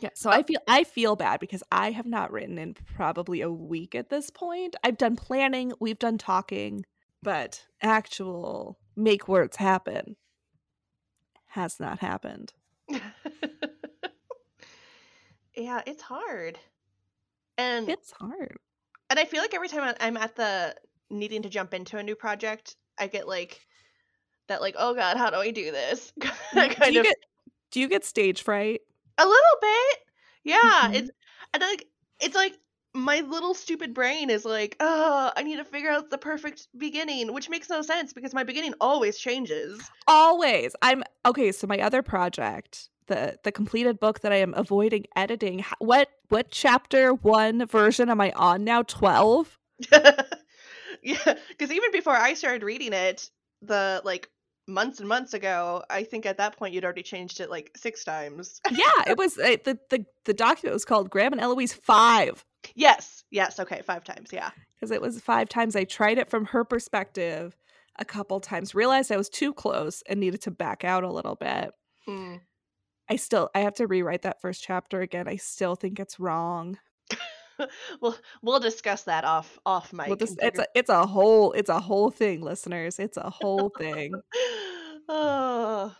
Yeah, 0.00 0.10
so 0.14 0.30
uh 0.30 0.34
I 0.34 0.42
feel 0.42 0.60
I 0.68 0.84
feel 0.84 1.16
bad 1.16 1.40
because 1.40 1.62
I 1.72 1.90
have 1.90 2.06
not 2.06 2.32
written 2.32 2.58
in 2.58 2.74
probably 2.74 3.40
a 3.40 3.50
week 3.50 3.94
at 3.94 4.10
this 4.10 4.30
point. 4.30 4.76
I've 4.84 4.98
done 4.98 5.16
planning, 5.16 5.72
we've 5.80 5.98
done 5.98 6.18
talking, 6.18 6.84
but 7.22 7.64
actual 7.82 8.78
make 8.96 9.28
words 9.28 9.56
happen 9.56 10.16
has 11.48 11.80
not 11.80 11.98
happened. 12.00 12.52
yeah, 15.56 15.82
it's 15.86 16.02
hard. 16.02 16.58
And 17.56 17.88
It's 17.88 18.12
hard. 18.12 18.56
and 19.10 19.18
I 19.18 19.24
feel 19.24 19.40
like 19.40 19.54
every 19.54 19.68
time 19.68 19.94
I'm 20.00 20.16
at 20.16 20.36
the 20.36 20.76
needing 21.10 21.42
to 21.42 21.48
jump 21.48 21.74
into 21.74 21.98
a 21.98 22.02
new 22.02 22.14
project, 22.14 22.76
I 22.98 23.08
get 23.08 23.26
like 23.26 23.66
that 24.46 24.60
like, 24.60 24.76
oh 24.78 24.94
god, 24.94 25.16
how 25.16 25.30
do 25.30 25.36
I 25.36 25.50
do 25.50 25.70
this? 25.72 26.12
kind 26.54 26.76
do 26.92 27.00
of 27.00 27.04
get 27.04 27.16
do 27.70 27.80
you 27.80 27.88
get 27.88 28.04
stage 28.04 28.42
fright? 28.42 28.80
A 29.18 29.24
little 29.26 29.58
bit. 29.60 29.98
Yeah, 30.44 30.88
Mhm. 30.88 30.94
it's 30.94 31.10
and 31.54 31.62
like 31.62 31.86
it's 32.20 32.34
like 32.34 32.54
my 32.94 33.20
little 33.20 33.54
stupid 33.54 33.94
brain 33.94 34.30
is 34.30 34.44
like, 34.44 34.76
oh, 34.80 35.32
I 35.36 35.42
need 35.42 35.56
to 35.56 35.64
figure 35.64 35.90
out 35.90 36.10
the 36.10 36.18
perfect 36.18 36.68
beginning, 36.76 37.32
which 37.32 37.50
makes 37.50 37.68
no 37.68 37.82
sense 37.82 38.12
because 38.12 38.34
my 38.34 38.44
beginning 38.44 38.74
always 38.80 39.18
changes. 39.18 39.90
Always. 40.06 40.74
I'm 40.82 41.04
okay, 41.26 41.52
so 41.52 41.66
my 41.66 41.78
other 41.80 42.02
project, 42.02 42.88
the 43.06 43.38
the 43.44 43.52
completed 43.52 44.00
book 44.00 44.20
that 44.20 44.32
I 44.32 44.36
am 44.36 44.54
avoiding 44.54 45.04
editing, 45.16 45.64
what 45.78 46.08
what 46.28 46.50
chapter 46.50 47.12
1 47.12 47.66
version 47.66 48.08
am 48.10 48.20
I 48.20 48.32
on 48.32 48.64
now? 48.64 48.82
12? 48.82 49.58
yeah, 49.92 51.34
because 51.48 51.70
even 51.70 51.92
before 51.92 52.14
I 52.16 52.34
started 52.34 52.62
reading 52.62 52.92
it, 52.92 53.30
the 53.62 54.00
like 54.04 54.30
months 54.68 55.00
and 55.00 55.08
months 55.08 55.34
ago, 55.34 55.82
I 55.90 56.04
think 56.04 56.26
at 56.26 56.36
that 56.36 56.56
point 56.56 56.74
you'd 56.74 56.84
already 56.84 57.02
changed 57.02 57.40
it 57.40 57.50
like 57.50 57.72
six 57.76 58.04
times. 58.04 58.60
yeah, 58.70 58.90
it 59.06 59.16
was 59.16 59.38
uh, 59.38 59.56
the 59.64 59.78
the 59.90 60.04
the 60.24 60.34
document 60.34 60.74
was 60.74 60.84
called 60.84 61.10
Graham 61.10 61.32
and 61.32 61.40
Eloise 61.40 61.72
5 61.72 62.44
yes, 62.74 63.24
yes, 63.30 63.58
okay, 63.60 63.82
five 63.84 64.04
times, 64.04 64.30
yeah. 64.32 64.50
because 64.76 64.90
it 64.90 65.00
was 65.00 65.20
5 65.20 65.48
times 65.48 65.76
I 65.76 65.84
tried 65.84 66.18
it 66.18 66.30
from 66.30 66.46
her 66.46 66.64
perspective 66.64 67.56
a 67.96 68.04
couple 68.04 68.40
times, 68.40 68.74
realized 68.74 69.10
I 69.10 69.16
was 69.16 69.28
too 69.28 69.52
close 69.52 70.02
and 70.08 70.20
needed 70.20 70.42
to 70.42 70.50
back 70.50 70.84
out 70.84 71.04
a 71.04 71.10
little 71.10 71.34
bit. 71.34 71.72
Mm. 72.06 72.40
I 73.08 73.16
still 73.16 73.50
I 73.54 73.60
have 73.60 73.74
to 73.74 73.86
rewrite 73.86 74.22
that 74.22 74.40
first 74.40 74.62
chapter 74.62 75.00
again. 75.00 75.28
I 75.28 75.36
still 75.36 75.74
think 75.74 75.98
it's 75.98 76.20
wrong. 76.20 76.78
we'll 78.00 78.16
we'll 78.42 78.60
discuss 78.60 79.04
that 79.04 79.24
off 79.24 79.58
off 79.66 79.92
mic. 79.92 80.08
Well, 80.08 80.16
and 80.20 80.38
it's 80.42 80.58
a 80.58 80.66
it's 80.74 80.90
a 80.90 81.06
whole 81.06 81.52
it's 81.52 81.70
a 81.70 81.80
whole 81.80 82.10
thing, 82.10 82.40
listeners. 82.40 82.98
It's 82.98 83.16
a 83.16 83.30
whole 83.30 83.70
thing. 83.78 84.14
oh. 85.08 85.94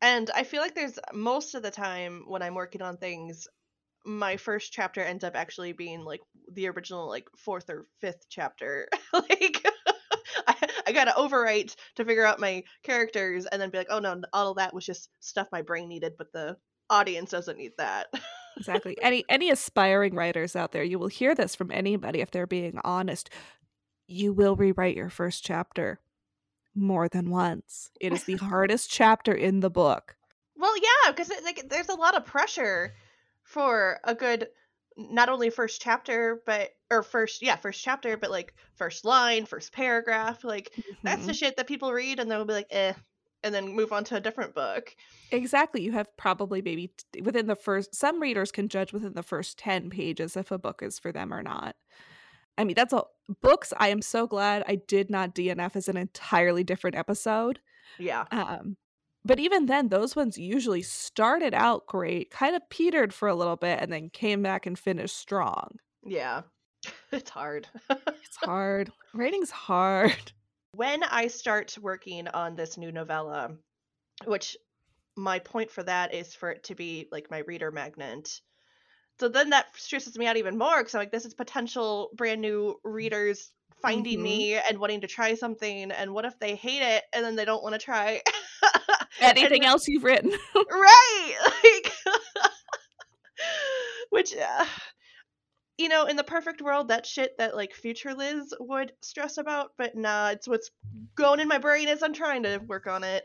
And 0.00 0.30
I 0.34 0.44
feel 0.44 0.62
like 0.62 0.74
there's 0.74 0.98
most 1.12 1.54
of 1.54 1.62
the 1.62 1.72
time 1.72 2.24
when 2.28 2.42
I'm 2.42 2.54
working 2.54 2.82
on 2.82 2.96
things, 2.96 3.48
my 4.06 4.36
first 4.36 4.72
chapter 4.72 5.00
ends 5.00 5.24
up 5.24 5.34
actually 5.34 5.72
being 5.72 6.04
like 6.04 6.20
the 6.52 6.68
original 6.68 7.08
like 7.08 7.26
fourth 7.36 7.68
or 7.68 7.86
fifth 8.00 8.26
chapter. 8.28 8.88
like 9.12 9.66
I, 10.46 10.68
I 10.86 10.92
gotta 10.92 11.12
overwrite 11.12 11.74
to 11.96 12.04
figure 12.04 12.24
out 12.24 12.38
my 12.38 12.62
characters 12.84 13.46
and 13.46 13.60
then 13.60 13.70
be 13.70 13.78
like, 13.78 13.88
oh 13.90 13.98
no, 13.98 14.20
all 14.32 14.52
of 14.52 14.56
that 14.58 14.72
was 14.72 14.86
just 14.86 15.08
stuff 15.20 15.48
my 15.50 15.62
brain 15.62 15.88
needed, 15.88 16.12
but 16.16 16.32
the 16.32 16.56
audience 16.88 17.30
doesn't 17.30 17.58
need 17.58 17.72
that. 17.78 18.06
Exactly. 18.58 18.96
Any 19.00 19.24
any 19.28 19.50
aspiring 19.50 20.14
writers 20.14 20.54
out 20.56 20.72
there, 20.72 20.82
you 20.82 20.98
will 20.98 21.08
hear 21.08 21.34
this 21.34 21.54
from 21.54 21.70
anybody 21.70 22.20
if 22.20 22.30
they're 22.30 22.46
being 22.46 22.78
honest. 22.84 23.30
You 24.06 24.32
will 24.32 24.56
rewrite 24.56 24.96
your 24.96 25.10
first 25.10 25.44
chapter 25.44 26.00
more 26.74 27.08
than 27.08 27.30
once. 27.30 27.90
It 28.00 28.12
is 28.12 28.24
the 28.24 28.36
hardest 28.36 28.90
chapter 28.90 29.32
in 29.32 29.60
the 29.60 29.70
book. 29.70 30.16
Well, 30.56 30.74
yeah, 30.76 31.12
because 31.12 31.30
like 31.44 31.68
there's 31.68 31.88
a 31.88 31.94
lot 31.94 32.16
of 32.16 32.24
pressure 32.26 32.94
for 33.42 34.00
a 34.04 34.14
good 34.14 34.48
not 34.96 35.28
only 35.28 35.48
first 35.48 35.80
chapter 35.80 36.42
but 36.44 36.70
or 36.90 37.04
first 37.04 37.40
yeah 37.40 37.54
first 37.54 37.80
chapter 37.80 38.16
but 38.16 38.32
like 38.32 38.52
first 38.74 39.04
line 39.04 39.46
first 39.46 39.72
paragraph 39.72 40.42
like 40.42 40.72
that's 41.04 41.24
the 41.24 41.30
Mhm. 41.32 41.36
shit 41.36 41.56
that 41.56 41.68
people 41.68 41.92
read 41.92 42.18
and 42.18 42.28
they'll 42.28 42.44
be 42.44 42.52
like 42.52 42.66
eh 42.70 42.92
and 43.44 43.54
then 43.54 43.68
move 43.74 43.92
on 43.92 44.04
to 44.04 44.16
a 44.16 44.20
different 44.20 44.54
book 44.54 44.94
Exactly. 45.30 45.82
You 45.82 45.92
have 45.92 46.14
probably 46.16 46.62
maybe 46.62 46.92
t- 47.12 47.20
within 47.20 47.46
the 47.46 47.54
first 47.56 47.94
some 47.94 48.20
readers 48.20 48.50
can 48.50 48.68
judge 48.68 48.92
within 48.92 49.12
the 49.14 49.22
first 49.22 49.58
10 49.58 49.90
pages 49.90 50.36
if 50.36 50.50
a 50.50 50.58
book 50.58 50.82
is 50.82 50.98
for 50.98 51.12
them 51.12 51.32
or 51.34 51.42
not. 51.42 51.76
I 52.56 52.64
mean, 52.64 52.74
that's 52.74 52.92
all 52.92 53.10
books. 53.42 53.72
I 53.76 53.88
am 53.88 54.02
so 54.02 54.26
glad 54.26 54.64
I 54.66 54.76
did 54.76 55.10
not 55.10 55.34
DNF 55.34 55.76
as 55.76 55.88
an 55.88 55.96
entirely 55.96 56.64
different 56.64 56.96
episode. 56.96 57.60
yeah 57.98 58.24
Um, 58.30 58.76
but 59.24 59.38
even 59.38 59.66
then, 59.66 59.88
those 59.88 60.16
ones 60.16 60.38
usually 60.38 60.80
started 60.82 61.52
out 61.52 61.86
great, 61.86 62.30
kind 62.30 62.56
of 62.56 62.62
petered 62.70 63.12
for 63.12 63.28
a 63.28 63.34
little 63.34 63.56
bit, 63.56 63.80
and 63.80 63.92
then 63.92 64.08
came 64.10 64.42
back 64.42 64.64
and 64.66 64.78
finished 64.78 65.16
strong. 65.16 65.76
yeah 66.04 66.42
it's 67.12 67.30
hard 67.30 67.68
It's 67.90 68.36
hard. 68.36 68.90
Writing's 69.14 69.50
hard. 69.50 70.32
When 70.78 71.02
i 71.02 71.26
start 71.26 71.76
working 71.82 72.28
on 72.28 72.54
this 72.54 72.78
new 72.78 72.92
novella 72.92 73.50
which 74.26 74.56
my 75.16 75.40
point 75.40 75.72
for 75.72 75.82
that 75.82 76.14
is 76.14 76.34
for 76.36 76.52
it 76.52 76.62
to 76.62 76.76
be 76.76 77.08
like 77.10 77.32
my 77.32 77.38
reader 77.38 77.72
magnet 77.72 78.40
so 79.18 79.28
then 79.28 79.50
that 79.50 79.66
stresses 79.76 80.16
me 80.16 80.26
out 80.28 80.36
even 80.36 80.56
more 80.56 80.78
because 80.78 80.94
i'm 80.94 81.00
like 81.00 81.10
this 81.10 81.24
is 81.24 81.34
potential 81.34 82.10
brand 82.16 82.40
new 82.40 82.76
readers 82.84 83.50
finding 83.82 84.20
Mhm. 84.20 84.22
me 84.22 84.54
and 84.54 84.78
wanting 84.78 85.00
to 85.00 85.08
try 85.08 85.34
something 85.34 85.90
and 85.90 86.12
what 86.14 86.24
if 86.24 86.38
they 86.38 86.54
hate 86.54 86.82
it 86.82 87.02
and 87.12 87.24
then 87.24 87.34
they 87.34 87.44
don't 87.44 87.62
want 87.64 87.74
to 87.74 87.78
try 87.84 88.22
Anything 89.20 89.64
else 89.64 89.88
you've 89.88 90.04
written? 90.04 90.30
right 90.54 91.34
like 91.64 91.92
which 94.10 94.36
uh, 94.36 94.64
you 95.78 95.88
know 95.88 96.04
in 96.06 96.16
the 96.16 96.24
perfect 96.24 96.60
world 96.60 96.88
that 96.88 97.06
shit 97.06 97.36
that 97.38 97.56
like 97.56 97.72
future 97.72 98.14
liz 98.14 98.52
would 98.60 98.92
stress 99.00 99.38
about 99.38 99.72
but 99.78 99.96
nah 99.96 100.30
it's 100.30 100.48
what's 100.48 100.70
going 101.14 101.40
in 101.40 101.48
my 101.48 101.58
brain 101.58 101.88
as 101.88 102.02
i'm 102.02 102.12
trying 102.12 102.42
to 102.42 102.58
work 102.58 102.86
on 102.86 103.04
it 103.04 103.24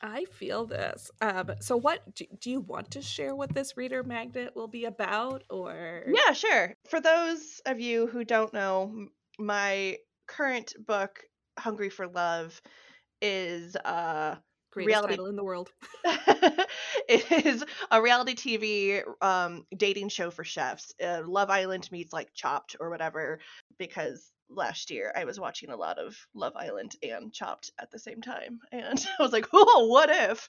I 0.00 0.26
feel 0.26 0.64
this. 0.64 1.10
Um, 1.20 1.50
so, 1.60 1.76
what 1.76 2.14
do, 2.14 2.24
do 2.40 2.50
you 2.50 2.60
want 2.60 2.92
to 2.92 3.02
share 3.02 3.34
what 3.34 3.52
this 3.52 3.76
reader 3.76 4.04
magnet 4.04 4.54
will 4.54 4.68
be 4.68 4.84
about, 4.84 5.42
or 5.50 6.04
yeah 6.06 6.32
sure 6.34 6.76
for 6.88 7.00
those 7.00 7.60
of 7.66 7.80
you 7.80 8.06
who 8.06 8.24
don't 8.24 8.52
know 8.54 9.08
my 9.38 9.96
current 10.28 10.74
book 10.86 11.24
hungry 11.58 11.90
for 11.90 12.06
love 12.06 12.60
is 13.20 13.74
uh 13.76 14.36
greatest 14.84 15.02
reality- 15.02 15.12
title 15.14 15.26
in 15.26 15.36
the 15.36 15.44
world? 15.44 15.70
it 16.04 17.46
is 17.46 17.64
a 17.90 18.02
reality 18.02 18.34
TV 18.34 19.02
um, 19.22 19.66
dating 19.76 20.08
show 20.08 20.30
for 20.30 20.44
chefs. 20.44 20.94
Uh, 21.02 21.22
Love 21.26 21.50
Island 21.50 21.88
meets 21.90 22.12
like 22.12 22.34
Chopped 22.34 22.76
or 22.80 22.90
whatever, 22.90 23.40
because 23.78 24.30
last 24.50 24.90
year 24.90 25.12
I 25.14 25.24
was 25.24 25.38
watching 25.38 25.70
a 25.70 25.76
lot 25.76 25.98
of 25.98 26.16
Love 26.34 26.54
Island 26.56 26.96
and 27.02 27.32
Chopped 27.32 27.72
at 27.80 27.90
the 27.90 27.98
same 27.98 28.20
time. 28.20 28.60
And 28.72 28.98
I 29.18 29.22
was 29.22 29.32
like, 29.32 29.46
oh, 29.52 29.86
what 29.88 30.10
if? 30.10 30.48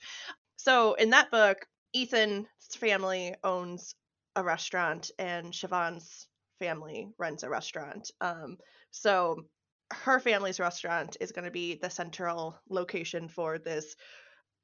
So 0.57 0.93
in 0.93 1.11
that 1.11 1.31
book, 1.31 1.65
Ethan's 1.95 2.47
family 2.77 3.35
owns 3.43 3.95
a 4.35 4.43
restaurant 4.43 5.11
and 5.17 5.47
Siobhan's 5.47 6.27
family 6.59 7.07
runs 7.17 7.43
a 7.43 7.49
restaurant. 7.49 8.11
Um, 8.21 8.57
so 8.91 9.45
her 9.91 10.19
family's 10.19 10.59
restaurant 10.59 11.17
is 11.19 11.31
going 11.31 11.45
to 11.45 11.51
be 11.51 11.75
the 11.75 11.89
central 11.89 12.57
location 12.69 13.27
for 13.27 13.57
this 13.57 13.95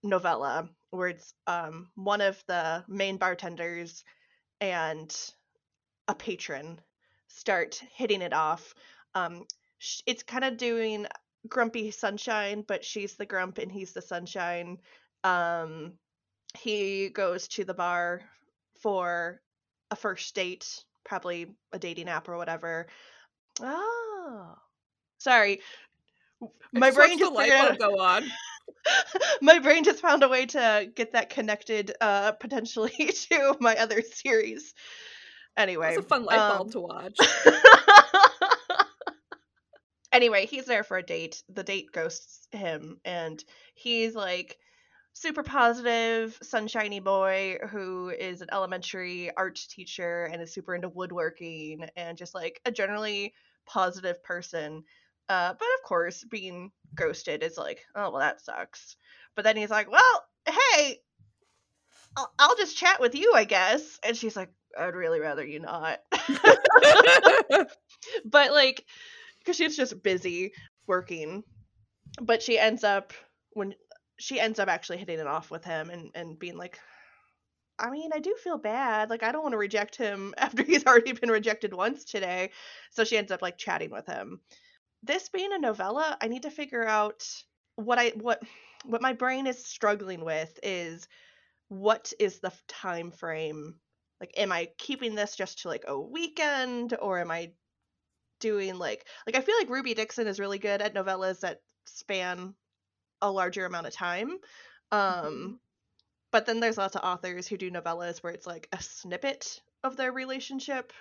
novella 0.03 0.69
where 0.91 1.09
it's 1.09 1.33
um, 1.47 1.89
one 1.95 2.21
of 2.21 2.41
the 2.47 2.83
main 2.87 3.17
bartenders 3.17 4.03
and 4.61 5.15
a 6.07 6.15
patron 6.15 6.79
start 7.27 7.81
hitting 7.95 8.21
it 8.21 8.33
off. 8.33 8.73
Um, 9.13 9.45
it's 10.05 10.23
kind 10.23 10.43
of 10.43 10.57
doing 10.57 11.07
grumpy 11.49 11.91
sunshine, 11.91 12.63
but 12.67 12.85
she's 12.85 13.15
the 13.15 13.25
grump 13.25 13.57
and 13.57 13.71
he's 13.71 13.93
the 13.93 14.01
sunshine. 14.01 14.77
Um, 15.23 15.93
he 16.57 17.09
goes 17.09 17.47
to 17.49 17.65
the 17.65 17.73
bar 17.73 18.21
for 18.81 19.41
a 19.91 19.95
first 19.95 20.33
date, 20.35 20.83
probably 21.03 21.47
a 21.71 21.79
dating 21.79 22.09
app 22.09 22.29
or 22.29 22.37
whatever. 22.37 22.87
Oh, 23.61 24.55
sorry. 25.25 25.59
My 26.71 26.91
brain 26.91 27.17
just 27.17 27.35
figured 27.35 27.57
out- 27.57 27.79
go 27.79 27.99
on. 27.99 28.23
my 29.41 29.59
brain 29.59 29.83
just 29.83 29.99
found 29.99 30.23
a 30.23 30.29
way 30.29 30.45
to 30.45 30.91
get 30.95 31.13
that 31.13 31.31
connected 31.31 31.91
uh 32.01 32.33
potentially 32.33 32.91
to 33.29 33.57
my 33.59 33.75
other 33.77 34.01
series 34.01 34.75
anyway 35.57 35.95
It's 35.95 36.05
a 36.05 36.07
fun 36.07 36.23
light 36.23 36.37
um, 36.37 36.57
bulb 36.57 36.71
to 36.73 36.79
watch. 36.81 37.17
anyway 40.11 40.45
he's 40.45 40.65
there 40.65 40.83
for 40.83 40.97
a 40.97 41.03
date 41.03 41.41
the 41.49 41.63
date 41.63 41.91
ghosts 41.91 42.47
him 42.51 42.99
and 43.03 43.43
he's 43.73 44.13
like 44.13 44.57
super 45.13 45.41
positive 45.41 46.37
sunshiny 46.43 46.99
boy 46.99 47.57
who 47.69 48.09
is 48.09 48.41
an 48.41 48.49
elementary 48.51 49.31
art 49.35 49.59
teacher 49.69 50.29
and 50.31 50.41
is 50.41 50.53
super 50.53 50.75
into 50.75 50.89
woodworking 50.89 51.87
and 51.95 52.19
just 52.19 52.35
like 52.35 52.61
a 52.65 52.71
generally 52.71 53.33
positive 53.65 54.23
person 54.23 54.83
uh, 55.29 55.53
but 55.53 55.67
of 55.77 55.83
course 55.83 56.23
being 56.23 56.71
ghosted 56.93 57.43
is 57.43 57.57
like 57.57 57.79
oh 57.95 58.11
well 58.11 58.19
that 58.19 58.41
sucks 58.41 58.95
but 59.35 59.43
then 59.43 59.57
he's 59.57 59.69
like 59.69 59.91
well 59.91 60.23
hey 60.47 60.99
I'll, 62.17 62.31
I'll 62.39 62.55
just 62.55 62.77
chat 62.77 63.01
with 63.01 63.15
you 63.15 63.33
i 63.35 63.43
guess 63.43 63.99
and 64.03 64.15
she's 64.15 64.35
like 64.35 64.49
i'd 64.77 64.95
really 64.95 65.19
rather 65.19 65.45
you 65.45 65.59
not 65.59 65.99
but 68.25 68.51
like 68.51 68.85
because 69.39 69.57
she's 69.57 69.75
just 69.75 70.01
busy 70.03 70.53
working 70.87 71.43
but 72.21 72.41
she 72.41 72.57
ends 72.57 72.83
up 72.83 73.13
when 73.51 73.73
she 74.17 74.39
ends 74.39 74.59
up 74.59 74.69
actually 74.69 74.97
hitting 74.97 75.19
it 75.19 75.27
off 75.27 75.51
with 75.51 75.65
him 75.65 75.89
and 75.89 76.11
and 76.15 76.39
being 76.39 76.57
like 76.57 76.79
I 77.77 77.89
mean, 77.89 78.11
I 78.13 78.19
do 78.19 78.35
feel 78.41 78.57
bad. 78.57 79.09
Like, 79.09 79.23
I 79.23 79.31
don't 79.31 79.43
want 79.43 79.53
to 79.53 79.57
reject 79.57 79.95
him 79.95 80.33
after 80.37 80.63
he's 80.63 80.85
already 80.85 81.11
been 81.13 81.29
rejected 81.29 81.73
once 81.73 82.05
today. 82.05 82.51
So 82.91 83.03
she 83.03 83.17
ends 83.17 83.31
up 83.31 83.41
like 83.41 83.57
chatting 83.57 83.91
with 83.91 84.05
him. 84.05 84.39
This 85.03 85.29
being 85.29 85.53
a 85.53 85.59
novella, 85.59 86.17
I 86.21 86.27
need 86.27 86.43
to 86.43 86.51
figure 86.51 86.85
out 86.85 87.25
what 87.75 87.99
I 87.99 88.09
what 88.11 88.41
what 88.83 89.01
my 89.01 89.13
brain 89.13 89.47
is 89.47 89.65
struggling 89.65 90.23
with 90.25 90.59
is 90.63 91.07
what 91.69 92.13
is 92.19 92.39
the 92.39 92.53
time 92.67 93.11
frame? 93.11 93.79
Like 94.21 94.33
am 94.37 94.51
I 94.51 94.71
keeping 94.77 95.15
this 95.15 95.35
just 95.35 95.59
to 95.61 95.69
like 95.69 95.85
a 95.87 95.99
weekend 95.99 96.97
or 96.99 97.19
am 97.19 97.31
I 97.31 97.53
doing 98.39 98.77
like 98.77 99.07
like 99.27 99.35
I 99.35 99.41
feel 99.41 99.57
like 99.57 99.69
Ruby 99.69 99.93
Dixon 99.93 100.27
is 100.27 100.39
really 100.39 100.59
good 100.59 100.81
at 100.81 100.93
novellas 100.95 101.41
that 101.41 101.61
span 101.85 102.55
a 103.21 103.31
larger 103.31 103.65
amount 103.65 103.87
of 103.87 103.93
time. 103.93 104.39
Um 104.91 105.55
Mhm. 105.55 105.59
but 106.31 106.45
then 106.45 106.59
there's 106.59 106.77
lots 106.77 106.95
of 106.95 107.03
authors 107.03 107.47
who 107.47 107.57
do 107.57 107.71
novellas 107.71 108.23
where 108.23 108.33
it's 108.33 108.47
like 108.47 108.67
a 108.73 108.81
snippet 108.81 109.61
of 109.83 109.97
their 109.97 110.11
relationship 110.11 110.93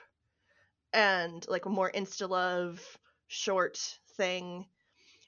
and 0.93 1.47
like 1.49 1.65
a 1.67 1.71
more 1.71 1.91
insta 1.91 2.29
love 2.29 2.99
short 3.35 3.79
thing. 4.17 4.67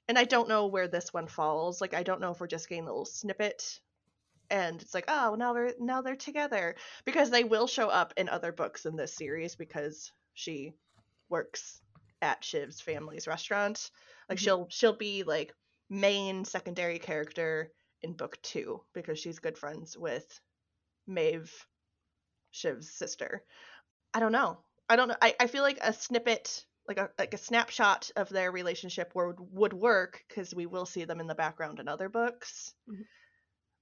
And 0.09 0.19
I 0.19 0.25
don't 0.25 0.49
know 0.49 0.67
where 0.67 0.89
this 0.89 1.13
one 1.13 1.29
falls. 1.29 1.81
Like 1.81 1.95
I 1.95 2.03
don't 2.05 2.21
know 2.21 2.33
if 2.33 2.41
we're 2.41 2.47
just 2.49 2.69
getting 2.69 2.85
a 2.85 2.89
little 2.89 3.05
snippet 3.07 3.81
and 4.51 4.81
it's 4.83 4.95
like, 4.95 5.07
oh, 5.09 5.37
now 5.39 5.53
they're 5.55 5.75
now 5.81 6.03
they're 6.03 6.17
together 6.17 6.77
because 7.05 7.31
they 7.31 7.45
will 7.45 7.67
show 7.67 7.89
up 7.89 8.15
in 8.17 8.29
other 8.29 8.53
books 8.53 8.87
in 8.87 8.97
this 8.97 9.15
series 9.17 9.57
because 9.57 10.13
she 10.35 10.75
works 11.29 11.81
at 12.23 12.43
Shiv's 12.45 12.81
family's 12.81 13.27
restaurant. 13.29 13.91
Like 14.29 14.39
Mhm. 14.39 14.43
she'll 14.43 14.69
she'll 14.71 14.97
be 14.97 15.25
like 15.25 15.53
main 15.91 16.45
secondary 16.45 16.99
character 16.99 17.73
in 18.03 18.15
book 18.15 18.41
2 18.43 18.85
because 18.95 19.19
she's 19.19 19.39
good 19.41 19.59
friends 19.59 19.97
with 19.99 20.41
Maeve 21.07 21.53
Shiv's 22.53 22.91
sister. 22.93 23.45
I 24.15 24.21
don't 24.21 24.33
know. 24.33 24.59
I 24.89 24.97
don't 24.97 25.09
know. 25.09 25.17
I, 25.23 25.35
I 25.41 25.47
feel 25.47 25.63
like 25.63 25.79
a 25.83 25.93
snippet, 25.93 26.67
like 26.89 26.99
a 26.99 27.11
like 27.19 27.35
a 27.35 27.39
snapshot 27.39 28.11
of 28.17 28.29
their 28.29 28.53
relationship 28.53 29.13
would 29.15 29.37
would 29.53 29.73
work 29.73 30.23
because 30.29 30.55
we 30.55 30.67
will 30.67 30.87
see 30.87 31.05
them 31.05 31.21
in 31.21 31.27
the 31.27 31.35
background 31.35 31.81
in 31.81 31.89
other 31.89 32.09
books. 32.09 32.75
Mhm. 32.89 33.05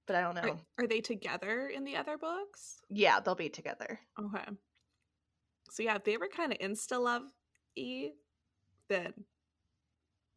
But 0.07 0.15
I 0.15 0.21
don't 0.21 0.35
know. 0.35 0.59
Are, 0.77 0.83
are 0.83 0.87
they 0.87 1.01
together 1.01 1.67
in 1.67 1.83
the 1.83 1.95
other 1.95 2.17
books? 2.17 2.79
Yeah, 2.89 3.19
they'll 3.19 3.35
be 3.35 3.49
together. 3.49 3.99
Okay. 4.19 4.45
So 5.71 5.83
yeah, 5.83 5.95
if 5.95 6.03
they 6.03 6.17
were 6.17 6.27
kind 6.27 6.51
of 6.51 6.59
insta 6.59 7.01
love 7.01 7.23
y, 7.75 8.11
then 8.87 9.13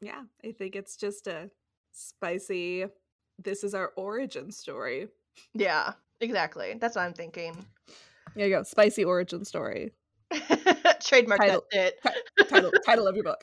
yeah, 0.00 0.22
I 0.44 0.52
think 0.52 0.76
it's 0.76 0.96
just 0.96 1.26
a 1.26 1.50
spicy. 1.92 2.86
This 3.38 3.62
is 3.62 3.74
our 3.74 3.92
origin 3.96 4.50
story. 4.50 5.08
Yeah, 5.54 5.92
exactly. 6.20 6.74
That's 6.80 6.96
what 6.96 7.02
I'm 7.02 7.12
thinking. 7.12 7.54
There 8.34 8.46
you 8.46 8.56
go, 8.56 8.62
spicy 8.62 9.04
origin 9.04 9.44
story. 9.44 9.92
Trademark 11.06 11.40
Title. 11.40 11.64
that 11.72 11.94
Title 12.48 12.70
title 12.84 13.06
of 13.06 13.14
your 13.14 13.24
book. 13.24 13.42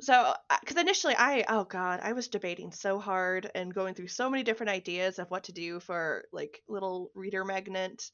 so, 0.00 0.34
because 0.60 0.76
initially 0.78 1.14
I, 1.16 1.44
oh 1.48 1.64
god, 1.64 2.00
I 2.02 2.12
was 2.14 2.28
debating 2.28 2.72
so 2.72 2.98
hard 2.98 3.50
and 3.54 3.74
going 3.74 3.94
through 3.94 4.08
so 4.08 4.30
many 4.30 4.42
different 4.42 4.70
ideas 4.70 5.18
of 5.18 5.30
what 5.30 5.44
to 5.44 5.52
do 5.52 5.78
for 5.80 6.24
like 6.32 6.62
little 6.68 7.10
reader 7.14 7.44
magnet, 7.44 8.10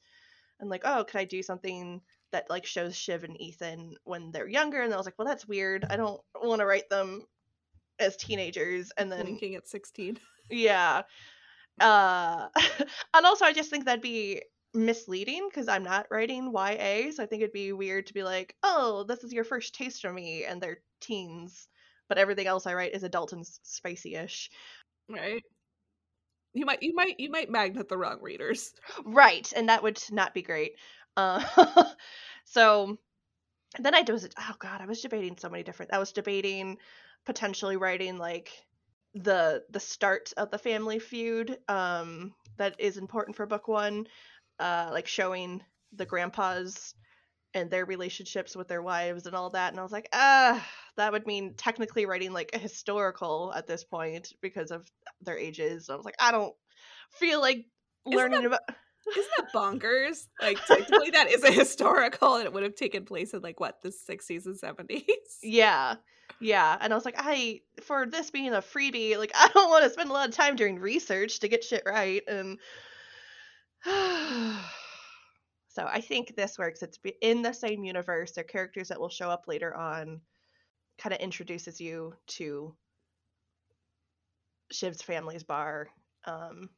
and 0.59 0.69
like, 0.69 0.81
oh, 0.85 1.05
could 1.05 1.19
I 1.19 1.25
do 1.25 1.41
something 1.43 2.01
that 2.31 2.49
like 2.49 2.65
shows 2.65 2.95
Shiv 2.95 3.23
and 3.23 3.39
Ethan 3.39 3.95
when 4.03 4.31
they're 4.31 4.47
younger? 4.49 4.81
And 4.81 4.93
I 4.93 4.97
was 4.97 5.05
like, 5.05 5.17
well, 5.17 5.27
that's 5.27 5.47
weird. 5.47 5.85
I 5.89 5.95
don't 5.97 6.19
want 6.35 6.59
to 6.59 6.65
write 6.65 6.89
them 6.89 7.23
as 7.99 8.17
teenagers, 8.17 8.91
and 8.97 9.11
then 9.11 9.23
Blinking 9.25 9.55
at 9.55 9.67
sixteen. 9.67 10.17
yeah. 10.49 11.03
Uh 11.79 12.47
and 13.13 13.25
also 13.25 13.45
I 13.45 13.53
just 13.53 13.69
think 13.69 13.85
that'd 13.85 14.01
be 14.01 14.41
misleading 14.73 15.47
because 15.49 15.67
I'm 15.67 15.83
not 15.83 16.07
writing 16.11 16.51
YA, 16.51 17.11
so 17.11 17.23
I 17.23 17.25
think 17.27 17.41
it'd 17.41 17.53
be 17.53 17.73
weird 17.73 18.07
to 18.07 18.13
be 18.13 18.23
like, 18.23 18.55
"Oh, 18.63 19.03
this 19.03 19.23
is 19.23 19.33
your 19.33 19.43
first 19.45 19.75
taste 19.75 20.05
of 20.05 20.13
me," 20.13 20.45
and 20.45 20.61
they're 20.61 20.81
teens, 21.01 21.67
but 22.09 22.17
everything 22.17 22.47
else 22.47 22.65
I 22.67 22.73
write 22.75 22.93
is 22.95 23.03
adult 23.03 23.33
and 23.33 23.45
spicy-ish. 23.63 24.49
Right. 25.09 25.43
You 26.53 26.65
might 26.65 26.81
you 26.81 26.93
might 26.93 27.19
you 27.19 27.29
might 27.29 27.49
magnet 27.49 27.87
the 27.87 27.97
wrong 27.97 28.21
readers. 28.21 28.73
Right, 29.05 29.51
and 29.55 29.69
that 29.69 29.83
would 29.83 30.01
not 30.11 30.33
be 30.33 30.41
great. 30.41 30.73
Uh 31.15 31.43
so 32.45 32.97
then 33.79 33.95
I 33.95 34.03
was 34.09 34.29
oh 34.39 34.55
god, 34.59 34.81
I 34.81 34.85
was 34.87 35.01
debating 35.01 35.37
so 35.37 35.49
many 35.49 35.63
different. 35.63 35.93
I 35.93 35.99
was 35.99 36.11
debating 36.13 36.77
potentially 37.25 37.77
writing 37.77 38.17
like 38.17 38.51
the 39.15 39.63
the 39.71 39.79
start 39.81 40.33
of 40.37 40.51
the 40.51 40.59
family 40.59 40.99
feud 40.99 41.57
um 41.69 42.35
that 42.57 42.75
is 42.79 42.97
important 42.97 43.35
for 43.37 43.45
book 43.47 43.67
1 43.67 44.07
uh 44.59 44.89
like 44.91 45.07
showing 45.07 45.61
the 45.93 46.05
grandpas 46.05 46.93
and 47.53 47.71
their 47.71 47.85
relationships 47.85 48.55
with 48.55 48.67
their 48.67 48.81
wives 48.81 49.25
and 49.25 49.35
all 49.35 49.49
that 49.51 49.71
and 49.71 49.79
I 49.79 49.83
was 49.83 49.91
like 49.91 50.09
ah 50.13 50.65
that 50.97 51.11
would 51.11 51.25
mean 51.27 51.53
technically 51.55 52.05
writing 52.05 52.33
like 52.33 52.51
a 52.53 52.57
historical 52.57 53.53
at 53.55 53.67
this 53.67 53.83
point 53.83 54.33
because 54.41 54.71
of 54.71 54.85
their 55.21 55.37
ages. 55.37 55.87
And 55.89 55.93
I 55.93 55.97
was 55.97 56.05
like 56.05 56.15
I 56.19 56.31
don't 56.31 56.53
feel 57.11 57.39
like 57.39 57.65
Isn't 58.05 58.17
learning 58.17 58.41
that- 58.41 58.47
about 58.47 58.61
Isn't 59.17 59.31
that 59.37 59.53
bonkers? 59.53 60.27
Like 60.41 60.57
technically 60.65 61.11
that 61.11 61.31
is 61.31 61.41
a 61.43 61.51
historical 61.51 62.35
and 62.35 62.45
it 62.45 62.51
would 62.51 62.63
have 62.63 62.75
taken 62.75 63.05
place 63.05 63.33
in 63.33 63.41
like 63.41 63.59
what, 63.59 63.81
the 63.81 63.91
sixties 63.91 64.45
and 64.45 64.57
seventies. 64.57 65.03
Yeah. 65.41 65.95
Yeah. 66.41 66.77
And 66.81 66.91
I 66.91 66.95
was 66.95 67.05
like, 67.05 67.15
I 67.17 67.61
for 67.83 68.05
this 68.05 68.31
being 68.31 68.53
a 68.53 68.61
freebie, 68.61 69.17
like 69.17 69.31
I 69.35 69.47
don't 69.53 69.69
want 69.69 69.85
to 69.85 69.89
spend 69.89 70.09
a 70.09 70.13
lot 70.13 70.27
of 70.27 70.35
time 70.35 70.57
doing 70.57 70.79
research 70.79 71.39
to 71.39 71.47
get 71.47 71.63
shit 71.63 71.83
right. 71.85 72.21
And 72.27 72.59
so 75.69 75.85
I 75.85 76.01
think 76.01 76.35
this 76.35 76.57
works. 76.57 76.81
It's 76.83 76.99
in 77.21 77.41
the 77.41 77.53
same 77.53 77.83
universe. 77.83 78.31
They're 78.31 78.43
characters 78.43 78.89
that 78.89 78.99
will 78.99 79.09
show 79.09 79.29
up 79.29 79.45
later 79.47 79.75
on. 79.75 80.21
Kind 80.97 81.13
of 81.13 81.19
introduces 81.21 81.79
you 81.79 82.15
to 82.27 82.75
Shiv's 84.71 85.01
family's 85.01 85.43
bar. 85.43 85.89
Um 86.25 86.69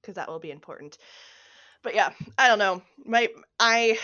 because 0.00 0.14
that 0.14 0.28
will 0.28 0.38
be 0.38 0.50
important. 0.50 0.96
But 1.82 1.94
yeah, 1.94 2.12
I 2.38 2.48
don't 2.48 2.58
know. 2.58 2.82
My 3.04 3.28
I 3.58 3.98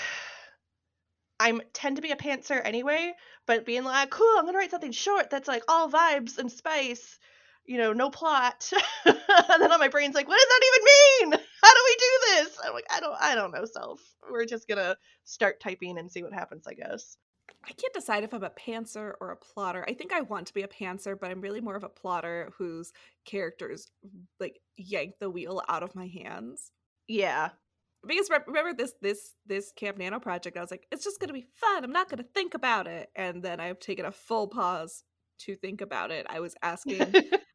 I'm 1.38 1.60
tend 1.72 1.96
to 1.96 2.02
be 2.02 2.12
a 2.12 2.16
pantser 2.16 2.60
anyway, 2.64 3.14
but 3.46 3.66
being 3.66 3.84
like, 3.84 4.10
cool, 4.10 4.36
I'm 4.38 4.46
gonna 4.46 4.58
write 4.58 4.70
something 4.70 4.92
short 4.92 5.30
that's 5.30 5.48
like 5.48 5.62
all 5.68 5.90
vibes 5.90 6.38
and 6.38 6.50
spice, 6.50 7.18
you 7.66 7.78
know, 7.78 7.92
no 7.92 8.10
plot. 8.10 8.70
and 9.04 9.16
then 9.60 9.72
on 9.72 9.80
my 9.80 9.88
brain's 9.88 10.14
like, 10.14 10.28
what 10.28 10.38
does 10.38 10.48
that 10.48 10.62
even 11.22 11.30
mean? 11.30 11.45
How 11.62 11.72
do 11.72 11.80
we 11.84 11.96
do 11.96 12.44
this? 12.44 12.58
I'm 12.64 12.74
like, 12.74 12.86
I 12.90 13.00
don't 13.00 13.16
I 13.20 13.34
don't 13.34 13.52
know, 13.52 13.64
self. 13.64 14.00
We're 14.30 14.44
just 14.44 14.68
gonna 14.68 14.96
start 15.24 15.60
typing 15.60 15.98
and 15.98 16.10
see 16.10 16.22
what 16.22 16.32
happens, 16.32 16.66
I 16.66 16.74
guess. 16.74 17.16
I 17.64 17.72
can't 17.72 17.94
decide 17.94 18.22
if 18.24 18.32
I'm 18.32 18.44
a 18.44 18.50
pantser 18.50 19.14
or 19.20 19.30
a 19.30 19.36
plotter. 19.36 19.84
I 19.88 19.94
think 19.94 20.12
I 20.12 20.20
want 20.20 20.46
to 20.48 20.54
be 20.54 20.62
a 20.62 20.68
pantser, 20.68 21.18
but 21.18 21.30
I'm 21.30 21.40
really 21.40 21.60
more 21.60 21.76
of 21.76 21.84
a 21.84 21.88
plotter 21.88 22.52
whose 22.56 22.92
characters 23.24 23.90
like 24.38 24.60
yank 24.76 25.14
the 25.18 25.30
wheel 25.30 25.62
out 25.68 25.82
of 25.82 25.94
my 25.94 26.06
hands. 26.06 26.70
Yeah. 27.08 27.50
Because 28.06 28.30
re- 28.30 28.38
remember 28.46 28.72
this 28.74 28.92
this 29.00 29.34
this 29.46 29.72
Camp 29.72 29.98
Nano 29.98 30.20
project, 30.20 30.56
I 30.56 30.60
was 30.60 30.70
like, 30.70 30.86
it's 30.92 31.04
just 31.04 31.20
gonna 31.20 31.32
be 31.32 31.46
fun. 31.54 31.82
I'm 31.82 31.92
not 31.92 32.08
gonna 32.08 32.24
think 32.34 32.54
about 32.54 32.86
it, 32.86 33.10
and 33.16 33.42
then 33.42 33.58
I've 33.58 33.80
taken 33.80 34.04
a 34.04 34.12
full 34.12 34.46
pause 34.46 35.02
to 35.40 35.56
think 35.56 35.80
about 35.80 36.10
it. 36.10 36.26
I 36.28 36.40
was 36.40 36.54
asking 36.62 37.14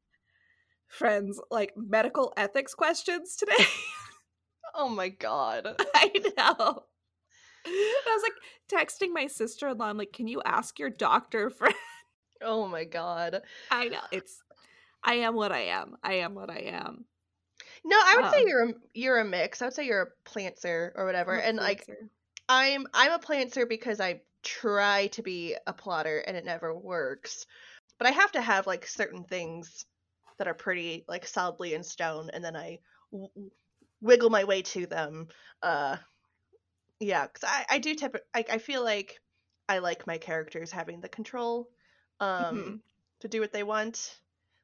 friends 0.92 1.40
like 1.50 1.74
medical 1.76 2.34
ethics 2.38 2.74
questions 2.74 3.36
today. 3.36 3.66
oh 4.76 4.90
my 4.90 5.10
god. 5.10 5.68
I 5.96 6.12
know. 6.38 6.84
I 7.66 8.18
was 8.18 8.24
like 8.24 8.88
texting 8.90 9.14
my 9.14 9.28
sister 9.28 9.70
in 9.70 9.78
law. 9.78 9.86
I'm 9.86 9.98
like, 9.98 10.14
can 10.14 10.28
you 10.28 10.42
ask 10.46 10.80
your 10.80 10.90
doctor 10.90 11.50
friend? 11.50 11.76
Oh 12.44 12.68
my 12.68 12.86
god. 12.86 13.44
I 13.70 13.90
know 13.90 14.00
it's. 14.12 14.42
I 15.04 15.14
am 15.14 15.36
what 15.36 15.52
I 15.52 15.66
am. 15.66 15.96
I 16.04 16.14
am 16.14 16.34
what 16.34 16.50
I 16.50 16.72
am. 16.74 17.06
No, 17.86 17.96
I 17.96 18.18
would 18.20 18.32
say 18.32 18.42
Um, 18.42 18.48
you're 18.48 18.64
a, 18.64 18.74
you're 18.96 19.20
a 19.20 19.26
mix. 19.26 19.62
I 19.62 19.66
would 19.66 19.76
say 19.76 19.86
you're 19.86 20.02
a 20.02 20.28
plantser 20.28 20.90
or 20.96 21.06
whatever. 21.06 21.36
And 21.36 21.58
like. 21.58 21.88
I'm 22.50 22.88
I'm 22.96 23.12
a 23.12 23.20
plantser 23.20 23.70
because 23.70 24.00
I 24.02 24.22
try 24.42 25.08
to 25.08 25.22
be 25.22 25.56
a 25.68 25.72
plotter 25.72 26.18
and 26.18 26.36
it 26.36 26.44
never 26.44 26.76
works. 26.76 27.46
But 28.00 28.08
I 28.08 28.12
have 28.12 28.32
to 28.32 28.42
have 28.42 28.66
like 28.66 28.88
certain 28.88 29.24
things 29.24 29.86
that 30.42 30.50
are 30.50 30.56
pretty 30.56 31.06
like 31.10 31.28
solidly 31.28 31.76
in 31.76 31.84
stone, 31.86 32.32
and 32.34 32.44
then 32.46 32.58
I 32.58 32.80
w- 33.14 33.52
wiggle 34.02 34.32
my 34.32 34.46
way 34.46 34.64
to 34.64 34.88
them. 34.88 35.30
Uh, 35.64 35.98
yeah, 37.00 37.28
because 37.28 37.44
I 37.44 37.66
I 37.70 37.80
do 37.80 37.96
tip. 37.96 38.16
I 38.34 38.46
I 38.50 38.58
feel 38.58 38.84
like 38.84 39.20
I 39.70 39.80
like 39.80 40.08
my 40.08 40.18
characters 40.18 40.72
having 40.72 41.02
the 41.02 41.10
control, 41.10 41.70
um, 42.20 42.76
Mhm. 42.76 42.82
to 43.22 43.28
do 43.28 43.42
what 43.42 43.54
they 43.54 43.64
want. 43.64 44.20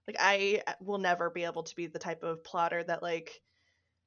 Like 0.07 0.17
I 0.19 0.63
uh, 0.67 0.73
will 0.81 0.99
never 0.99 1.29
be 1.29 1.43
able 1.45 1.63
to 1.63 1.75
be 1.75 1.87
the 1.87 1.99
type 1.99 2.23
of 2.23 2.43
plotter 2.43 2.83
that 2.83 3.01
like 3.03 3.41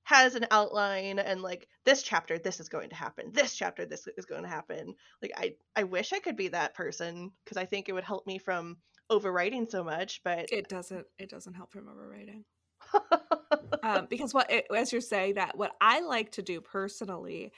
has 0.05 0.35
an 0.37 0.47
outline 0.53 1.19
and 1.21 1.43
like 1.43 1.69
this 1.85 2.03
chapter 2.03 2.39
this 2.39 2.61
is 2.61 2.69
going 2.71 2.91
to 2.91 2.97
happen 2.97 3.33
this 3.33 3.55
chapter 3.57 3.87
this 3.87 4.09
is 4.19 4.27
going 4.27 4.43
to 4.43 4.49
happen 4.49 4.95
like 5.23 5.33
i 5.37 5.55
i 5.77 5.85
wish 5.85 6.13
i 6.13 6.21
could 6.21 6.37
be 6.37 6.49
that 6.49 6.75
person 6.75 7.33
because 7.45 7.57
i 7.57 7.67
think 7.67 7.89
it 7.89 7.93
would 7.93 8.05
help 8.05 8.27
me 8.27 8.39
from 8.39 8.79
overwriting 9.11 9.71
so 9.71 9.83
much 9.85 10.21
but 10.25 10.53
It 10.53 10.69
doesn't. 10.69 11.07
It 11.19 11.29
doesn't 11.31 11.55
help 11.55 11.73
from 11.73 11.87
overwriting. 11.87 12.45
um, 13.83 14.07
because 14.09 14.33
what 14.33 14.51
it, 14.51 14.67
as 14.75 14.93
you're 14.93 15.01
saying 15.01 15.35
that 15.35 15.57
what 15.57 15.73
I 15.81 16.01
like 16.01 16.33
to 16.33 16.43
do 16.43 16.61
personally 16.61 17.53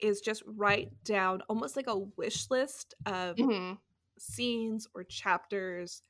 is 0.00 0.20
just 0.20 0.42
write 0.46 0.90
down 1.04 1.42
almost 1.48 1.76
like 1.76 1.86
a 1.86 1.98
wish 1.98 2.50
list 2.50 2.94
of 3.06 3.36
Mhm. 3.36 3.78
scenes 4.18 4.86
or 4.94 5.04
chapters 5.04 6.02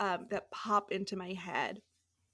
um, 0.00 0.26
that 0.30 0.50
pop 0.50 0.90
into 0.92 1.16
my 1.16 1.32
head. 1.32 1.80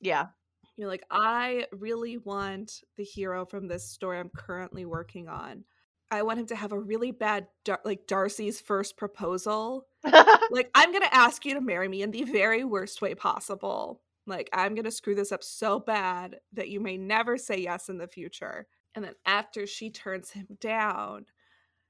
Yeah. 0.01 0.29
You're 0.77 0.89
like, 0.89 1.05
I 1.11 1.67
really 1.73 2.17
want 2.19 2.83
the 2.97 3.05
hero 3.05 3.45
from 3.45 3.69
this 3.69 3.87
story 3.89 4.19
I'm 4.19 4.31
currently 4.31 4.87
working 4.87 5.29
on. 5.29 5.65
I 6.11 6.23
want 6.23 6.41
him 6.41 6.47
to 6.47 6.57
have 6.57 6.73
a 6.73 6.79
really 6.79 7.11
bad, 7.13 7.49
Dar- 7.65 7.83
like 7.85 8.07
Darcy's 8.07 8.61
first 8.61 8.97
proposal. 8.97 9.87
like, 10.51 10.71
I'm 10.75 10.93
gonna 10.93 11.07
ask 11.11 11.45
you 11.45 11.55
to 11.55 11.61
marry 11.61 11.89
me 11.89 12.03
in 12.03 12.11
the 12.11 12.25
very 12.25 12.65
worst 12.65 13.03
way 13.03 13.15
possible. 13.15 14.01
Like, 14.27 14.49
I'm 14.53 14.75
gonna 14.75 14.91
screw 14.91 15.15
this 15.15 15.33
up 15.33 15.43
so 15.43 15.79
bad 15.79 16.37
that 16.53 16.69
you 16.69 16.81
may 16.81 16.97
never 16.97 17.37
say 17.37 17.59
yes 17.61 17.89
in 17.89 17.99
the 17.99 18.09
future. 18.09 18.67
And 18.95 19.05
then 19.05 19.15
after 19.25 19.67
she 19.67 19.91
turns 19.91 20.31
him 20.31 20.47
down, 20.61 21.27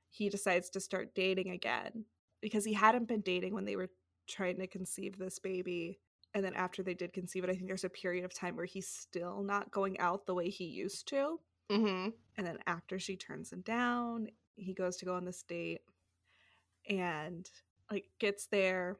he 0.09 0.29
decides 0.29 0.71
to 0.71 0.81
start 0.81 1.15
dating 1.15 1.51
again 1.51 2.05
because 2.41 2.65
he 2.65 2.73
hadn't 2.73 3.09
been 3.09 3.21
dating 3.21 3.55
when 3.55 3.65
they 3.65 3.77
were 3.77 3.91
trying 4.29 4.59
to 4.59 4.67
conceive 4.67 5.19
this 5.19 5.39
baby. 5.39 6.01
And 6.35 6.45
then 6.45 6.55
after 6.55 6.83
they 6.83 6.95
did 6.95 7.13
conceive 7.13 7.45
it, 7.45 7.51
I 7.51 7.55
think 7.55 7.67
there's 7.67 7.85
a 7.85 7.91
period 7.91 8.25
of 8.25 8.35
time 8.35 8.57
where 8.57 8.67
he's 8.67 8.89
still 8.89 9.43
not 9.43 9.71
going 9.71 9.99
out 9.99 10.27
the 10.27 10.35
way 10.35 10.49
he 10.51 10.65
used 10.65 11.09
to. 11.09 11.39
hmm 11.71 12.09
And 12.37 12.47
then 12.47 12.59
after 12.67 12.99
she 12.99 13.17
turns 13.17 13.53
him 13.53 13.63
down, 13.63 14.29
he 14.57 14.75
goes 14.75 14.97
to 14.99 15.05
go 15.05 15.15
on 15.15 15.25
this 15.25 15.43
date 15.43 15.81
and 16.89 17.49
like 17.91 18.07
gets 18.19 18.47
there. 18.47 18.99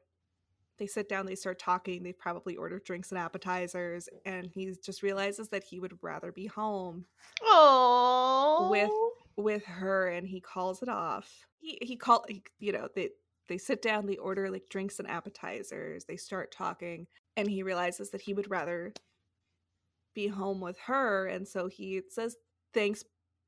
They 0.77 0.87
sit 0.87 1.07
down, 1.09 1.25
they 1.27 1.35
start 1.35 1.59
talking, 1.59 2.01
they've 2.03 2.17
probably 2.17 2.55
ordered 2.57 2.83
drinks 2.85 3.11
and 3.11 3.19
appetizers, 3.19 4.09
and 4.25 4.47
he 4.47 4.75
just 4.83 5.03
realizes 5.03 5.49
that 5.49 5.63
he 5.63 5.79
would 5.79 5.97
rather 6.01 6.31
be 6.31 6.47
home 6.47 7.05
Oh. 7.43 8.69
with 8.71 8.91
with 9.37 9.63
her 9.65 10.07
and 10.09 10.27
he 10.27 10.41
calls 10.41 10.81
it 10.81 10.89
off. 10.89 11.45
He 11.59 11.77
he 11.81 11.95
call 11.97 12.25
he, 12.27 12.43
you 12.59 12.71
know, 12.71 12.89
they 12.95 13.09
they 13.47 13.57
sit 13.57 13.81
down, 13.81 14.05
they 14.07 14.17
order 14.17 14.49
like 14.49 14.69
drinks 14.69 14.99
and 14.99 15.07
appetizers, 15.09 16.05
they 16.05 16.17
start 16.17 16.51
talking, 16.51 17.07
and 17.37 17.49
he 17.49 17.63
realizes 17.63 18.09
that 18.11 18.21
he 18.21 18.33
would 18.33 18.49
rather 18.49 18.93
be 20.13 20.27
home 20.27 20.59
with 20.59 20.77
her, 20.79 21.27
and 21.27 21.47
so 21.47 21.67
he 21.67 22.01
says, 22.09 22.35
"Thanks, 22.73 23.03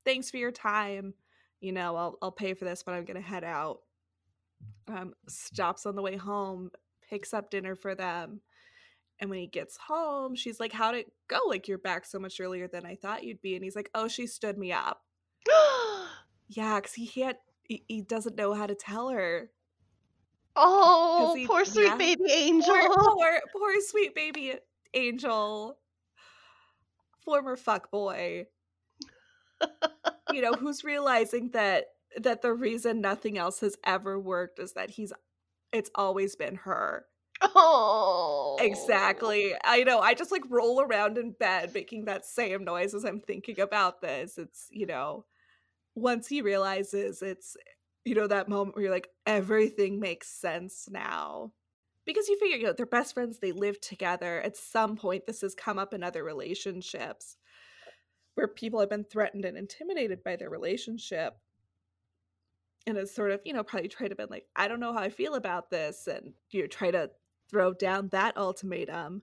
thanks 0.05 0.31
for 0.31 0.37
your 0.37 0.51
time. 0.51 1.13
You 1.61 1.71
know, 1.73 1.95
I'll 1.95 2.17
I'll 2.21 2.31
pay 2.31 2.53
for 2.53 2.65
this, 2.65 2.83
but 2.83 2.93
I'm 2.93 3.05
gonna 3.05 3.21
head 3.21 3.43
out." 3.43 3.79
Um, 4.87 5.13
stops 5.27 5.85
on 5.85 5.95
the 5.95 6.01
way 6.01 6.17
home, 6.17 6.69
picks 7.09 7.33
up 7.33 7.49
dinner 7.49 7.75
for 7.75 7.95
them, 7.95 8.41
and 9.19 9.29
when 9.29 9.39
he 9.39 9.47
gets 9.47 9.77
home, 9.77 10.35
she's 10.35 10.59
like, 10.59 10.73
"How'd 10.73 10.95
it 10.95 11.11
go? 11.27 11.39
Like 11.47 11.67
you're 11.67 11.77
back 11.77 12.05
so 12.05 12.19
much 12.19 12.39
earlier 12.39 12.67
than 12.67 12.85
I 12.85 12.95
thought 12.95 13.23
you'd 13.23 13.41
be." 13.41 13.55
And 13.55 13.63
he's 13.63 13.75
like, 13.75 13.89
"Oh, 13.95 14.07
she 14.07 14.27
stood 14.27 14.57
me 14.57 14.71
up." 14.71 15.01
Yeah, 16.49 16.75
because 16.75 16.93
he 16.93 17.07
can't. 17.07 17.37
He, 17.63 17.83
he 17.87 18.01
doesn't 18.01 18.35
know 18.35 18.53
how 18.53 18.67
to 18.67 18.75
tell 18.75 19.09
her. 19.09 19.49
oh, 20.55 21.33
he- 21.35 21.47
poor 21.47 21.65
sweet 21.65 21.85
yeah. 21.87 21.97
baby 21.97 22.31
angel. 22.31 22.75
Poor, 22.75 22.89
poor, 22.95 23.41
poor 23.51 23.81
sweet 23.81 24.13
baby 24.13 24.53
angel, 24.93 25.77
former 27.23 27.55
fuck 27.55 27.89
boy. 27.89 28.45
you 30.33 30.41
know 30.41 30.53
who's 30.53 30.83
realizing 30.83 31.49
that 31.51 31.85
that 32.21 32.41
the 32.41 32.53
reason 32.53 33.01
nothing 33.01 33.37
else 33.37 33.59
has 33.61 33.77
ever 33.83 34.19
worked 34.19 34.59
is 34.59 34.73
that 34.73 34.91
he's. 34.91 35.13
It's 35.71 35.89
always 35.95 36.35
been 36.35 36.55
her. 36.55 37.05
Oh. 37.41 38.57
Exactly. 38.59 39.53
I 39.63 39.83
know. 39.83 39.99
I 39.99 40.13
just 40.13 40.31
like 40.31 40.43
roll 40.49 40.81
around 40.81 41.17
in 41.17 41.31
bed 41.31 41.73
making 41.73 42.05
that 42.05 42.25
same 42.25 42.63
noise 42.63 42.93
as 42.93 43.03
I'm 43.03 43.19
thinking 43.19 43.59
about 43.59 44.01
this. 44.01 44.37
It's, 44.37 44.67
you 44.69 44.85
know, 44.85 45.25
once 45.95 46.27
he 46.27 46.41
realizes 46.41 47.21
it's, 47.21 47.57
you 48.05 48.15
know, 48.15 48.27
that 48.27 48.49
moment 48.49 48.75
where 48.75 48.83
you're 48.83 48.93
like, 48.93 49.09
everything 49.25 49.99
makes 49.99 50.27
sense 50.27 50.87
now. 50.89 51.53
Because 52.05 52.27
you 52.27 52.37
figure, 52.37 52.57
you 52.57 52.63
know, 52.65 52.73
they're 52.73 52.85
best 52.85 53.13
friends, 53.13 53.39
they 53.39 53.53
live 53.53 53.79
together. 53.79 54.41
At 54.41 54.57
some 54.57 54.95
point, 54.95 55.25
this 55.25 55.41
has 55.41 55.55
come 55.55 55.79
up 55.79 55.93
in 55.93 56.03
other 56.03 56.23
relationships 56.23 57.37
where 58.35 58.47
people 58.47 58.79
have 58.79 58.89
been 58.89 59.05
threatened 59.05 59.45
and 59.45 59.57
intimidated 59.57 60.23
by 60.23 60.35
their 60.35 60.49
relationship. 60.49 61.37
And 62.85 62.97
it's 62.97 63.15
sort 63.15 63.31
of, 63.31 63.39
you 63.45 63.53
know, 63.53 63.63
probably 63.63 63.87
try 63.87 64.07
to 64.07 64.15
be 64.15 64.25
like, 64.29 64.45
I 64.55 64.67
don't 64.67 64.79
know 64.79 64.93
how 64.93 64.99
I 64.99 65.09
feel 65.09 65.35
about 65.35 65.69
this. 65.69 66.07
And, 66.07 66.33
you 66.51 66.67
try 66.67 66.91
to 66.91 67.09
throw 67.49 67.73
down 67.73 68.09
that 68.09 68.37
ultimatum. 68.37 69.21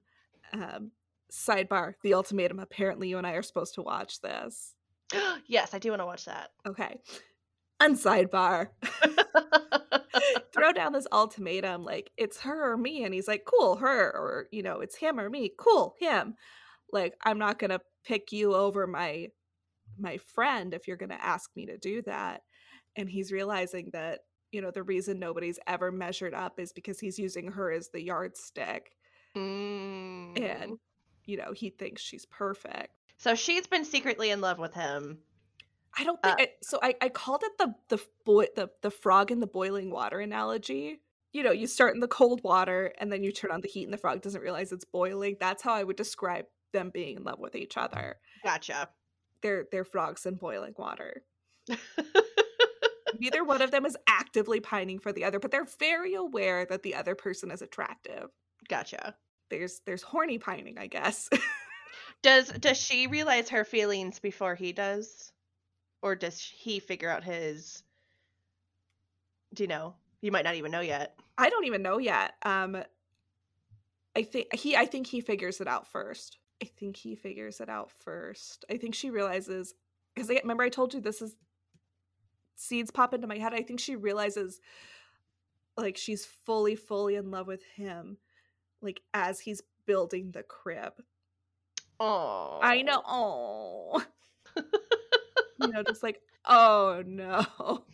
Um, 0.52 0.92
sidebar: 1.30 1.94
the 2.02 2.14
ultimatum. 2.14 2.58
Apparently, 2.58 3.08
you 3.08 3.18
and 3.18 3.26
I 3.26 3.32
are 3.32 3.42
supposed 3.42 3.74
to 3.74 3.82
watch 3.82 4.20
this. 4.20 4.74
yes, 5.46 5.74
I 5.74 5.78
do 5.78 5.90
want 5.90 6.00
to 6.00 6.06
watch 6.06 6.24
that. 6.24 6.50
Okay. 6.66 6.96
Unsidebar. 7.80 8.68
throw 10.52 10.72
down 10.72 10.92
this 10.92 11.06
ultimatum 11.12 11.84
like 11.84 12.10
it's 12.16 12.40
her 12.40 12.72
or 12.72 12.76
me 12.76 13.04
and 13.04 13.14
he's 13.14 13.28
like 13.28 13.44
cool 13.44 13.76
her 13.76 14.10
or 14.10 14.46
you 14.50 14.62
know 14.62 14.80
it's 14.80 14.96
him 14.96 15.18
or 15.18 15.30
me 15.30 15.52
cool 15.58 15.94
him 15.98 16.34
like 16.92 17.14
i'm 17.24 17.38
not 17.38 17.58
gonna 17.58 17.80
pick 18.04 18.32
you 18.32 18.54
over 18.54 18.86
my 18.86 19.28
my 19.98 20.16
friend 20.18 20.74
if 20.74 20.86
you're 20.86 20.96
gonna 20.96 21.18
ask 21.20 21.50
me 21.56 21.66
to 21.66 21.78
do 21.78 22.02
that 22.02 22.42
and 22.96 23.08
he's 23.08 23.32
realizing 23.32 23.90
that 23.92 24.20
you 24.52 24.60
know 24.60 24.70
the 24.70 24.82
reason 24.82 25.18
nobody's 25.18 25.58
ever 25.66 25.92
measured 25.92 26.34
up 26.34 26.58
is 26.58 26.72
because 26.72 26.98
he's 26.98 27.18
using 27.18 27.52
her 27.52 27.70
as 27.70 27.88
the 27.90 28.02
yardstick 28.02 28.92
Mm. 29.36 30.40
and 30.40 30.78
you 31.24 31.36
know 31.36 31.52
he 31.52 31.70
thinks 31.70 32.02
she's 32.02 32.26
perfect 32.26 32.92
so 33.16 33.36
she's 33.36 33.66
been 33.68 33.84
secretly 33.84 34.30
in 34.30 34.40
love 34.40 34.58
with 34.58 34.74
him. 34.74 35.18
i 35.96 36.02
don't 36.02 36.20
think 36.20 36.34
Uh, 36.40 36.42
I, 36.42 36.48
so 36.62 36.80
I, 36.82 36.94
I 37.00 37.08
called 37.10 37.42
it 37.44 37.52
the 37.58 37.74
the 37.96 38.02
boy 38.24 38.46
the, 38.56 38.70
the 38.82 38.90
frog 38.90 39.30
in 39.30 39.38
the 39.38 39.46
boiling 39.46 39.90
water 39.92 40.18
analogy 40.18 41.00
you 41.32 41.44
know 41.44 41.52
you 41.52 41.68
start 41.68 41.94
in 41.94 42.00
the 42.00 42.08
cold 42.08 42.42
water 42.42 42.92
and 42.98 43.12
then 43.12 43.22
you 43.22 43.30
turn 43.30 43.52
on 43.52 43.60
the 43.60 43.68
heat 43.68 43.84
and 43.84 43.92
the 43.92 43.98
frog 43.98 44.20
doesn't 44.20 44.42
realize 44.42 44.72
it's 44.72 44.84
boiling 44.84 45.36
that's 45.38 45.62
how 45.62 45.74
i 45.74 45.84
would 45.84 45.94
describe 45.96 46.46
them 46.72 46.90
being 46.92 47.16
in 47.18 47.22
love 47.22 47.38
with 47.38 47.54
each 47.54 47.76
other 47.76 48.16
Gotcha. 48.42 48.88
they're 49.42 49.66
they're 49.70 49.84
frogs 49.84 50.26
in 50.26 50.34
boiling 50.34 50.74
water 50.76 51.22
neither 53.20 53.44
one 53.44 53.62
of 53.62 53.70
them 53.70 53.86
is 53.86 53.96
actively 54.08 54.60
pining 54.60 54.98
for 54.98 55.12
the 55.12 55.24
other 55.24 55.38
but 55.38 55.50
they're 55.50 55.66
very 55.78 56.14
aware 56.14 56.64
that 56.64 56.82
the 56.82 56.94
other 56.94 57.14
person 57.14 57.50
is 57.50 57.62
attractive 57.62 58.28
gotcha. 58.68 59.14
there's 59.50 59.80
there's 59.86 60.02
horny 60.02 60.38
pining 60.38 60.78
i 60.78 60.86
guess 60.86 61.28
Does 62.22 62.48
does 62.48 62.76
she 62.76 63.06
realize 63.06 63.48
her 63.48 63.64
feelings 63.64 64.18
before 64.18 64.54
he 64.54 64.72
does, 64.72 65.32
or 66.02 66.14
does 66.14 66.38
he 66.38 66.78
figure 66.78 67.08
out 67.08 67.24
his? 67.24 67.82
Do 69.54 69.62
you 69.62 69.68
know? 69.68 69.94
You 70.20 70.30
might 70.30 70.44
not 70.44 70.54
even 70.56 70.70
know 70.70 70.80
yet. 70.80 71.16
i 71.38 71.48
don't 71.48 71.64
even 71.64 71.82
know 71.82 71.98
yet 71.98 72.34
um 72.44 72.76
i 74.14 74.22
think 74.22 74.54
he 74.54 74.76
i 74.76 74.84
think 74.84 75.06
he 75.06 75.20
figures 75.20 75.60
it 75.60 75.66
out 75.68 75.86
first 75.86 76.38
i 76.62 76.66
think 76.66 76.96
he 76.96 77.14
figures 77.14 77.60
it 77.60 77.68
out 77.70 77.90
first 77.90 78.64
i 78.70 78.76
think 78.76 78.94
she 78.94 79.10
realizes 79.10 79.74
because 80.14 80.30
i 80.30 80.34
remember 80.42 80.62
i 80.62 80.68
told 80.68 80.92
you 80.92 81.00
this 81.00 81.22
is 81.22 81.36
seeds 82.60 82.90
pop 82.90 83.14
into 83.14 83.26
my 83.26 83.38
head 83.38 83.54
i 83.54 83.62
think 83.62 83.80
she 83.80 83.96
realizes 83.96 84.60
like 85.76 85.96
she's 85.96 86.24
fully 86.24 86.76
fully 86.76 87.16
in 87.16 87.30
love 87.30 87.46
with 87.46 87.62
him 87.76 88.16
like 88.82 89.00
as 89.14 89.40
he's 89.40 89.62
building 89.86 90.30
the 90.32 90.42
crib 90.42 90.92
Oh, 92.02 92.58
I 92.62 92.80
know. 92.80 93.02
Oh. 93.06 94.02
you 94.56 95.68
know, 95.68 95.82
just 95.82 96.02
like, 96.02 96.20
oh 96.46 97.02
no. 97.06 97.44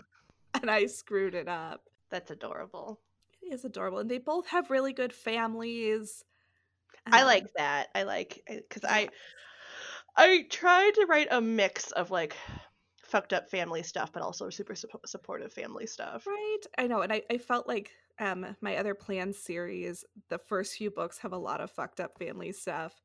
And 0.54 0.70
I 0.70 0.86
screwed 0.86 1.34
it 1.34 1.48
up. 1.48 1.82
That's 2.08 2.30
adorable. 2.30 3.00
It 3.42 3.52
is 3.52 3.64
adorable. 3.66 3.98
And 3.98 4.10
they 4.10 4.16
both 4.18 4.46
have 4.46 4.70
really 4.70 4.94
good 4.94 5.12
families. 5.12 6.24
I 7.04 7.20
Um, 7.20 7.26
like 7.26 7.52
that. 7.56 7.88
I 7.94 8.04
like 8.04 8.42
because 8.48 8.84
I. 8.84 9.08
I 10.16 10.46
tried 10.48 10.92
to 10.94 11.06
write 11.06 11.28
a 11.30 11.42
mix 11.42 11.90
of 11.92 12.10
like 12.10 12.34
fucked 13.16 13.32
up 13.32 13.48
family 13.48 13.82
stuff, 13.82 14.12
but 14.12 14.22
also 14.22 14.50
super 14.50 14.74
suppo- 14.74 15.00
supportive 15.06 15.50
family 15.50 15.86
stuff. 15.86 16.26
Right. 16.26 16.58
I 16.76 16.86
know. 16.86 17.00
And 17.00 17.10
I, 17.10 17.22
I 17.30 17.38
felt 17.38 17.66
like 17.66 17.92
um 18.18 18.54
my 18.60 18.76
other 18.76 18.94
planned 18.94 19.34
series, 19.34 20.04
the 20.28 20.36
first 20.36 20.76
few 20.76 20.90
books 20.90 21.16
have 21.18 21.32
a 21.32 21.38
lot 21.38 21.62
of 21.62 21.70
fucked 21.70 21.98
up 21.98 22.18
family 22.18 22.52
stuff. 22.52 23.00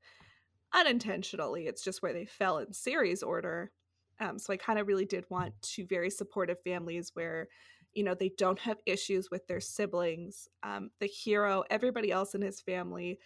Unintentionally. 0.74 1.66
It's 1.66 1.82
just 1.82 2.01
where 2.01 2.12
they 2.12 2.26
fell 2.26 2.57
in 2.57 2.74
series 2.74 3.24
order. 3.24 3.72
Um, 4.20 4.38
so 4.38 4.51
I 4.51 4.57
kind 4.57 4.80
of 4.80 4.88
really 4.88 5.05
did 5.05 5.24
want 5.30 5.53
two 5.62 5.86
very 5.86 6.09
supportive 6.09 6.59
families 6.62 7.12
where, 7.14 7.47
you 7.93 8.03
know, 8.03 8.14
they 8.14 8.34
don't 8.38 8.59
have 8.59 8.80
issues 8.86 9.32
with 9.32 9.47
their 9.47 9.62
siblings. 9.62 10.49
Um, 10.62 10.91
the 10.99 11.07
hero, 11.07 11.64
everybody 11.70 12.12
else 12.12 12.36
in 12.36 12.41
his 12.41 12.59
family 12.59 13.18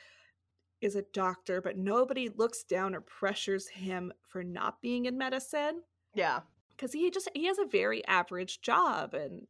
is 0.82 0.96
a 0.96 1.04
doctor, 1.14 1.62
but 1.62 1.78
nobody 1.78 2.30
looks 2.30 2.64
down 2.64 2.94
or 2.94 3.02
pressures 3.02 3.68
him 3.68 4.14
for 4.22 4.44
not 4.44 4.82
being 4.84 5.06
in 5.06 5.18
medicine 5.18 5.82
Yeah. 6.14 6.42
Because 6.76 6.94
he 6.94 7.10
just 7.12 7.30
he 7.34 7.46
has 7.46 7.60
a 7.60 7.66
very 7.66 8.06
average 8.08 8.62
job 8.62 9.14
and 9.14 9.48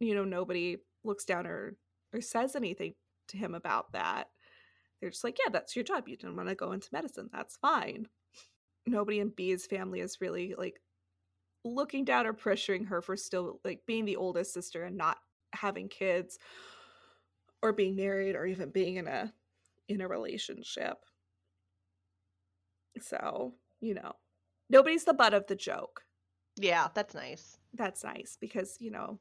you 0.00 0.14
know 0.14 0.24
nobody 0.24 0.76
looks 1.04 1.24
down 1.24 1.46
or 1.46 1.76
or 2.12 2.20
says 2.20 2.56
anything 2.56 2.94
to 3.28 3.36
him 3.36 3.54
about 3.54 3.92
that. 3.92 4.28
They're 5.00 5.10
just 5.10 5.24
like 5.24 5.38
yeah 5.38 5.50
that's 5.52 5.76
your 5.76 5.84
job. 5.84 6.08
You 6.08 6.16
didn't 6.16 6.36
want 6.36 6.48
to 6.48 6.54
go 6.54 6.72
into 6.72 6.88
medicine. 6.92 7.28
That's 7.32 7.56
fine. 7.56 8.06
Nobody 8.86 9.20
in 9.20 9.30
b's 9.30 9.66
family 9.66 10.00
is 10.00 10.20
really 10.20 10.54
like 10.56 10.80
looking 11.64 12.04
down 12.04 12.26
or 12.26 12.32
pressuring 12.32 12.88
her 12.88 13.02
for 13.02 13.16
still 13.16 13.60
like 13.64 13.82
being 13.86 14.04
the 14.04 14.16
oldest 14.16 14.54
sister 14.54 14.84
and 14.84 14.96
not 14.96 15.18
having 15.52 15.88
kids 15.88 16.38
or 17.62 17.72
being 17.72 17.96
married 17.96 18.36
or 18.36 18.46
even 18.46 18.70
being 18.70 18.96
in 18.96 19.06
a 19.06 19.32
in 19.88 20.00
a 20.00 20.08
relationship. 20.08 20.98
So, 23.00 23.54
you 23.80 23.94
know, 23.94 24.12
nobody's 24.70 25.04
the 25.04 25.14
butt 25.14 25.34
of 25.34 25.46
the 25.46 25.56
joke. 25.56 26.02
Yeah, 26.56 26.88
that's 26.94 27.14
nice. 27.14 27.58
That's 27.74 28.02
nice 28.04 28.36
because, 28.40 28.76
you 28.80 28.90
know, 28.90 29.20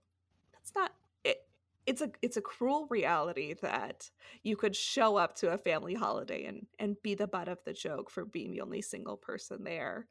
that's 0.53 0.73
not 0.75 0.91
it 1.23 1.37
it's 1.85 2.01
a 2.01 2.11
it's 2.21 2.37
a 2.37 2.41
cruel 2.41 2.87
reality 2.89 3.53
that 3.61 4.09
you 4.43 4.55
could 4.57 4.75
show 4.75 5.17
up 5.17 5.35
to 5.35 5.53
a 5.53 5.57
family 5.57 5.93
holiday 5.93 6.45
and 6.45 6.65
and 6.79 7.01
be 7.03 7.15
the 7.15 7.27
butt 7.27 7.47
of 7.47 7.59
the 7.65 7.73
joke 7.73 8.09
for 8.11 8.25
being 8.25 8.51
the 8.51 8.61
only 8.61 8.81
single 8.81 9.17
person 9.17 9.63
there. 9.63 10.07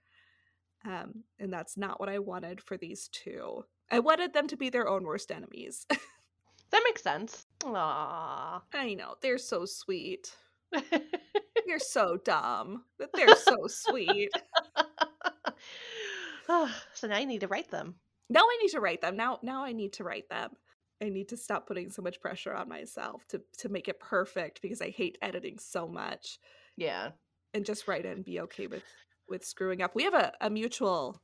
Um 0.84 1.24
and 1.39 1.53
that's 1.53 1.76
not 1.76 2.01
what 2.01 2.09
I 2.09 2.18
wanted 2.18 2.61
for 2.61 2.76
these 2.76 3.09
two. 3.09 3.64
I 3.91 4.01
wanted 4.01 4.32
them 4.32 4.49
to 4.49 4.57
be 4.57 4.70
their 4.70 4.89
own 4.89 5.05
worst 5.05 5.30
enemies. 5.30 5.87
that 6.70 6.82
makes 6.84 7.03
sense. 7.03 7.47
Aww. 7.61 8.62
I 8.74 8.95
know, 8.95 9.14
they're 9.20 9.39
so 9.39 9.64
sweet. 9.64 10.34
You're 11.66 11.78
so 11.78 12.18
dumb. 12.24 12.84
But 12.99 13.11
they're 13.14 13.37
so 13.37 13.66
sweet. 13.66 14.30
so 16.49 17.07
now 17.09 17.19
you 17.19 17.27
need 17.27 17.41
to 17.41 17.49
write 17.49 17.71
them. 17.71 17.97
Now 18.29 18.41
I 18.41 18.59
need 18.63 18.71
to 18.71 18.81
write 18.81 19.01
them. 19.03 19.17
Now 19.17 19.39
now 19.43 19.65
I 19.65 19.73
need 19.73 19.93
to 19.95 20.05
write 20.05 20.29
them. 20.29 20.51
I 21.03 21.11
need 21.11 21.29
to 21.29 21.37
stop 21.37 21.67
putting 21.67 21.91
so 21.91 22.03
much 22.03 22.21
pressure 22.21 22.55
on 22.55 22.69
myself 22.69 23.27
to 23.29 23.43
to 23.59 23.69
make 23.69 23.89
it 23.89 24.01
perfect 24.01 24.63
because 24.63 24.81
I 24.81 24.91
hate 24.91 25.19
editing 25.23 25.59
so 25.59 25.87
much. 25.87 26.39
Yeah. 26.77 27.11
And 27.55 27.65
just 27.65 27.89
write 27.89 28.05
it 28.05 28.17
and 28.17 28.25
be 28.25 28.41
okay 28.41 28.67
with 28.67 28.85
with 29.29 29.45
screwing 29.45 29.83
up. 29.83 29.95
We 29.95 30.05
have 30.05 30.15
a, 30.15 30.33
a 30.41 30.51
mutual 30.51 31.21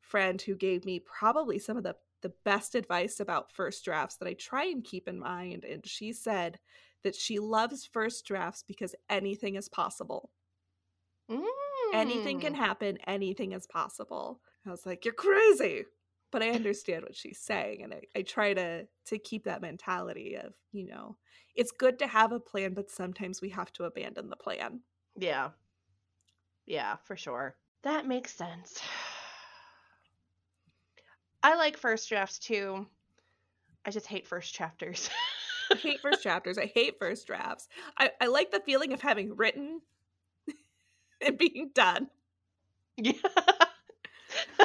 friend 0.00 0.40
who 0.40 0.54
gave 0.54 0.84
me 0.84 1.00
probably 1.00 1.58
some 1.58 1.76
of 1.76 1.82
the 1.82 1.96
the 2.22 2.32
best 2.44 2.74
advice 2.74 3.18
about 3.18 3.50
first 3.50 3.84
drafts 3.84 4.16
that 4.16 4.28
I 4.28 4.34
try 4.34 4.64
and 4.66 4.84
keep 4.84 5.08
in 5.08 5.18
mind. 5.18 5.64
And 5.64 5.84
she 5.84 6.12
said 6.12 6.58
that 7.02 7.16
she 7.16 7.40
loves 7.40 7.84
first 7.84 8.24
drafts 8.24 8.62
because 8.66 8.94
anything 9.10 9.56
is 9.56 9.68
possible. 9.68 10.30
Mm. 11.30 11.44
Anything 11.92 12.40
can 12.40 12.54
hmm. 12.54 12.60
happen, 12.60 12.98
anything 13.06 13.52
is 13.52 13.66
possible. 13.66 14.40
I 14.66 14.70
was 14.70 14.86
like, 14.86 15.04
You're 15.04 15.14
crazy. 15.14 15.84
But 16.30 16.42
I 16.42 16.50
understand 16.52 17.02
what 17.02 17.16
she's 17.16 17.38
saying. 17.38 17.82
And 17.82 17.94
I, 17.94 18.00
I 18.16 18.22
try 18.22 18.54
to 18.54 18.86
to 19.06 19.18
keep 19.18 19.44
that 19.44 19.62
mentality 19.62 20.36
of, 20.36 20.54
you 20.72 20.86
know, 20.86 21.16
it's 21.54 21.72
good 21.72 21.98
to 21.98 22.06
have 22.06 22.32
a 22.32 22.40
plan, 22.40 22.74
but 22.74 22.90
sometimes 22.90 23.42
we 23.42 23.50
have 23.50 23.72
to 23.74 23.84
abandon 23.84 24.30
the 24.30 24.36
plan. 24.36 24.80
Yeah. 25.16 25.50
Yeah, 26.66 26.96
for 27.04 27.16
sure. 27.16 27.56
That 27.82 28.06
makes 28.06 28.34
sense. 28.34 28.80
I 31.42 31.56
like 31.56 31.76
first 31.76 32.08
drafts 32.08 32.38
too. 32.38 32.86
I 33.84 33.90
just 33.90 34.06
hate 34.06 34.26
first 34.26 34.54
chapters. 34.54 35.10
I 35.70 35.74
hate 35.74 36.00
first 36.00 36.22
chapters. 36.22 36.56
I 36.56 36.66
hate 36.66 36.98
first 37.00 37.26
drafts. 37.26 37.68
I, 37.98 38.10
I 38.20 38.26
like 38.26 38.52
the 38.52 38.62
feeling 38.64 38.92
of 38.92 39.00
having 39.00 39.36
written 39.36 39.80
and 41.24 41.38
being 41.38 41.70
done. 41.74 42.08
Yeah. 42.96 43.12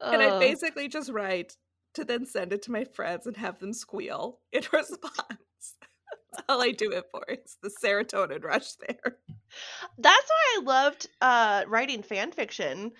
and 0.00 0.22
I 0.22 0.38
basically 0.38 0.88
just 0.88 1.10
write 1.10 1.56
to 1.94 2.04
then 2.04 2.26
send 2.26 2.52
it 2.52 2.62
to 2.62 2.72
my 2.72 2.84
friends 2.84 3.26
and 3.26 3.36
have 3.36 3.58
them 3.58 3.72
squeal 3.72 4.38
in 4.52 4.62
response. 4.72 5.06
That's 6.32 6.44
all 6.48 6.62
I 6.62 6.70
do 6.70 6.90
it 6.90 7.04
for. 7.10 7.22
It's 7.28 7.56
the 7.62 7.70
serotonin 7.82 8.42
rush 8.42 8.72
there. 8.86 9.18
That's 9.98 10.28
why 10.28 10.56
I 10.56 10.62
loved 10.64 11.08
uh, 11.20 11.64
writing 11.68 12.02
fan 12.02 12.32
fiction 12.32 12.92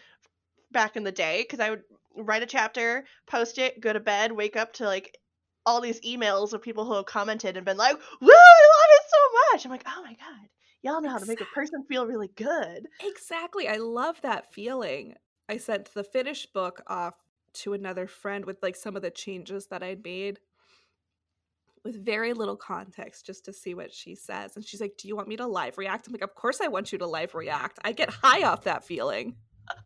back 0.70 0.96
in 0.96 1.04
the 1.04 1.12
day 1.12 1.42
because 1.42 1.60
I 1.60 1.70
would 1.70 1.82
write 2.16 2.42
a 2.42 2.46
chapter, 2.46 3.04
post 3.26 3.58
it, 3.58 3.80
go 3.80 3.92
to 3.92 4.00
bed, 4.00 4.32
wake 4.32 4.56
up 4.56 4.74
to 4.74 4.84
like 4.84 5.16
all 5.64 5.80
these 5.80 6.00
emails 6.00 6.52
of 6.52 6.60
people 6.60 6.84
who 6.84 6.94
have 6.94 7.06
commented 7.06 7.56
and 7.56 7.64
been 7.64 7.76
like, 7.76 7.96
"Woo, 8.20 8.30
I 8.30 8.68
love 8.74 8.90
it 8.90 9.06
so 9.08 9.52
much." 9.52 9.64
I'm 9.64 9.70
like, 9.70 9.84
"Oh 9.86 10.02
my 10.02 10.14
god, 10.14 10.48
y'all 10.82 11.00
know 11.00 11.10
how 11.10 11.18
to 11.18 11.26
make 11.26 11.40
a 11.40 11.46
person 11.46 11.84
feel 11.88 12.06
really 12.06 12.30
good." 12.36 12.86
Exactly. 13.02 13.68
I 13.68 13.76
love 13.76 14.20
that 14.22 14.52
feeling. 14.52 15.14
I 15.48 15.56
sent 15.56 15.92
the 15.94 16.04
finished 16.04 16.52
book 16.52 16.82
off 16.86 17.14
to 17.54 17.74
another 17.74 18.06
friend 18.06 18.44
with 18.44 18.62
like 18.62 18.76
some 18.76 18.96
of 18.96 19.02
the 19.02 19.10
changes 19.10 19.66
that 19.66 19.82
I'd 19.82 20.04
made 20.04 20.38
with 21.84 22.04
very 22.04 22.32
little 22.32 22.56
context 22.56 23.26
just 23.26 23.44
to 23.44 23.52
see 23.52 23.74
what 23.74 23.92
she 23.92 24.14
says. 24.14 24.56
And 24.56 24.64
she's 24.64 24.80
like, 24.80 24.96
Do 24.96 25.08
you 25.08 25.16
want 25.16 25.28
me 25.28 25.36
to 25.36 25.46
live 25.46 25.78
react? 25.78 26.06
I'm 26.06 26.12
like, 26.12 26.22
Of 26.22 26.34
course 26.34 26.60
I 26.60 26.68
want 26.68 26.92
you 26.92 26.98
to 26.98 27.06
live 27.06 27.34
react. 27.34 27.78
I 27.84 27.92
get 27.92 28.10
high 28.10 28.42
off 28.42 28.64
that 28.64 28.84
feeling. 28.84 29.36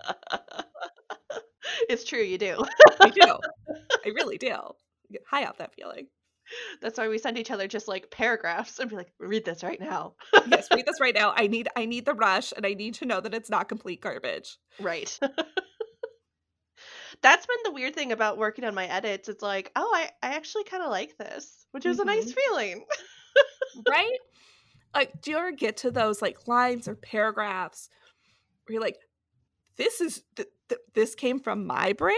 it's 1.88 2.04
true, 2.04 2.22
you 2.22 2.38
do. 2.38 2.62
I 3.00 3.10
do. 3.10 3.38
I 4.04 4.08
really 4.08 4.38
do. 4.38 4.52
I 4.52 5.12
get 5.12 5.22
high 5.28 5.46
off 5.46 5.58
that 5.58 5.74
feeling. 5.74 6.08
That's 6.80 6.98
why 6.98 7.08
we 7.08 7.18
send 7.18 7.38
each 7.38 7.50
other 7.50 7.66
just 7.66 7.88
like 7.88 8.10
paragraphs 8.10 8.78
and 8.78 8.88
be 8.88 8.96
like, 8.96 9.12
read 9.18 9.44
this 9.44 9.62
right 9.62 9.80
now. 9.80 10.14
yes, 10.46 10.68
read 10.72 10.86
this 10.86 11.00
right 11.00 11.14
now. 11.14 11.32
I 11.36 11.46
need 11.46 11.68
I 11.76 11.86
need 11.86 12.04
the 12.04 12.14
rush 12.14 12.52
and 12.56 12.64
I 12.64 12.74
need 12.74 12.94
to 12.94 13.04
know 13.04 13.20
that 13.20 13.34
it's 13.34 13.50
not 13.50 13.68
complete 13.68 14.00
garbage. 14.00 14.56
Right. 14.80 15.18
That's 17.22 17.46
been 17.46 17.56
the 17.64 17.72
weird 17.72 17.94
thing 17.94 18.12
about 18.12 18.38
working 18.38 18.64
on 18.64 18.74
my 18.74 18.86
edits. 18.86 19.28
It's 19.28 19.42
like, 19.42 19.72
oh, 19.74 19.90
I, 19.94 20.10
I 20.22 20.34
actually 20.34 20.64
kind 20.64 20.82
of 20.82 20.90
like 20.90 21.16
this, 21.16 21.66
which 21.72 21.86
is 21.86 21.98
mm-hmm. 21.98 22.08
a 22.08 22.14
nice 22.14 22.32
feeling. 22.32 22.84
right? 23.88 24.18
Like, 24.94 25.20
do 25.20 25.30
you 25.30 25.36
ever 25.36 25.52
get 25.52 25.76
to 25.78 25.90
those 25.90 26.22
like 26.22 26.48
lines 26.48 26.88
or 26.88 26.94
paragraphs 26.94 27.90
where 28.64 28.74
you're 28.74 28.82
like, 28.82 28.96
this 29.76 30.00
is 30.00 30.22
th- 30.36 30.48
th- 30.70 30.80
this 30.94 31.14
came 31.14 31.38
from 31.38 31.66
my 31.66 31.92
brain? 31.92 32.16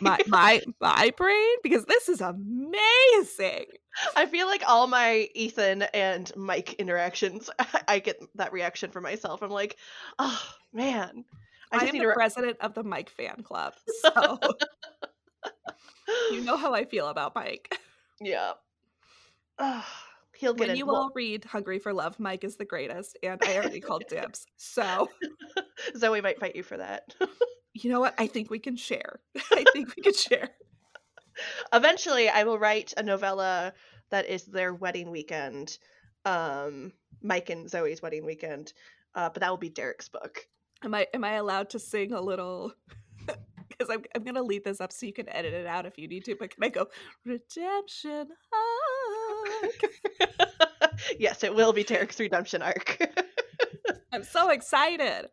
My 0.00 0.18
my 0.26 0.62
my 0.80 1.12
brain 1.16 1.56
because 1.62 1.84
this 1.84 2.08
is 2.08 2.20
amazing. 2.20 3.66
I 4.14 4.26
feel 4.26 4.46
like 4.46 4.62
all 4.66 4.86
my 4.86 5.28
Ethan 5.34 5.82
and 5.94 6.30
Mike 6.36 6.74
interactions, 6.74 7.48
I 7.88 7.98
get 7.98 8.20
that 8.34 8.52
reaction 8.52 8.90
for 8.90 9.00
myself. 9.00 9.42
I'm 9.42 9.50
like, 9.50 9.76
oh 10.18 10.42
man, 10.72 11.24
I, 11.72 11.78
I 11.78 11.84
am 11.86 11.98
the 11.98 12.06
re- 12.06 12.14
president 12.14 12.58
of 12.60 12.74
the 12.74 12.84
Mike 12.84 13.10
fan 13.10 13.42
club, 13.42 13.74
so 14.02 14.38
you 16.30 16.42
know 16.42 16.56
how 16.56 16.74
I 16.74 16.84
feel 16.84 17.08
about 17.08 17.34
Mike. 17.34 17.78
Yeah. 18.20 18.52
he'll 20.36 20.54
get 20.54 20.68
when 20.68 20.76
you 20.76 20.90
all 20.90 21.10
read 21.14 21.44
"Hungry 21.44 21.78
for 21.78 21.92
Love," 21.92 22.20
Mike 22.20 22.44
is 22.44 22.56
the 22.56 22.64
greatest, 22.64 23.18
and 23.22 23.40
I 23.42 23.56
already 23.56 23.80
called 23.80 24.04
dibs. 24.08 24.46
So 24.56 25.08
Zoe 25.96 26.20
might 26.20 26.38
fight 26.38 26.54
you 26.54 26.62
for 26.62 26.76
that. 26.76 27.14
You 27.82 27.90
know 27.90 28.00
what? 28.00 28.14
I 28.18 28.26
think 28.26 28.50
we 28.50 28.58
can 28.58 28.76
share. 28.76 29.20
I 29.52 29.64
think 29.72 29.94
we 29.96 30.02
can 30.02 30.14
share. 30.14 30.50
Eventually, 31.72 32.28
I 32.28 32.44
will 32.44 32.58
write 32.58 32.94
a 32.96 33.02
novella 33.02 33.74
that 34.10 34.26
is 34.26 34.44
their 34.44 34.72
wedding 34.72 35.10
weekend, 35.10 35.78
um, 36.24 36.92
Mike 37.22 37.50
and 37.50 37.68
Zoe's 37.68 38.00
wedding 38.00 38.24
weekend. 38.24 38.72
Uh, 39.14 39.28
but 39.28 39.40
that 39.40 39.50
will 39.50 39.56
be 39.56 39.68
Derek's 39.68 40.08
book. 40.08 40.46
Am 40.84 40.94
I 40.94 41.06
am 41.14 41.24
I 41.24 41.32
allowed 41.32 41.70
to 41.70 41.78
sing 41.78 42.12
a 42.12 42.20
little? 42.20 42.72
Because 43.68 43.92
I'm 43.94 44.04
I'm 44.14 44.24
gonna 44.24 44.42
lead 44.42 44.64
this 44.64 44.80
up 44.80 44.90
so 44.90 45.04
you 45.04 45.12
can 45.12 45.28
edit 45.28 45.52
it 45.52 45.66
out 45.66 45.84
if 45.84 45.98
you 45.98 46.08
need 46.08 46.24
to. 46.26 46.34
But 46.34 46.54
can 46.54 46.64
I 46.64 46.70
go 46.70 46.86
redemption 47.26 48.28
arc? 49.60 49.80
yes, 51.18 51.44
it 51.44 51.54
will 51.54 51.74
be 51.74 51.84
Derek's 51.84 52.18
redemption 52.18 52.62
arc. 52.62 52.98
I'm 54.12 54.22
so 54.22 54.48
excited. 54.48 55.28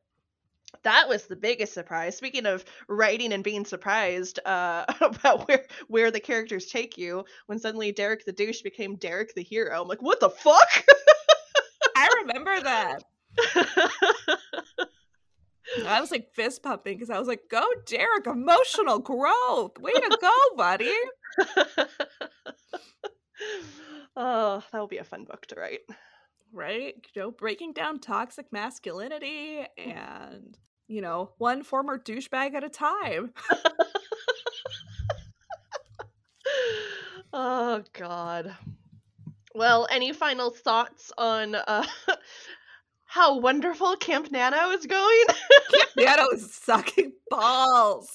That 0.81 1.07
was 1.07 1.25
the 1.25 1.35
biggest 1.35 1.73
surprise. 1.73 2.17
Speaking 2.17 2.45
of 2.45 2.65
writing 2.87 3.31
and 3.31 3.43
being 3.43 3.65
surprised 3.65 4.39
uh, 4.45 4.85
about 5.01 5.47
where 5.47 5.65
where 5.87 6.11
the 6.11 6.19
characters 6.19 6.65
take 6.65 6.97
you, 6.97 7.25
when 7.45 7.59
suddenly 7.59 7.91
Derek 7.91 8.25
the 8.25 8.31
douche 8.31 8.61
became 8.61 8.95
Derek 8.95 9.35
the 9.35 9.43
hero, 9.43 9.81
I'm 9.81 9.87
like, 9.87 10.01
what 10.01 10.19
the 10.19 10.29
fuck? 10.29 10.85
I 11.95 12.09
remember 12.21 12.59
that. 12.61 13.03
I 15.87 16.01
was 16.01 16.11
like 16.11 16.33
fist 16.33 16.61
pumping 16.61 16.97
because 16.97 17.09
I 17.09 17.17
was 17.19 17.27
like, 17.27 17.43
go, 17.49 17.63
Derek, 17.85 18.27
emotional 18.27 18.99
growth. 18.99 19.79
Way 19.79 19.93
to 19.93 20.17
go, 20.21 20.31
buddy. 20.55 20.93
oh, 24.15 24.63
that 24.71 24.79
will 24.79 24.87
be 24.87 24.97
a 24.97 25.03
fun 25.03 25.23
book 25.23 25.45
to 25.47 25.55
write. 25.55 25.81
Right? 26.53 26.95
You 27.15 27.21
know, 27.21 27.31
breaking 27.31 27.73
down 27.73 27.99
toxic 27.99 28.45
masculinity 28.51 29.65
and, 29.77 30.57
you 30.87 31.01
know, 31.01 31.31
one 31.37 31.63
former 31.63 31.97
douchebag 31.97 32.53
at 32.53 32.63
a 32.63 32.69
time. 32.69 33.33
oh, 37.33 37.83
God. 37.93 38.55
Well, 39.55 39.87
any 39.91 40.13
final 40.13 40.49
thoughts 40.49 41.11
on 41.17 41.55
uh, 41.55 41.85
how 43.05 43.37
wonderful 43.37 43.95
Camp 43.97 44.31
Nano 44.31 44.71
is 44.71 44.85
going. 44.85 45.25
Camp 45.27 45.89
Nano 45.97 46.29
is 46.33 46.53
sucking 46.53 47.13
balls. 47.29 48.09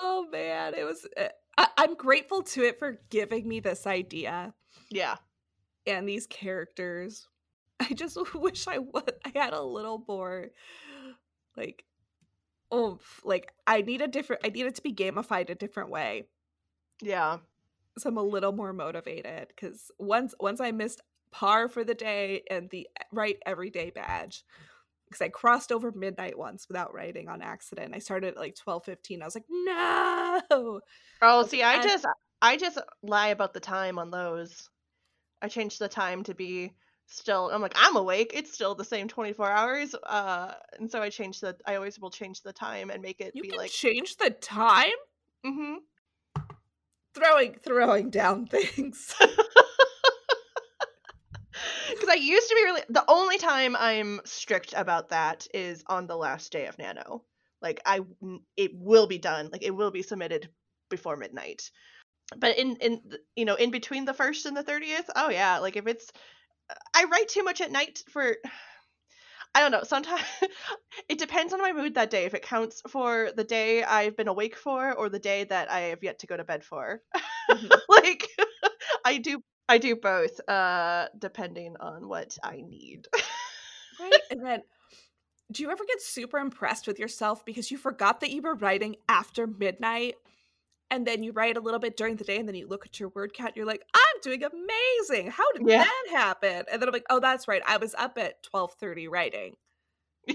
oh 0.00 0.26
man, 0.32 0.74
it 0.74 0.84
was. 0.84 1.06
Eh, 1.16 1.28
I, 1.56 1.68
I'm 1.78 1.94
grateful 1.94 2.42
to 2.42 2.64
it 2.64 2.78
for 2.80 2.98
giving 3.10 3.46
me 3.46 3.60
this 3.60 3.86
idea. 3.86 4.54
Yeah, 4.90 5.16
and 5.86 6.08
these 6.08 6.26
characters. 6.26 7.28
I 7.80 7.92
just 7.92 8.16
wish 8.34 8.66
I 8.68 8.78
would. 8.78 9.12
I 9.24 9.32
had 9.34 9.52
a 9.52 9.62
little 9.62 10.02
more, 10.08 10.46
like, 11.56 11.84
oomph. 12.74 13.20
Like 13.24 13.52
I 13.66 13.82
need 13.82 14.00
a 14.00 14.08
different 14.08 14.42
I 14.44 14.48
need 14.48 14.66
it 14.66 14.74
to 14.76 14.82
be 14.82 14.92
gamified 14.94 15.50
a 15.50 15.54
different 15.54 15.90
way. 15.90 16.26
Yeah. 17.02 17.38
So 17.98 18.08
I'm 18.08 18.16
a 18.18 18.22
little 18.22 18.52
more 18.52 18.72
motivated 18.72 19.48
because 19.48 19.90
once 19.98 20.34
once 20.40 20.60
I 20.60 20.70
missed 20.70 21.02
par 21.30 21.68
for 21.68 21.84
the 21.84 21.94
day 21.94 22.42
and 22.50 22.68
the 22.70 22.88
right 23.12 23.36
everyday 23.44 23.90
badge 23.90 24.44
because 25.06 25.20
I 25.22 25.28
crossed 25.28 25.70
over 25.70 25.92
midnight 25.92 26.36
once 26.38 26.68
without 26.68 26.92
writing 26.94 27.28
on 27.28 27.42
accident. 27.42 27.94
I 27.94 27.98
started 27.98 28.28
at 28.34 28.36
like 28.38 28.54
twelve 28.54 28.84
fifteen. 28.84 29.22
I 29.22 29.26
was 29.26 29.34
like, 29.34 29.44
no. 29.50 30.80
Oh, 31.22 31.46
see, 31.46 31.62
I 31.62 31.74
And- 31.74 31.82
just 31.82 32.06
I 32.42 32.56
just 32.56 32.78
lie 33.02 33.28
about 33.28 33.54
the 33.54 33.60
time 33.60 33.98
on 33.98 34.10
those. 34.10 34.68
I 35.42 35.48
changed 35.48 35.78
the 35.78 35.88
time 35.88 36.22
to 36.24 36.34
be 36.34 36.72
still 37.06 37.50
I'm 37.50 37.62
like 37.62 37.74
I'm 37.76 37.96
awake. 37.96 38.32
It's 38.34 38.52
still 38.52 38.74
the 38.74 38.84
same 38.84 39.08
24 39.08 39.50
hours. 39.50 39.94
Uh 40.02 40.54
and 40.78 40.90
so 40.90 41.00
I 41.02 41.10
changed 41.10 41.40
the 41.40 41.56
I 41.66 41.76
always 41.76 41.98
will 41.98 42.10
change 42.10 42.42
the 42.42 42.52
time 42.52 42.90
and 42.90 43.02
make 43.02 43.20
it 43.20 43.32
You 43.34 43.42
be 43.42 43.50
can 43.50 43.58
like 43.58 43.70
change 43.70 44.16
the 44.16 44.30
time. 44.30 44.90
Mm 45.44 45.56
mhm. 45.58 45.76
Throwing 47.14 47.54
throwing 47.54 48.10
down 48.10 48.46
things. 48.50 49.14
Cuz 51.98 52.08
I 52.08 52.14
used 52.14 52.48
to 52.48 52.54
be 52.54 52.64
really 52.64 52.82
the 52.88 53.04
only 53.08 53.38
time 53.38 53.76
I'm 53.76 54.20
strict 54.24 54.74
about 54.76 55.10
that 55.10 55.46
is 55.54 55.82
on 55.86 56.06
the 56.06 56.16
last 56.16 56.52
day 56.52 56.66
of 56.66 56.76
Nano. 56.78 57.24
Like 57.62 57.80
I 57.86 58.00
it 58.56 58.72
will 58.74 59.06
be 59.06 59.18
done. 59.18 59.48
Like 59.52 59.62
it 59.62 59.74
will 59.74 59.90
be 59.90 60.02
submitted 60.02 60.50
before 60.88 61.16
midnight. 61.16 61.70
But 62.36 62.58
in 62.58 62.76
in 62.76 63.00
you 63.36 63.44
know, 63.44 63.54
in 63.54 63.70
between 63.70 64.04
the 64.04 64.14
1st 64.14 64.46
and 64.46 64.56
the 64.56 64.62
30th, 64.62 65.08
oh 65.14 65.30
yeah, 65.30 65.58
like 65.58 65.76
if 65.76 65.86
it's 65.86 66.10
I 66.94 67.04
write 67.04 67.28
too 67.28 67.44
much 67.44 67.60
at 67.60 67.72
night 67.72 68.04
for 68.10 68.36
I 69.54 69.60
don't 69.60 69.70
know. 69.70 69.82
Sometimes 69.84 70.22
it 71.08 71.18
depends 71.18 71.52
on 71.52 71.60
my 71.62 71.72
mood 71.72 71.94
that 71.94 72.10
day 72.10 72.24
if 72.24 72.34
it 72.34 72.42
counts 72.42 72.82
for 72.88 73.30
the 73.36 73.44
day 73.44 73.82
I've 73.84 74.16
been 74.16 74.28
awake 74.28 74.56
for 74.56 74.92
or 74.92 75.08
the 75.08 75.18
day 75.18 75.44
that 75.44 75.70
I 75.70 75.80
have 75.80 76.02
yet 76.02 76.18
to 76.20 76.26
go 76.26 76.36
to 76.36 76.44
bed 76.44 76.64
for. 76.64 77.02
Mhm. 77.50 77.70
like 77.88 78.28
I 79.04 79.18
do 79.18 79.40
I 79.68 79.78
do 79.78 79.96
both 79.96 80.40
uh 80.48 81.08
depending 81.18 81.76
on 81.80 82.08
what 82.08 82.36
I 82.42 82.62
need. 82.66 83.08
right? 84.00 84.20
And 84.30 84.44
then 84.44 84.62
do 85.52 85.62
you 85.62 85.70
ever 85.70 85.84
get 85.86 86.02
super 86.02 86.38
impressed 86.38 86.86
with 86.86 86.98
yourself 86.98 87.44
because 87.44 87.70
you 87.70 87.78
forgot 87.78 88.20
that 88.20 88.30
you 88.32 88.42
were 88.42 88.54
writing 88.54 88.96
after 89.08 89.46
midnight? 89.46 90.16
And 90.90 91.06
then 91.06 91.22
you 91.22 91.32
write 91.32 91.56
a 91.56 91.60
little 91.60 91.80
bit 91.80 91.96
during 91.96 92.16
the 92.16 92.24
day 92.24 92.38
and 92.38 92.46
then 92.48 92.54
you 92.54 92.66
look 92.68 92.86
at 92.86 93.00
your 93.00 93.08
word 93.10 93.32
count, 93.34 93.56
you're 93.56 93.66
like, 93.66 93.82
I'm 93.94 94.20
doing 94.22 94.42
amazing. 94.44 95.30
How 95.30 95.50
did 95.52 95.62
Yeah. 95.68 95.82
that 95.82 96.04
happen? 96.10 96.64
And 96.70 96.80
then 96.80 96.88
I'm 96.88 96.92
like, 96.92 97.06
oh, 97.10 97.20
that's 97.20 97.48
right. 97.48 97.62
I 97.66 97.76
was 97.78 97.94
up 97.96 98.16
at 98.18 98.42
12:30 98.44 99.08
writing. 99.10 99.56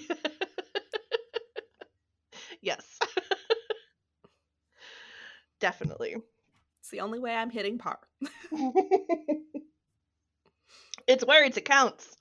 yes. 2.61 2.97
Definitely. 5.59 6.15
It's 6.79 6.89
the 6.89 7.01
only 7.01 7.19
way 7.19 7.35
I'm 7.35 7.51
hitting 7.51 7.77
par. 7.77 7.99
it's 11.07 11.25
words 11.25 11.57
it 11.57 11.65
counts. 11.65 12.15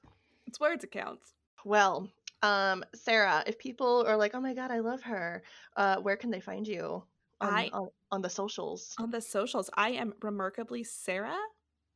It's 0.46 0.60
words 0.60 0.84
it 0.84 0.90
counts. 0.90 1.32
Well, 1.64 2.08
um, 2.42 2.84
Sarah, 2.94 3.42
if 3.46 3.58
people 3.58 4.04
are 4.06 4.16
like, 4.16 4.34
"Oh 4.34 4.40
my 4.40 4.54
god, 4.54 4.70
I 4.70 4.80
love 4.80 5.02
her," 5.02 5.42
uh, 5.76 5.96
where 5.96 6.16
can 6.16 6.30
they 6.30 6.40
find 6.40 6.66
you 6.66 7.02
on 7.40 7.52
I- 7.54 7.70
on, 7.72 7.88
on 8.12 8.22
the 8.22 8.30
socials? 8.30 8.94
On 8.98 9.10
the 9.10 9.20
socials, 9.20 9.70
I 9.74 9.90
am 9.90 10.14
remarkably 10.22 10.84
Sarah. 10.84 11.38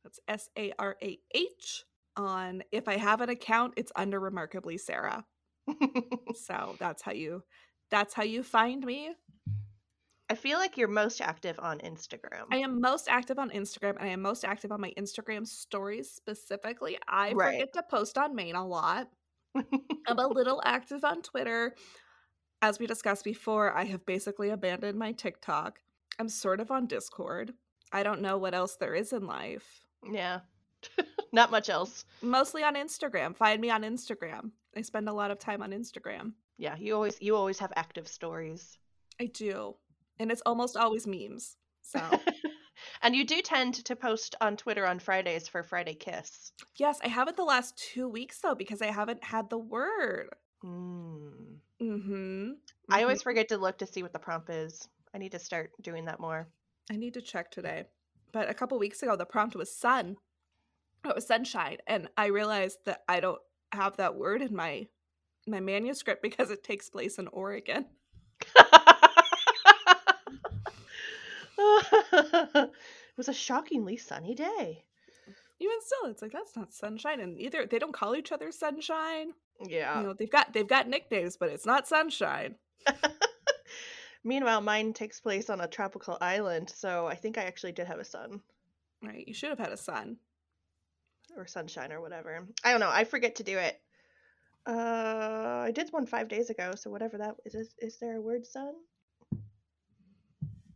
That's 0.03 0.19
S 0.27 0.49
A 0.57 0.71
R 0.79 0.95
A 1.01 1.19
H. 1.33 1.83
On 2.17 2.63
if 2.71 2.87
I 2.87 2.95
have 2.97 3.21
an 3.21 3.29
account, 3.29 3.73
it's 3.75 3.91
under 3.95 4.19
remarkably 4.19 4.77
Sarah. 4.77 5.25
So 6.35 6.75
that's 6.79 7.01
how 7.01 7.11
you 7.13 7.43
that's 7.91 8.13
how 8.13 8.23
you 8.23 8.43
find 8.43 8.85
me. 8.85 9.11
I 10.29 10.35
feel 10.35 10.57
like 10.57 10.75
you're 10.77 10.87
most 10.87 11.21
active 11.21 11.59
on 11.59 11.79
Instagram. 11.79 12.45
I 12.51 12.57
am 12.57 12.81
most 12.81 13.07
active 13.07 13.37
on 13.37 13.51
Instagram 13.51 13.91
and 13.99 14.05
I 14.05 14.07
am 14.07 14.21
most 14.21 14.43
active 14.43 14.71
on 14.71 14.81
my 14.81 14.91
Instagram 14.97 15.45
stories 15.47 16.09
specifically. 16.11 16.97
I 17.07 17.33
Right. 17.33 17.53
forget 17.59 17.73
to 17.73 17.83
post 17.89 18.17
on 18.17 18.33
main 18.35 18.55
a 18.55 18.65
lot. 18.65 19.07
I'm 19.55 20.17
a 20.19 20.27
little 20.39 20.61
active 20.65 21.03
on 21.05 21.21
Twitter. 21.21 21.75
As 22.65 22.79
we 22.79 22.87
discussed 22.87 23.23
before, 23.23 23.77
I 23.77 23.83
have 23.83 24.07
basically 24.07 24.49
abandoned 24.49 24.97
my 24.97 25.11
TikTok. 25.11 25.81
I'm 26.17 26.27
sort 26.27 26.59
of 26.59 26.71
on 26.71 26.87
Discord. 26.87 27.53
I 27.91 28.01
don't 28.01 28.23
know 28.23 28.39
what 28.39 28.55
else 28.55 28.75
there 28.75 28.95
is 28.95 29.13
in 29.13 29.27
life. 29.27 29.85
yeah, 30.11 30.39
not 31.31 31.51
much 31.51 31.69
else. 31.69 32.05
Mostly 32.23 32.63
on 32.63 32.73
Instagram. 32.73 33.35
Find 33.35 33.61
me 33.61 33.69
on 33.69 33.83
Instagram. 33.83 34.49
I 34.75 34.81
spend 34.81 35.07
a 35.07 35.13
lot 35.13 35.29
of 35.29 35.37
time 35.37 35.61
on 35.61 35.73
Instagram. 35.73 36.33
Yeah, 36.57 36.75
you 36.75 36.95
always 36.95 37.21
you 37.21 37.35
always 37.35 37.59
have 37.59 37.71
active 37.75 38.07
stories. 38.07 38.79
I 39.21 39.25
do. 39.27 39.75
And 40.17 40.31
it's 40.31 40.41
almost 40.43 40.75
always 40.75 41.05
memes. 41.05 41.57
So, 41.83 42.01
and 43.03 43.15
you 43.15 43.27
do 43.27 43.43
tend 43.43 43.75
to 43.85 43.95
post 43.95 44.33
on 44.41 44.57
Twitter 44.57 44.87
on 44.87 44.97
Fridays 44.97 45.47
for 45.47 45.61
Friday 45.61 45.93
Kiss. 45.93 46.51
yes, 46.77 46.97
I 47.03 47.09
haven't 47.09 47.37
the 47.37 47.43
last 47.43 47.77
two 47.77 48.09
weeks 48.09 48.39
though 48.39 48.55
because 48.55 48.81
I 48.81 48.87
haven't 48.87 49.23
had 49.23 49.51
the 49.51 49.59
word. 49.59 50.29
Mm. 50.65 51.59
Mm-hmm. 51.81 52.51
I 52.89 53.03
always 53.03 53.21
forget 53.21 53.49
to 53.49 53.57
look 53.57 53.77
to 53.79 53.85
see 53.85 54.01
what 54.01 54.13
the 54.13 54.19
prompt 54.19 54.49
is. 54.49 54.87
I 55.13 55.17
need 55.17 55.33
to 55.33 55.39
start 55.39 55.71
doing 55.81 56.05
that 56.05 56.19
more. 56.19 56.47
I 56.91 56.95
need 56.95 57.13
to 57.15 57.21
check 57.21 57.51
today. 57.51 57.85
But 58.31 58.49
a 58.49 58.53
couple 58.53 58.79
weeks 58.79 59.01
ago, 59.03 59.15
the 59.15 59.25
prompt 59.25 59.55
was 59.55 59.75
sun. 59.75 60.17
It 61.05 61.15
was 61.15 61.27
sunshine, 61.27 61.77
and 61.87 62.09
I 62.17 62.27
realized 62.27 62.79
that 62.85 63.03
I 63.07 63.19
don't 63.19 63.41
have 63.71 63.97
that 63.97 64.15
word 64.15 64.41
in 64.41 64.55
my 64.55 64.87
my 65.47 65.59
manuscript 65.59 66.23
because 66.23 66.49
it 66.49 66.63
takes 66.63 66.89
place 66.89 67.19
in 67.19 67.27
Oregon. 67.27 67.85
it 71.57 72.71
was 73.15 73.29
a 73.29 73.33
shockingly 73.33 73.97
sunny 73.97 74.33
day. 74.33 74.83
Even 75.59 75.75
still, 75.81 76.09
it's 76.09 76.21
like 76.21 76.31
that's 76.31 76.55
not 76.55 76.73
sunshine, 76.73 77.19
and 77.19 77.39
either 77.39 77.65
they 77.65 77.79
don't 77.79 77.93
call 77.93 78.15
each 78.15 78.31
other 78.31 78.51
sunshine. 78.51 79.33
Yeah. 79.63 79.99
You 79.99 80.07
know, 80.07 80.13
they've 80.13 80.29
got 80.29 80.53
they've 80.53 80.67
got 80.67 80.87
nicknames, 80.87 81.37
but 81.37 81.49
it's 81.49 81.65
not 81.65 81.87
sunshine. 81.87 82.55
Meanwhile, 84.23 84.61
mine 84.61 84.93
takes 84.93 85.19
place 85.19 85.49
on 85.49 85.61
a 85.61 85.67
tropical 85.67 86.17
island, 86.19 86.69
so 86.69 87.05
I 87.05 87.15
think 87.15 87.37
I 87.37 87.43
actually 87.43 87.73
did 87.73 87.87
have 87.87 87.99
a 87.99 88.05
sun 88.05 88.41
Right? 89.05 89.27
You 89.27 89.33
should 89.33 89.49
have 89.49 89.59
had 89.59 89.71
a 89.71 89.77
sun. 89.77 90.17
or 91.37 91.45
sunshine 91.47 91.91
or 91.91 92.01
whatever. 92.01 92.47
I 92.63 92.71
don't 92.71 92.79
know. 92.79 92.89
I 92.89 93.03
forget 93.03 93.35
to 93.35 93.43
do 93.43 93.57
it. 93.57 93.79
Uh, 94.67 95.63
I 95.65 95.71
did 95.73 95.89
one 95.91 96.07
five 96.07 96.27
days 96.27 96.49
ago, 96.49 96.73
so 96.75 96.89
whatever 96.89 97.17
that 97.19 97.35
is. 97.45 97.53
Is, 97.55 97.75
is 97.79 97.97
there 97.97 98.15
a 98.15 98.21
word 98.21 98.47
sun? 98.47 98.73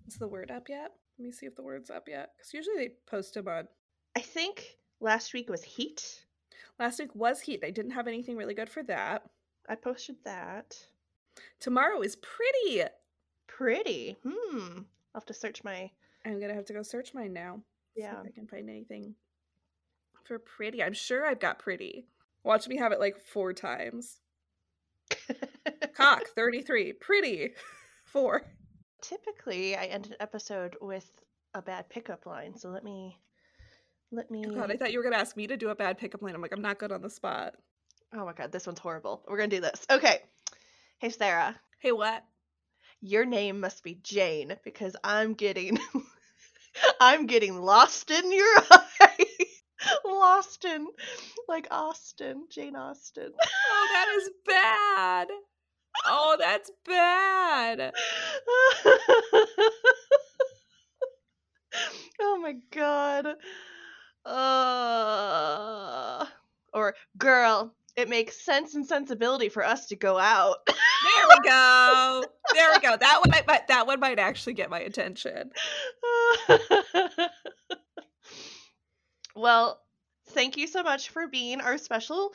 Is 0.07 0.15
the 0.15 0.27
word 0.27 0.51
up 0.51 0.69
yet? 0.69 0.91
Let 1.17 1.25
me 1.25 1.31
see 1.31 1.45
if 1.45 1.55
the 1.55 1.63
word's 1.63 1.89
up 1.89 2.07
yet. 2.07 2.31
Because 2.37 2.53
usually 2.53 2.77
they 2.77 2.91
post 3.07 3.33
them 3.33 3.47
on. 3.47 3.67
I 4.15 4.21
think 4.21 4.77
last 4.99 5.33
week 5.33 5.49
was 5.49 5.63
heat. 5.63 6.25
Last 6.79 6.99
week 6.99 7.13
was 7.15 7.41
heat. 7.41 7.63
I 7.63 7.71
didn't 7.71 7.91
have 7.91 8.07
anything 8.07 8.37
really 8.37 8.53
good 8.53 8.69
for 8.69 8.83
that. 8.83 9.23
I 9.67 9.75
posted 9.75 10.17
that. 10.25 10.77
Tomorrow 11.59 12.01
is 12.01 12.17
pretty. 12.17 12.83
Pretty. 13.47 14.17
Hmm. 14.27 14.79
I'll 15.13 15.21
have 15.21 15.25
to 15.25 15.33
search 15.33 15.63
my. 15.63 15.91
I'm 16.25 16.39
gonna 16.39 16.53
have 16.53 16.65
to 16.65 16.73
go 16.73 16.83
search 16.83 17.13
mine 17.13 17.33
now. 17.33 17.61
Yeah. 17.95 18.19
if 18.19 18.27
I 18.27 18.31
can 18.31 18.47
find 18.47 18.69
anything 18.69 19.15
for 20.29 20.39
pretty. 20.39 20.81
I'm 20.81 20.93
sure 20.93 21.25
I've 21.25 21.39
got 21.39 21.59
pretty. 21.59 22.05
Watch 22.43 22.67
me 22.67 22.77
have 22.77 22.93
it 22.93 22.99
like 22.99 23.19
four 23.19 23.51
times. 23.51 24.19
Cock, 25.95 26.23
33. 26.35 26.93
Pretty, 26.93 27.49
four. 28.05 28.43
Typically, 29.01 29.75
I 29.75 29.85
end 29.85 30.07
an 30.07 30.15
episode 30.19 30.77
with 30.81 31.09
a 31.53 31.61
bad 31.61 31.89
pickup 31.89 32.25
line, 32.25 32.55
so 32.55 32.69
let 32.69 32.83
me. 32.83 33.17
Let 34.11 34.27
oh 34.29 34.33
me. 34.33 34.45
Oh 34.47 34.55
God, 34.55 34.71
I 34.71 34.77
thought 34.77 34.91
you 34.91 34.99
were 34.99 35.03
gonna 35.03 35.17
ask 35.17 35.37
me 35.37 35.47
to 35.47 35.57
do 35.57 35.69
a 35.69 35.75
bad 35.75 35.97
pickup 35.97 36.21
line. 36.21 36.35
I'm 36.35 36.41
like, 36.41 36.53
I'm 36.53 36.61
not 36.61 36.79
good 36.79 36.91
on 36.91 37.01
the 37.01 37.09
spot. 37.09 37.55
Oh 38.13 38.25
my 38.25 38.33
god, 38.33 38.51
this 38.51 38.65
one's 38.65 38.79
horrible. 38.79 39.23
We're 39.27 39.37
gonna 39.37 39.49
do 39.49 39.61
this. 39.61 39.85
Okay. 39.89 40.19
Hey, 40.99 41.09
Sarah. 41.09 41.55
Hey, 41.79 41.91
what? 41.91 42.23
Your 43.01 43.25
name 43.25 43.59
must 43.59 43.83
be 43.83 43.95
Jane 44.01 44.55
because 44.63 44.95
I'm 45.03 45.33
getting. 45.33 45.77
I'm 46.99 47.25
getting 47.27 47.61
lost 47.61 48.11
in 48.11 48.31
your 48.31 48.55
eye. 48.71 49.25
lost 50.05 50.65
in. 50.65 50.87
Like 51.47 51.67
Austen. 51.71 52.45
Jane 52.51 52.75
Austen. 52.75 53.31
Oh, 53.41 53.87
that 53.93 54.07
is 54.17 54.29
bad. 54.45 55.27
Oh, 56.05 56.35
that's 56.39 56.71
bad. 56.85 57.93
oh 62.21 62.39
my 62.41 62.55
god. 62.71 63.27
Uh, 64.29 66.25
or 66.73 66.95
girl, 67.17 67.73
it 67.95 68.07
makes 68.09 68.39
sense 68.39 68.75
and 68.75 68.85
sensibility 68.85 69.49
for 69.49 69.65
us 69.65 69.87
to 69.87 69.95
go 69.95 70.17
out. 70.17 70.57
There 71.15 71.27
we 71.29 71.49
go. 71.49 72.23
There 72.53 72.69
we 72.73 72.79
go. 72.79 72.97
That 72.97 73.21
one, 73.25 73.31
might- 73.47 73.67
that 73.69 73.87
one 73.87 74.01
might 74.01 74.19
actually 74.19 74.53
get 74.53 74.69
my 74.69 74.81
attention. 74.81 75.49
well, 79.35 79.81
thank 80.27 80.57
you 80.57 80.67
so 80.67 80.83
much 80.83 81.09
for 81.09 81.27
being 81.27 81.61
our 81.61 81.77
special 81.77 82.33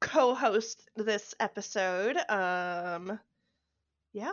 co-host 0.00 0.88
this 0.96 1.34
episode. 1.40 2.16
Um 2.28 3.18
Yeah. 4.12 4.32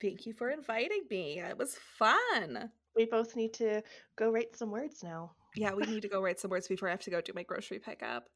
Thank 0.00 0.26
you 0.26 0.32
for 0.34 0.50
inviting 0.50 1.04
me. 1.08 1.38
It 1.40 1.56
was 1.56 1.76
fun. 1.98 2.70
We 2.96 3.04
both 3.06 3.36
need 3.36 3.54
to 3.54 3.82
go 4.16 4.30
write 4.30 4.56
some 4.56 4.70
words 4.72 5.02
now. 5.04 5.32
Yeah, 5.56 5.74
we 5.74 5.84
need 5.84 6.02
to 6.02 6.08
go 6.08 6.22
write 6.22 6.40
some 6.40 6.50
words 6.50 6.68
before 6.68 6.88
I 6.88 6.92
have 6.92 7.02
to 7.02 7.10
go 7.10 7.20
do 7.20 7.32
my 7.34 7.42
grocery 7.42 7.78
pickup. 7.78 8.28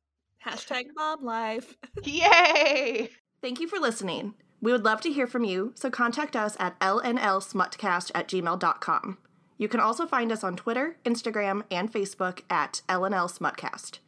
Hashtag 0.44 0.86
mom 0.96 1.24
life. 1.24 1.76
Yay! 2.02 3.10
Thank 3.40 3.60
you 3.60 3.68
for 3.68 3.78
listening. 3.78 4.34
We 4.60 4.72
would 4.72 4.84
love 4.84 5.00
to 5.02 5.12
hear 5.12 5.26
from 5.26 5.44
you, 5.44 5.72
so 5.74 5.90
contact 5.90 6.36
us 6.36 6.56
at 6.60 6.78
lnlsmutcast 6.80 8.12
at 8.14 8.28
gmail.com. 8.28 9.18
You 9.58 9.68
can 9.68 9.80
also 9.80 10.06
find 10.06 10.32
us 10.32 10.42
on 10.42 10.56
Twitter, 10.56 10.96
Instagram, 11.04 11.62
and 11.70 11.92
Facebook 11.92 12.40
at 12.50 12.82
LNL 12.88 13.30
Smutcast. 13.30 13.98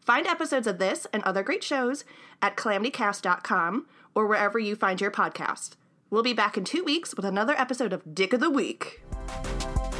Find 0.00 0.26
episodes 0.26 0.66
of 0.66 0.78
this 0.78 1.06
and 1.12 1.22
other 1.24 1.42
great 1.42 1.64
shows 1.64 2.04
at 2.40 2.56
calamitycast.com 2.56 3.86
or 4.14 4.26
wherever 4.26 4.58
you 4.58 4.76
find 4.76 5.00
your 5.00 5.10
podcast. 5.10 5.70
We'll 6.10 6.22
be 6.22 6.32
back 6.32 6.56
in 6.56 6.64
two 6.64 6.84
weeks 6.84 7.14
with 7.14 7.24
another 7.24 7.54
episode 7.56 7.92
of 7.92 8.14
Dick 8.14 8.32
of 8.32 8.40
the 8.40 8.50
Week. 8.50 9.02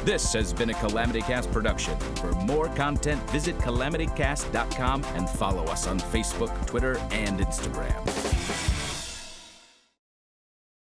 This 0.03 0.33
has 0.33 0.51
been 0.51 0.71
a 0.71 0.73
Calamity 0.73 1.21
Cast 1.21 1.51
production. 1.51 1.97
For 2.15 2.31
more 2.31 2.69
content, 2.69 3.21
visit 3.29 3.55
calamitycast.com 3.59 5.03
and 5.03 5.29
follow 5.29 5.63
us 5.65 5.85
on 5.85 5.99
Facebook, 5.99 6.65
Twitter, 6.65 6.97
and 7.11 7.39
Instagram. 7.39 8.70